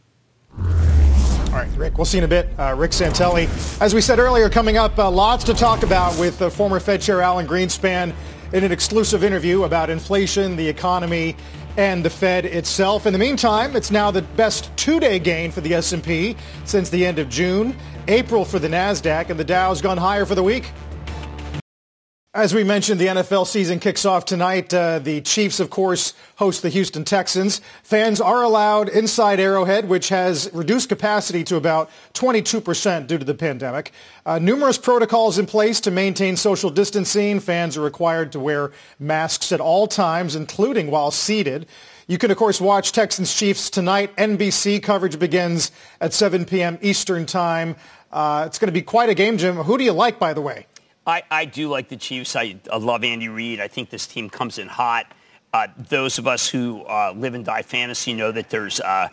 All 1.53 1.59
right, 1.59 1.69
Rick, 1.77 1.99
we'll 1.99 2.07
see 2.07 2.17
in 2.19 2.25
a 2.25 2.29
bit. 2.29 2.49
Uh, 2.59 2.75
Rick 2.75 2.93
Santelli. 2.93 3.47
As 3.81 3.95
we 3.95 4.01
said 4.01 4.19
earlier, 4.19 4.49
coming 4.49 4.79
up, 4.79 4.99
uh, 4.99 5.11
lots 5.11 5.45
to 5.45 5.53
talk 5.53 5.83
about 5.83 6.19
with 6.19 6.41
uh, 6.41 6.49
former 6.49 6.81
Fed 6.81 7.03
Chair 7.03 7.21
Alan 7.21 7.47
Greenspan 7.47 8.15
in 8.53 8.65
an 8.65 8.73
exclusive 8.73 9.25
interview 9.25 9.65
about 9.65 9.91
inflation, 9.91 10.57
the 10.57 10.69
economy, 10.69 11.37
and 11.77 12.05
the 12.05 12.11
Fed 12.11 12.45
itself. 12.45 13.07
In 13.07 13.13
the 13.13 13.19
meantime, 13.19 13.75
it's 13.75 13.91
now 13.91 14.11
the 14.11 14.23
best 14.23 14.71
two-day 14.77 15.19
gain 15.19 15.51
for 15.51 15.63
the 15.63 15.75
S&P 15.75 16.37
since 16.65 16.91
the 16.91 17.07
end 17.07 17.19
of 17.19 17.29
June. 17.29 17.75
April 18.09 18.45
for 18.45 18.59
the 18.59 18.69
Nasdaq, 18.69 19.31
and 19.31 19.41
the 19.41 19.45
Dow's 19.45 19.81
gone 19.81 19.97
higher 19.97 20.27
for 20.27 20.35
the 20.35 20.43
week. 20.43 20.71
As 22.35 22.55
we 22.55 22.65
mentioned, 22.65 22.99
the 22.99 23.09
NFL 23.09 23.47
season 23.47 23.79
kicks 23.79 24.07
off 24.07 24.25
tonight. 24.25 24.73
Uh, 24.73 24.99
the 24.99 25.21
Chiefs, 25.21 25.61
of 25.61 25.69
course, 25.69 26.15
host 26.37 26.63
the 26.63 26.71
Houston 26.71 27.05
Texans. 27.05 27.61
Fans 27.83 28.23
are 28.23 28.43
allowed 28.43 28.89
inside 28.89 29.39
Arrowhead, 29.39 29.87
which 29.87 30.09
has 30.09 30.49
reduced 30.55 30.89
capacity 30.89 31.45
to 31.45 31.57
about 31.57 31.91
22% 32.15 33.07
due 33.07 33.19
to 33.19 33.25
the 33.27 33.35
pandemic. 33.35 33.93
Uh, 34.25 34.39
numerous 34.39 34.79
protocols 34.79 35.37
in 35.37 35.45
place 35.45 35.79
to 35.81 35.91
maintain 35.91 36.35
social 36.39 36.71
distancing. 36.71 37.39
Fans 37.39 37.77
are 37.77 37.83
required 37.83 38.33
to 38.33 38.41
wear 38.41 38.73
masks 38.99 39.53
at 39.53 39.61
all 39.61 39.87
times, 39.87 40.35
including 40.35 40.91
while 40.91 41.11
seated. 41.11 41.67
You 42.07 42.17
can, 42.17 42.31
of 42.31 42.39
course, 42.39 42.63
watch 42.63 42.93
Texans 42.93 43.35
Chiefs 43.35 43.69
tonight. 43.69 44.17
NBC 44.17 44.83
coverage 44.83 45.19
begins 45.19 45.71
at 46.01 46.15
7 46.15 46.47
p.m. 46.47 46.79
Eastern 46.81 47.27
Time. 47.27 47.77
Uh, 48.11 48.45
it's 48.47 48.59
going 48.59 48.69
to 48.69 48.73
be 48.73 48.81
quite 48.81 49.11
a 49.11 49.15
game, 49.15 49.37
Jim. 49.37 49.57
Who 49.57 49.77
do 49.77 49.85
you 49.85 49.93
like, 49.93 50.19
by 50.19 50.33
the 50.33 50.41
way? 50.41 50.65
I, 51.07 51.23
I 51.31 51.45
do 51.47 51.69
like 51.69 51.89
the 51.89 51.97
Chiefs. 51.97 52.37
I, 52.37 52.57
I, 52.71 52.77
love 52.77 53.03
Andy 53.03 53.29
Reid. 53.29 53.61
I 53.61 53.69
think 53.69 53.91
this 53.91 54.07
team 54.07 54.31
comes 54.31 54.59
in 54.59 54.69
hot. 54.69 55.07
Uh, 55.53 55.67
those 55.77 56.19
of 56.19 56.27
us 56.27 56.49
who 56.49 56.83
uh, 56.83 57.13
live 57.17 57.35
and 57.35 57.45
die 57.45 57.63
fantasy 57.63 58.15
know 58.15 58.33
that 58.33 58.49
there's 58.51 58.81
uh, 58.81 59.09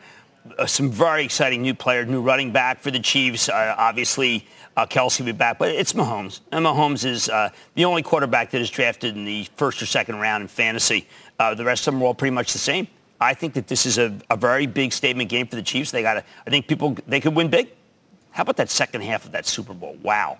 uh 0.58 0.66
some 0.66 0.90
very 0.92 1.24
exciting 1.24 1.62
new 1.62 1.74
players, 1.74 2.08
new 2.08 2.22
running 2.22 2.52
back 2.52 2.80
for 2.80 2.92
the 2.92 3.00
Chiefs. 3.00 3.50
Uh, 3.50 3.76
obviously, 3.78 4.46
uh, 4.78 4.86
Kelce 4.86 5.20
will 5.20 5.26
be 5.26 5.32
back, 5.32 5.58
but 5.58 5.70
it's 5.70 5.94
Mahomes. 5.94 6.42
And 6.52 6.64
Mahomes 6.64 7.06
is 7.06 7.26
the 7.26 7.86
only 7.86 8.04
quarterback 8.04 8.52
that 8.52 8.62
is 8.62 8.70
drafted 8.70 9.16
in 9.16 9.26
the 9.26 9.48
first 9.56 9.82
or 9.82 9.86
second 9.88 10.20
round 10.20 10.44
in 10.44 10.48
fantasy. 10.48 11.08
the 11.40 11.66
rest 11.66 11.88
of 11.88 11.94
them 11.94 12.04
are 12.04 12.08
all 12.08 12.14
pretty 12.14 12.34
much 12.34 12.54
the 12.54 12.60
same. 12.60 12.88
I 13.20 13.34
think 13.34 13.56
that 13.56 13.68
this 13.68 13.86
is 13.86 13.98
a, 13.98 14.16
a 14.30 14.38
very 14.38 14.66
big 14.66 14.94
statement 14.94 15.30
game 15.30 15.48
for 15.48 15.56
the 15.56 15.62
Chiefs. 15.62 15.92
They 15.92 16.04
got. 16.04 16.24
I 16.46 16.50
think 16.50 16.68
people 16.68 16.96
they 17.08 17.20
could 17.20 17.36
win 17.36 17.50
big. 17.50 17.70
How 18.32 18.44
about 18.44 18.58
that 18.58 18.70
second 18.70 19.02
half 19.02 19.26
of 19.26 19.32
that 19.32 19.46
Super 19.48 19.74
Bowl? 19.74 19.98
Wow 20.04 20.38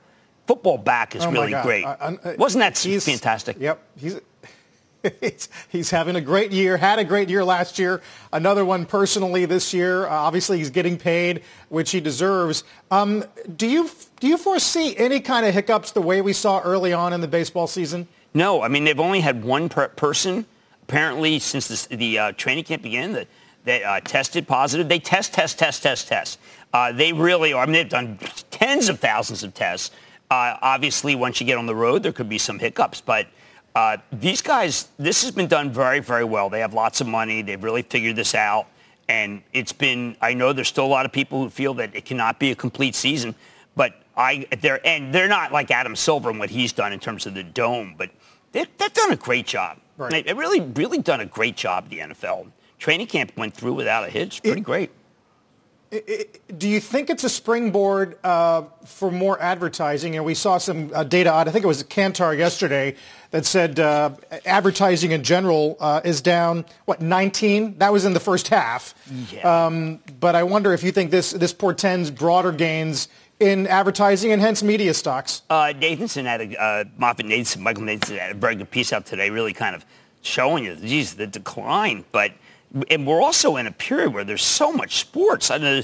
football 0.50 0.80
back 0.80 1.16
is 1.16 1.24
oh 1.24 1.30
really 1.30 1.52
great. 1.62 1.86
Uh, 1.86 2.16
Wasn't 2.40 2.60
that 2.60 2.76
fantastic? 2.76 3.58
Yep. 3.60 3.80
He's, 3.96 4.20
he's, 5.22 5.50
he's, 5.70 5.92
having 5.92 6.16
a 6.16 6.22
great 6.22 6.52
year, 6.52 6.76
had 6.76 6.98
a 6.98 7.04
great 7.04 7.30
year 7.30 7.46
last 7.46 7.78
year, 7.78 8.02
another 8.34 8.66
one 8.66 8.88
personally 8.88 9.46
this 9.46 9.76
year. 9.76 10.08
Uh, 10.08 10.10
obviously, 10.10 10.58
he's 10.58 10.72
getting 10.72 10.98
paid, 10.98 11.44
which 11.70 11.92
he 11.92 12.00
deserves. 12.00 12.64
Um, 12.90 13.24
do, 13.58 13.68
you, 13.68 13.92
do 14.20 14.28
you 14.28 14.40
foresee 14.40 14.98
any 14.98 15.20
kind 15.20 15.46
of 15.46 15.54
hiccups 15.54 15.92
the 15.92 16.02
way 16.02 16.20
we 16.20 16.34
saw 16.34 16.62
early 16.62 16.94
on 16.94 17.14
in 17.14 17.22
the 17.22 17.28
baseball 17.28 17.68
season? 17.68 18.08
No. 18.34 18.64
I 18.64 18.70
mean, 18.70 18.86
they've 18.86 19.00
only 19.00 19.20
had 19.20 19.44
one 19.44 19.70
per- 19.70 19.90
person, 19.90 20.48
apparently, 20.82 21.38
since 21.38 21.68
this, 21.68 21.86
the 21.86 22.18
uh, 22.18 22.32
training 22.32 22.64
camp 22.64 22.82
began, 22.82 23.14
that, 23.14 23.28
that 23.66 23.84
uh, 23.84 24.00
tested 24.00 24.48
positive. 24.48 24.90
They 24.90 24.98
test, 24.98 25.32
test, 25.32 25.60
test, 25.60 25.84
test, 25.84 26.08
test. 26.08 26.40
Uh, 26.74 26.92
they 26.92 27.14
really 27.14 27.54
are. 27.54 27.62
I 27.62 27.66
mean, 27.68 27.74
they've 27.74 27.90
done 27.90 28.18
tens 28.50 28.90
of 28.90 29.00
thousands 29.00 29.44
of 29.44 29.54
tests. 29.54 29.92
Uh, 30.30 30.58
obviously, 30.62 31.16
once 31.16 31.40
you 31.40 31.46
get 31.46 31.58
on 31.58 31.66
the 31.66 31.76
road, 31.76 32.04
there 32.04 32.12
could 32.12 32.30
be 32.30 32.38
some 32.38 32.60
hiccups, 32.60 33.02
but 33.02 33.28
uh, 33.76 33.98
these 34.12 34.42
guys, 34.42 34.90
this 34.98 35.24
has 35.24 35.32
been 35.32 35.48
done 35.48 35.72
very, 35.72 36.00
very 36.00 36.24
well. 36.24 36.50
They 36.50 36.60
have 36.60 36.74
lots 36.74 37.02
of 37.02 37.08
money. 37.08 37.42
They've 37.42 37.64
really 37.64 37.82
figured 37.82 38.16
this 38.16 38.36
out. 38.36 38.68
And 39.08 39.42
it's 39.54 39.74
been, 39.74 40.16
I 40.22 40.34
know 40.34 40.54
there's 40.54 40.68
still 40.68 40.86
a 40.86 40.88
lot 40.88 41.06
of 41.06 41.12
people 41.12 41.42
who 41.42 41.50
feel 41.50 41.74
that 41.76 41.96
it 41.96 42.06
cannot 42.06 42.40
be 42.40 42.52
a 42.52 42.56
complete 42.56 42.94
season, 42.94 43.34
but 43.76 43.96
I, 44.16 44.46
they're, 44.62 44.86
and 44.86 45.14
they're 45.14 45.28
not 45.28 45.52
like 45.52 45.72
Adam 45.72 45.96
Silver 45.96 46.30
and 46.30 46.38
what 46.38 46.50
he's 46.50 46.74
done 46.74 46.94
in 46.94 47.00
terms 47.00 47.26
of 47.26 47.34
the 47.34 47.44
dome, 47.44 47.96
but 47.98 48.12
they've, 48.52 48.68
they've 48.78 48.94
done 48.94 49.12
a 49.12 49.16
great 49.16 49.48
job. 49.48 49.80
Right. 49.98 50.26
They've 50.26 50.38
really, 50.38 50.62
really 50.62 51.00
done 51.00 51.22
a 51.22 51.26
great 51.26 51.58
job, 51.58 51.90
the 51.90 52.00
NFL. 52.00 52.52
Training 52.78 53.08
camp 53.08 53.32
went 53.36 53.54
through 53.54 53.74
without 53.74 54.06
a 54.06 54.10
hitch. 54.10 54.42
Pretty 54.44 54.62
it, 54.62 54.64
great. 54.64 54.92
Do 55.92 56.70
you 56.70 56.80
think 56.80 57.10
it's 57.10 57.24
a 57.24 57.30
springboard 57.30 58.18
uh, 58.24 58.64
for 58.86 59.10
more 59.10 59.42
advertising? 59.42 60.16
And 60.16 60.24
we 60.24 60.36
saw 60.36 60.60
some 60.60 60.92
uh, 60.94 61.04
data 61.04 61.32
out, 61.32 61.48
I 61.48 61.52
think 61.52 61.64
it 61.64 61.68
was 61.68 61.84
Kantar 61.84 62.38
yesterday, 62.38 62.96
that 63.32 63.46
said 63.46 63.80
uh, 63.80 64.12
advertising 64.46 65.12
in 65.12 65.24
general 65.24 65.78
uh, 65.80 66.02
is 66.04 66.22
down, 66.22 66.66
what, 66.86 67.02
19? 67.02 67.80
That 67.80 67.92
was 67.92 68.06
in 68.06 68.14
the 68.14 68.20
first 68.20 68.50
half. 68.50 68.94
Yeah. 69.34 69.66
Um, 69.66 70.00
but 70.20 70.36
I 70.36 70.44
wonder 70.44 70.74
if 70.74 70.84
you 70.84 70.92
think 70.92 71.10
this, 71.10 71.32
this 71.32 71.54
portends 71.54 72.12
broader 72.12 72.52
gains 72.52 73.08
in 73.40 73.66
advertising 73.66 74.32
and 74.32 74.42
hence 74.42 74.62
media 74.62 74.94
stocks. 74.94 75.42
Uh, 75.50 75.74
Nathanson 75.76 76.26
had 76.26 76.42
a, 76.42 76.62
uh, 76.62 76.84
Moffett 77.00 77.58
Michael 77.58 77.84
Nathanson 77.84 78.20
had 78.20 78.32
a 78.32 78.36
very 78.36 78.56
good 78.56 78.70
piece 78.70 78.94
out 78.94 79.08
today, 79.08 79.32
really 79.32 79.54
kind 79.54 79.76
of 79.76 79.86
showing 80.22 80.66
you, 80.66 80.76
geez, 80.76 81.16
the 81.16 81.26
decline. 81.26 82.06
But 82.12 82.34
and 82.90 83.06
we're 83.06 83.22
also 83.22 83.58
in 83.58 83.68
a 83.68 83.72
period 83.72 84.14
where 84.14 84.24
there's 84.24 84.44
so 84.44 84.72
much 84.72 84.98
sports. 85.00 85.50
Uh, 85.52 85.82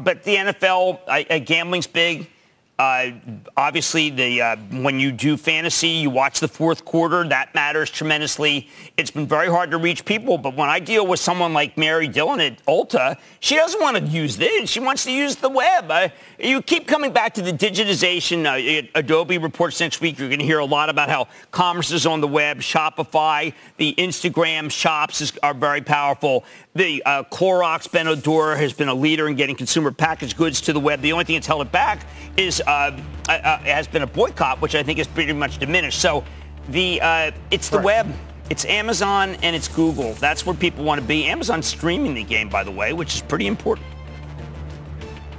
but 0.00 0.24
the 0.24 0.36
NFL, 0.36 1.00
uh, 1.08 1.38
gambling's 1.38 1.86
big. 1.86 2.30
Uh, 2.78 3.12
obviously, 3.56 4.10
the 4.10 4.42
uh, 4.42 4.56
when 4.70 5.00
you 5.00 5.10
do 5.10 5.38
fantasy, 5.38 5.88
you 5.88 6.10
watch 6.10 6.40
the 6.40 6.48
fourth 6.48 6.84
quarter. 6.84 7.26
That 7.26 7.54
matters 7.54 7.90
tremendously. 7.90 8.68
It's 8.98 9.10
been 9.10 9.26
very 9.26 9.48
hard 9.48 9.70
to 9.70 9.78
reach 9.78 10.04
people, 10.04 10.36
but 10.36 10.54
when 10.54 10.68
I 10.68 10.78
deal 10.78 11.06
with 11.06 11.18
someone 11.18 11.54
like 11.54 11.78
Mary 11.78 12.06
Dillon 12.06 12.38
at 12.38 12.62
Ulta, 12.66 13.16
she 13.40 13.56
doesn't 13.56 13.80
want 13.80 13.96
to 13.96 14.04
use 14.04 14.36
this. 14.36 14.68
She 14.68 14.80
wants 14.80 15.04
to 15.04 15.12
use 15.12 15.36
the 15.36 15.48
web. 15.48 15.90
Uh, 15.90 16.08
you 16.38 16.60
keep 16.60 16.86
coming 16.86 17.14
back 17.14 17.32
to 17.34 17.42
the 17.42 17.52
digitization. 17.52 18.44
Uh, 18.44 18.86
Adobe 18.94 19.38
reports 19.38 19.80
next 19.80 20.02
week. 20.02 20.18
You're 20.18 20.28
going 20.28 20.40
to 20.40 20.44
hear 20.44 20.58
a 20.58 20.64
lot 20.64 20.90
about 20.90 21.08
how 21.08 21.28
commerce 21.52 21.92
is 21.92 22.04
on 22.04 22.20
the 22.20 22.28
web. 22.28 22.58
Shopify, 22.58 23.54
the 23.78 23.94
Instagram 23.96 24.70
shops 24.70 25.22
is, 25.22 25.32
are 25.42 25.54
very 25.54 25.80
powerful. 25.80 26.44
The 26.76 27.02
uh, 27.06 27.22
Clorox 27.22 27.90
Benno 27.90 28.14
Dorer 28.14 28.54
has 28.54 28.74
been 28.74 28.88
a 28.88 28.94
leader 28.94 29.28
in 29.28 29.34
getting 29.34 29.56
consumer 29.56 29.90
packaged 29.90 30.36
goods 30.36 30.60
to 30.60 30.74
the 30.74 30.80
web. 30.80 31.00
The 31.00 31.10
only 31.10 31.24
thing 31.24 31.36
that's 31.36 31.46
held 31.46 31.62
it 31.62 31.72
back 31.72 32.06
is 32.36 32.60
uh, 32.66 33.00
uh, 33.30 33.32
uh 33.32 33.58
has 33.60 33.88
been 33.88 34.02
a 34.02 34.06
boycott, 34.06 34.60
which 34.60 34.74
I 34.74 34.82
think 34.82 34.98
is 34.98 35.06
pretty 35.06 35.32
much 35.32 35.56
diminished. 35.56 35.98
So 35.98 36.22
the 36.68 37.00
uh, 37.00 37.30
it's 37.50 37.70
the 37.70 37.78
right. 37.78 38.04
web. 38.04 38.14
It's 38.50 38.66
Amazon 38.66 39.36
and 39.36 39.56
it's 39.56 39.68
Google. 39.68 40.12
That's 40.14 40.44
where 40.44 40.54
people 40.54 40.84
want 40.84 41.00
to 41.00 41.06
be. 41.06 41.24
Amazon's 41.24 41.66
streaming 41.66 42.12
the 42.12 42.24
game, 42.24 42.50
by 42.50 42.62
the 42.62 42.70
way, 42.70 42.92
which 42.92 43.14
is 43.14 43.22
pretty 43.22 43.46
important. 43.46 43.86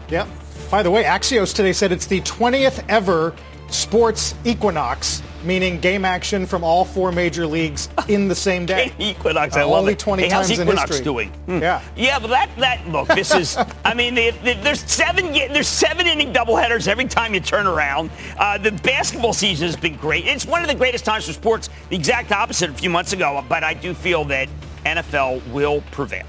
Yeah. 0.10 0.28
By 0.72 0.82
the 0.82 0.90
way, 0.90 1.04
Axios 1.04 1.54
today 1.54 1.72
said 1.72 1.92
it's 1.92 2.08
the 2.08 2.22
20th 2.22 2.84
ever 2.90 3.36
sports 3.70 4.34
equinox 4.44 5.22
meaning 5.44 5.80
game 5.80 6.06
action 6.06 6.46
from 6.46 6.64
all 6.64 6.86
four 6.86 7.12
major 7.12 7.46
leagues 7.46 7.90
in 8.08 8.28
the 8.28 8.36
same 8.36 8.66
day. 8.66 8.92
Equinox, 9.00 9.56
I 9.56 9.62
uh, 9.62 9.68
love 9.68 9.80
only 9.80 9.94
it. 9.94 10.00
20 10.00 10.24
hey, 10.24 10.30
times 10.30 10.50
how's 10.50 10.60
Equinox 10.60 10.82
in 10.82 10.88
history. 10.88 11.04
doing? 11.04 11.30
Hmm. 11.30 11.62
Yeah, 11.62 11.82
yeah, 11.96 12.20
but 12.20 12.30
that 12.30 12.50
that 12.58 12.88
look, 12.90 13.08
this 13.08 13.34
is. 13.34 13.58
I 13.86 13.94
mean, 13.94 14.16
they, 14.16 14.32
they, 14.32 14.54
there's 14.56 14.82
seven 14.82 15.32
there's 15.34 15.68
seven 15.68 16.08
inning 16.08 16.34
doubleheaders 16.34 16.88
every 16.88 17.06
time 17.06 17.34
you 17.34 17.40
turn 17.40 17.68
around. 17.68 18.12
Uh, 18.38 18.58
the 18.58 18.72
basketball 18.72 19.34
season 19.34 19.68
has 19.68 19.76
been 19.76 19.96
great. 19.96 20.26
It's 20.26 20.46
one 20.46 20.62
of 20.62 20.68
the 20.68 20.76
greatest 20.76 21.06
times 21.06 21.26
for 21.26 21.34
sports. 21.34 21.70
The 21.90 21.96
exact 21.96 22.32
opposite 22.32 22.70
a 22.70 22.74
few 22.74 22.90
months 22.90 23.14
ago, 23.14 23.44
but 23.48 23.64
I 23.64 23.74
do 23.74 23.94
feel 23.94 24.26
that 24.26 24.50
NFL 24.86 25.46
will 25.52 25.82
prevail. 25.92 26.26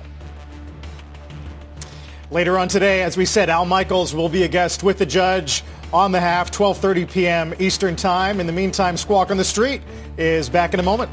Later 2.30 2.58
on 2.58 2.68
today, 2.68 3.02
as 3.02 3.16
we 3.16 3.24
said, 3.24 3.48
Al 3.48 3.64
Michaels 3.64 4.14
will 4.14 4.28
be 4.28 4.42
a 4.42 4.48
guest 4.48 4.82
with 4.82 4.98
the 4.98 5.06
judge 5.06 5.64
on 5.92 6.12
the 6.12 6.20
half, 6.20 6.50
12.30 6.50 7.10
p.m. 7.10 7.54
Eastern 7.58 7.96
Time. 7.96 8.40
In 8.40 8.46
the 8.46 8.52
meantime, 8.52 8.96
Squawk 8.96 9.30
on 9.30 9.36
the 9.36 9.44
Street 9.44 9.82
is 10.16 10.48
back 10.48 10.74
in 10.74 10.80
a 10.80 10.82
moment. 10.82 11.10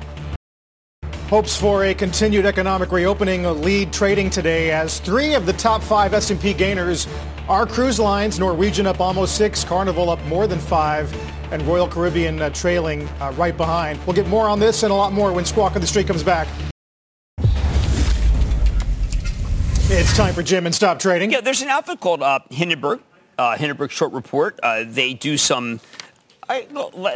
Hopes 1.30 1.58
for 1.58 1.86
a 1.86 1.94
continued 1.94 2.46
economic 2.46 2.92
reopening 2.92 3.44
lead 3.62 3.92
trading 3.92 4.30
today 4.30 4.70
as 4.72 5.00
three 5.00 5.34
of 5.34 5.48
the 5.48 5.54
top 5.54 5.82
five 5.82 6.14
S&P 6.14 6.54
gainers 6.54 7.08
are 7.48 7.66
cruise 7.66 8.00
lines. 8.00 8.38
Norwegian 8.38 8.86
up 8.86 9.00
almost 9.00 9.36
six, 9.36 9.64
Carnival 9.64 10.12
up 10.12 10.24
more 10.26 10.46
than 10.46 10.60
five, 10.60 11.12
and 11.52 11.64
Royal 11.64 11.88
Caribbean 11.88 12.42
uh, 12.42 12.52
trailing 12.52 13.08
uh, 13.20 13.34
right 13.38 13.58
behind. 13.58 14.00
We'll 14.06 14.16
get 14.16 14.28
more 14.28 14.48
on 14.48 14.60
this 14.60 14.84
and 14.84 14.92
a 14.92 14.96
lot 14.96 15.14
more 15.14 15.34
when 15.34 15.46
Squawk 15.46 15.74
on 15.76 15.82
the 15.82 15.88
Street 15.88 16.06
comes 16.06 16.24
back. 16.24 16.48
It's 19.88 20.16
time 20.16 20.34
for 20.34 20.44
Jim 20.44 20.66
and 20.66 20.76
Stop 20.76 21.00
Trading. 21.00 21.32
Yeah, 21.32 21.42
there's 21.42 21.62
an 21.62 21.70
outfit 21.70 22.00
called 22.00 22.22
uh, 22.22 22.40
Hindenburg 22.52 23.02
uh, 23.38 23.58
Hindenburg 23.58 23.92
Short 23.92 24.14
Report. 24.14 24.60
Uh, 24.62 24.84
they 24.88 25.14
do 25.14 25.38
some, 25.38 25.80
I, 26.48 26.68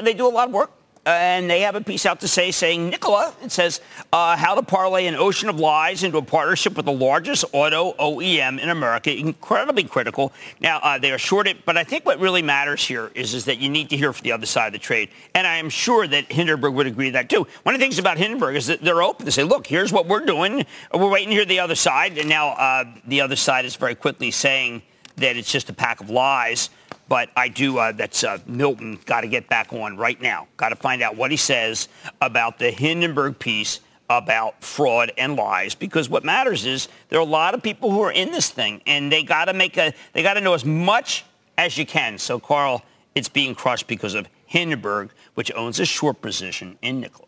they 0.03 0.13
do 0.13 0.27
a 0.27 0.29
lot 0.29 0.47
of 0.47 0.53
work. 0.53 0.71
And 1.05 1.49
they 1.49 1.61
have 1.61 1.75
a 1.75 1.81
piece 1.81 2.05
out 2.05 2.19
to 2.19 2.27
say, 2.27 2.51
saying, 2.51 2.89
Nikola, 2.89 3.33
it 3.41 3.51
says, 3.51 3.81
uh, 4.11 4.35
how 4.35 4.53
to 4.53 4.61
parlay 4.61 5.07
an 5.07 5.15
ocean 5.15 5.49
of 5.49 5.59
lies 5.59 6.03
into 6.03 6.17
a 6.17 6.21
partnership 6.21 6.75
with 6.75 6.85
the 6.85 6.91
largest 6.91 7.45
auto 7.51 7.93
OEM 7.93 8.59
in 8.59 8.69
America. 8.69 9.17
Incredibly 9.17 9.85
critical. 9.85 10.33
Now, 10.59 10.79
uh, 10.79 10.99
they 10.99 11.11
are 11.11 11.17
shorted, 11.17 11.63
but 11.65 11.77
I 11.77 11.83
think 11.83 12.05
what 12.05 12.19
really 12.19 12.43
matters 12.43 12.85
here 12.85 13.11
is, 13.15 13.33
is 13.33 13.45
that 13.45 13.57
you 13.57 13.69
need 13.69 13.89
to 13.89 13.97
hear 13.97 14.13
from 14.13 14.23
the 14.23 14.33
other 14.33 14.45
side 14.45 14.67
of 14.67 14.73
the 14.73 14.79
trade. 14.79 15.09
And 15.33 15.47
I 15.47 15.55
am 15.55 15.69
sure 15.69 16.05
that 16.05 16.31
Hindenburg 16.31 16.73
would 16.73 16.85
agree 16.85 17.07
with 17.07 17.13
that 17.13 17.29
too. 17.29 17.47
One 17.63 17.73
of 17.73 17.79
the 17.79 17.85
things 17.85 17.97
about 17.97 18.17
Hindenburg 18.17 18.55
is 18.57 18.67
that 18.67 18.81
they're 18.81 19.01
open 19.01 19.25
to 19.25 19.31
say, 19.31 19.43
look, 19.43 19.65
here's 19.65 19.91
what 19.91 20.05
we're 20.05 20.25
doing. 20.25 20.65
We're 20.93 21.09
waiting 21.09 21.29
to 21.29 21.35
hear 21.35 21.45
the 21.45 21.61
other 21.61 21.75
side. 21.75 22.17
And 22.17 22.29
now 22.29 22.49
uh, 22.49 22.83
the 23.07 23.21
other 23.21 23.37
side 23.37 23.65
is 23.65 23.75
very 23.75 23.95
quickly 23.95 24.31
saying, 24.31 24.83
that 25.19 25.37
it's 25.37 25.51
just 25.51 25.69
a 25.69 25.73
pack 25.73 26.01
of 26.01 26.09
lies. 26.09 26.69
But 27.07 27.29
I 27.35 27.47
do, 27.47 27.79
uh, 27.79 27.91
that's 27.91 28.23
uh, 28.23 28.37
Milton, 28.45 28.99
got 29.05 29.21
to 29.21 29.27
get 29.27 29.49
back 29.49 29.73
on 29.73 29.97
right 29.97 30.19
now. 30.21 30.47
Got 30.57 30.69
to 30.69 30.75
find 30.75 31.01
out 31.01 31.15
what 31.15 31.31
he 31.31 31.37
says 31.37 31.87
about 32.21 32.59
the 32.59 32.69
Hindenburg 32.69 33.39
piece 33.39 33.79
about 34.09 34.63
fraud 34.63 35.11
and 35.17 35.35
lies 35.35 35.75
because 35.75 36.09
what 36.09 36.23
matters 36.23 36.65
is 36.65 36.87
there 37.09 37.19
are 37.19 37.21
a 37.21 37.25
lot 37.25 37.53
of 37.53 37.61
people 37.61 37.91
who 37.91 38.01
are 38.01 38.11
in 38.11 38.31
this 38.31 38.49
thing 38.49 38.81
and 38.87 39.11
they 39.11 39.21
got 39.21 39.45
to 39.45 39.53
make 39.53 39.77
a, 39.77 39.93
they 40.13 40.23
got 40.23 40.33
to 40.33 40.41
know 40.41 40.53
as 40.53 40.65
much 40.65 41.25
as 41.57 41.77
you 41.77 41.85
can. 41.85 42.17
So 42.17 42.39
Carl, 42.39 42.83
it's 43.13 43.29
being 43.29 43.53
crushed 43.53 43.87
because 43.87 44.15
of 44.15 44.27
Hindenburg, 44.45 45.11
which 45.35 45.51
owns 45.55 45.79
a 45.79 45.85
short 45.85 46.21
position 46.21 46.77
in 46.81 47.01
Nikola. 47.01 47.27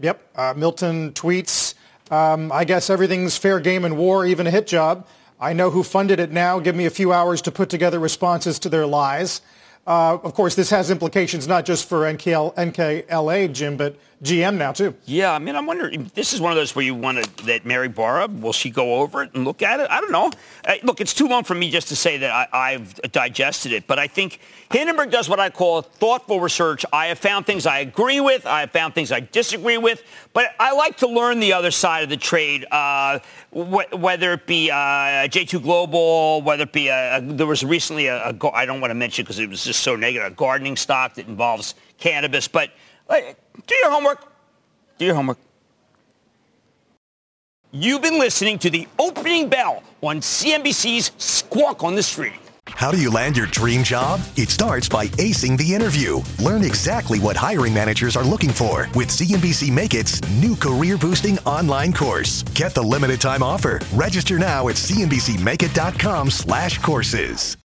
Yep. 0.00 0.30
Uh, 0.34 0.54
Milton 0.56 1.12
tweets, 1.12 1.74
um, 2.10 2.50
I 2.50 2.64
guess 2.64 2.90
everything's 2.90 3.36
fair 3.36 3.60
game 3.60 3.84
in 3.84 3.96
war, 3.96 4.26
even 4.26 4.46
a 4.48 4.50
hit 4.50 4.66
job. 4.66 5.06
I 5.40 5.52
know 5.52 5.70
who 5.70 5.82
funded 5.82 6.20
it 6.20 6.30
now. 6.30 6.60
Give 6.60 6.76
me 6.76 6.86
a 6.86 6.90
few 6.90 7.12
hours 7.12 7.42
to 7.42 7.52
put 7.52 7.68
together 7.68 7.98
responses 7.98 8.58
to 8.60 8.68
their 8.68 8.86
lies. 8.86 9.40
Uh, 9.86 10.18
of 10.22 10.34
course, 10.34 10.54
this 10.54 10.70
has 10.70 10.90
implications 10.90 11.46
not 11.46 11.64
just 11.66 11.88
for 11.88 12.00
NKL, 12.00 12.54
NKLA, 12.54 13.52
Jim, 13.52 13.76
but 13.76 13.96
GM 14.22 14.56
now 14.56 14.72
too. 14.72 14.94
Yeah, 15.04 15.32
I 15.32 15.38
mean, 15.38 15.56
I'm 15.56 15.66
wondering. 15.66 16.10
This 16.14 16.32
is 16.32 16.40
one 16.40 16.52
of 16.52 16.56
those 16.56 16.74
where 16.74 16.84
you 16.84 16.94
want 16.94 17.22
to 17.22 17.46
that 17.46 17.66
Mary 17.66 17.88
Barra 17.88 18.26
will 18.26 18.52
she 18.52 18.70
go 18.70 18.96
over 18.96 19.22
it 19.22 19.34
and 19.34 19.44
look 19.44 19.60
at 19.62 19.80
it? 19.80 19.90
I 19.90 20.00
don't 20.00 20.12
know. 20.12 20.30
Uh, 20.64 20.74
look, 20.82 21.00
it's 21.00 21.12
too 21.12 21.26
long 21.26 21.44
for 21.44 21.54
me 21.54 21.70
just 21.70 21.88
to 21.88 21.96
say 21.96 22.18
that 22.18 22.48
I, 22.52 22.72
have 22.72 22.94
digested 23.12 23.72
it, 23.72 23.86
but 23.86 23.98
I 23.98 24.06
think 24.06 24.40
Hindenburg 24.70 25.10
does 25.10 25.28
what 25.28 25.40
I 25.40 25.50
call 25.50 25.82
thoughtful 25.82 26.40
research. 26.40 26.84
I 26.92 27.06
have 27.06 27.18
found 27.18 27.44
things 27.44 27.66
I 27.66 27.80
agree 27.80 28.20
with. 28.20 28.46
I 28.46 28.60
have 28.60 28.70
found 28.70 28.94
things 28.94 29.12
I 29.12 29.20
disagree 29.20 29.78
with, 29.78 30.02
but 30.32 30.54
I 30.58 30.72
like 30.72 30.96
to 30.98 31.06
learn 31.06 31.40
the 31.40 31.52
other 31.52 31.70
side 31.70 32.02
of 32.02 32.08
the 32.08 32.16
trade. 32.16 32.64
Uh, 32.70 33.18
wh- 33.50 33.92
whether 33.92 34.32
it 34.32 34.46
be 34.46 34.70
uh, 34.70 34.74
J2 35.28 35.62
Global, 35.62 36.40
whether 36.42 36.62
it 36.62 36.72
be 36.72 36.88
a, 36.88 37.18
a, 37.18 37.20
there 37.20 37.46
was 37.46 37.64
recently 37.64 38.06
a, 38.06 38.30
a 38.30 38.50
I 38.52 38.64
don't 38.64 38.80
want 38.80 38.90
to 38.90 38.94
mention 38.94 39.24
because 39.24 39.38
it 39.38 39.50
was 39.50 39.64
just 39.64 39.80
so 39.80 39.96
negative, 39.96 40.32
a 40.32 40.34
gardening 40.34 40.76
stock 40.76 41.14
that 41.14 41.26
involves 41.26 41.74
cannabis, 41.98 42.48
but 42.48 42.70
do 43.66 43.74
your 43.74 43.90
homework. 43.90 44.26
Do 44.98 45.04
your 45.04 45.14
homework. 45.14 45.38
You've 47.72 48.02
been 48.02 48.20
listening 48.20 48.58
to 48.60 48.70
the 48.70 48.86
opening 49.00 49.48
bell 49.48 49.82
on 50.00 50.20
CNBC's 50.20 51.10
Squawk 51.18 51.82
on 51.82 51.96
the 51.96 52.02
Street. 52.04 52.34
How 52.68 52.90
do 52.90 53.00
you 53.00 53.10
land 53.10 53.36
your 53.36 53.46
dream 53.46 53.82
job? 53.82 54.20
It 54.36 54.48
starts 54.48 54.88
by 54.88 55.06
acing 55.08 55.58
the 55.58 55.74
interview. 55.74 56.20
Learn 56.38 56.64
exactly 56.64 57.18
what 57.18 57.36
hiring 57.36 57.74
managers 57.74 58.16
are 58.16 58.24
looking 58.24 58.50
for 58.50 58.88
with 58.94 59.08
CNBC 59.08 59.70
Make 59.70 59.94
It's 59.94 60.20
new 60.30 60.56
career 60.56 60.96
boosting 60.96 61.38
online 61.40 61.92
course. 61.92 62.42
Get 62.54 62.74
the 62.74 62.82
limited 62.82 63.20
time 63.20 63.42
offer. 63.42 63.80
Register 63.92 64.38
now 64.38 64.68
at 64.68 64.76
cnbcmakeit.com 64.76 66.30
slash 66.30 66.78
courses. 66.78 67.56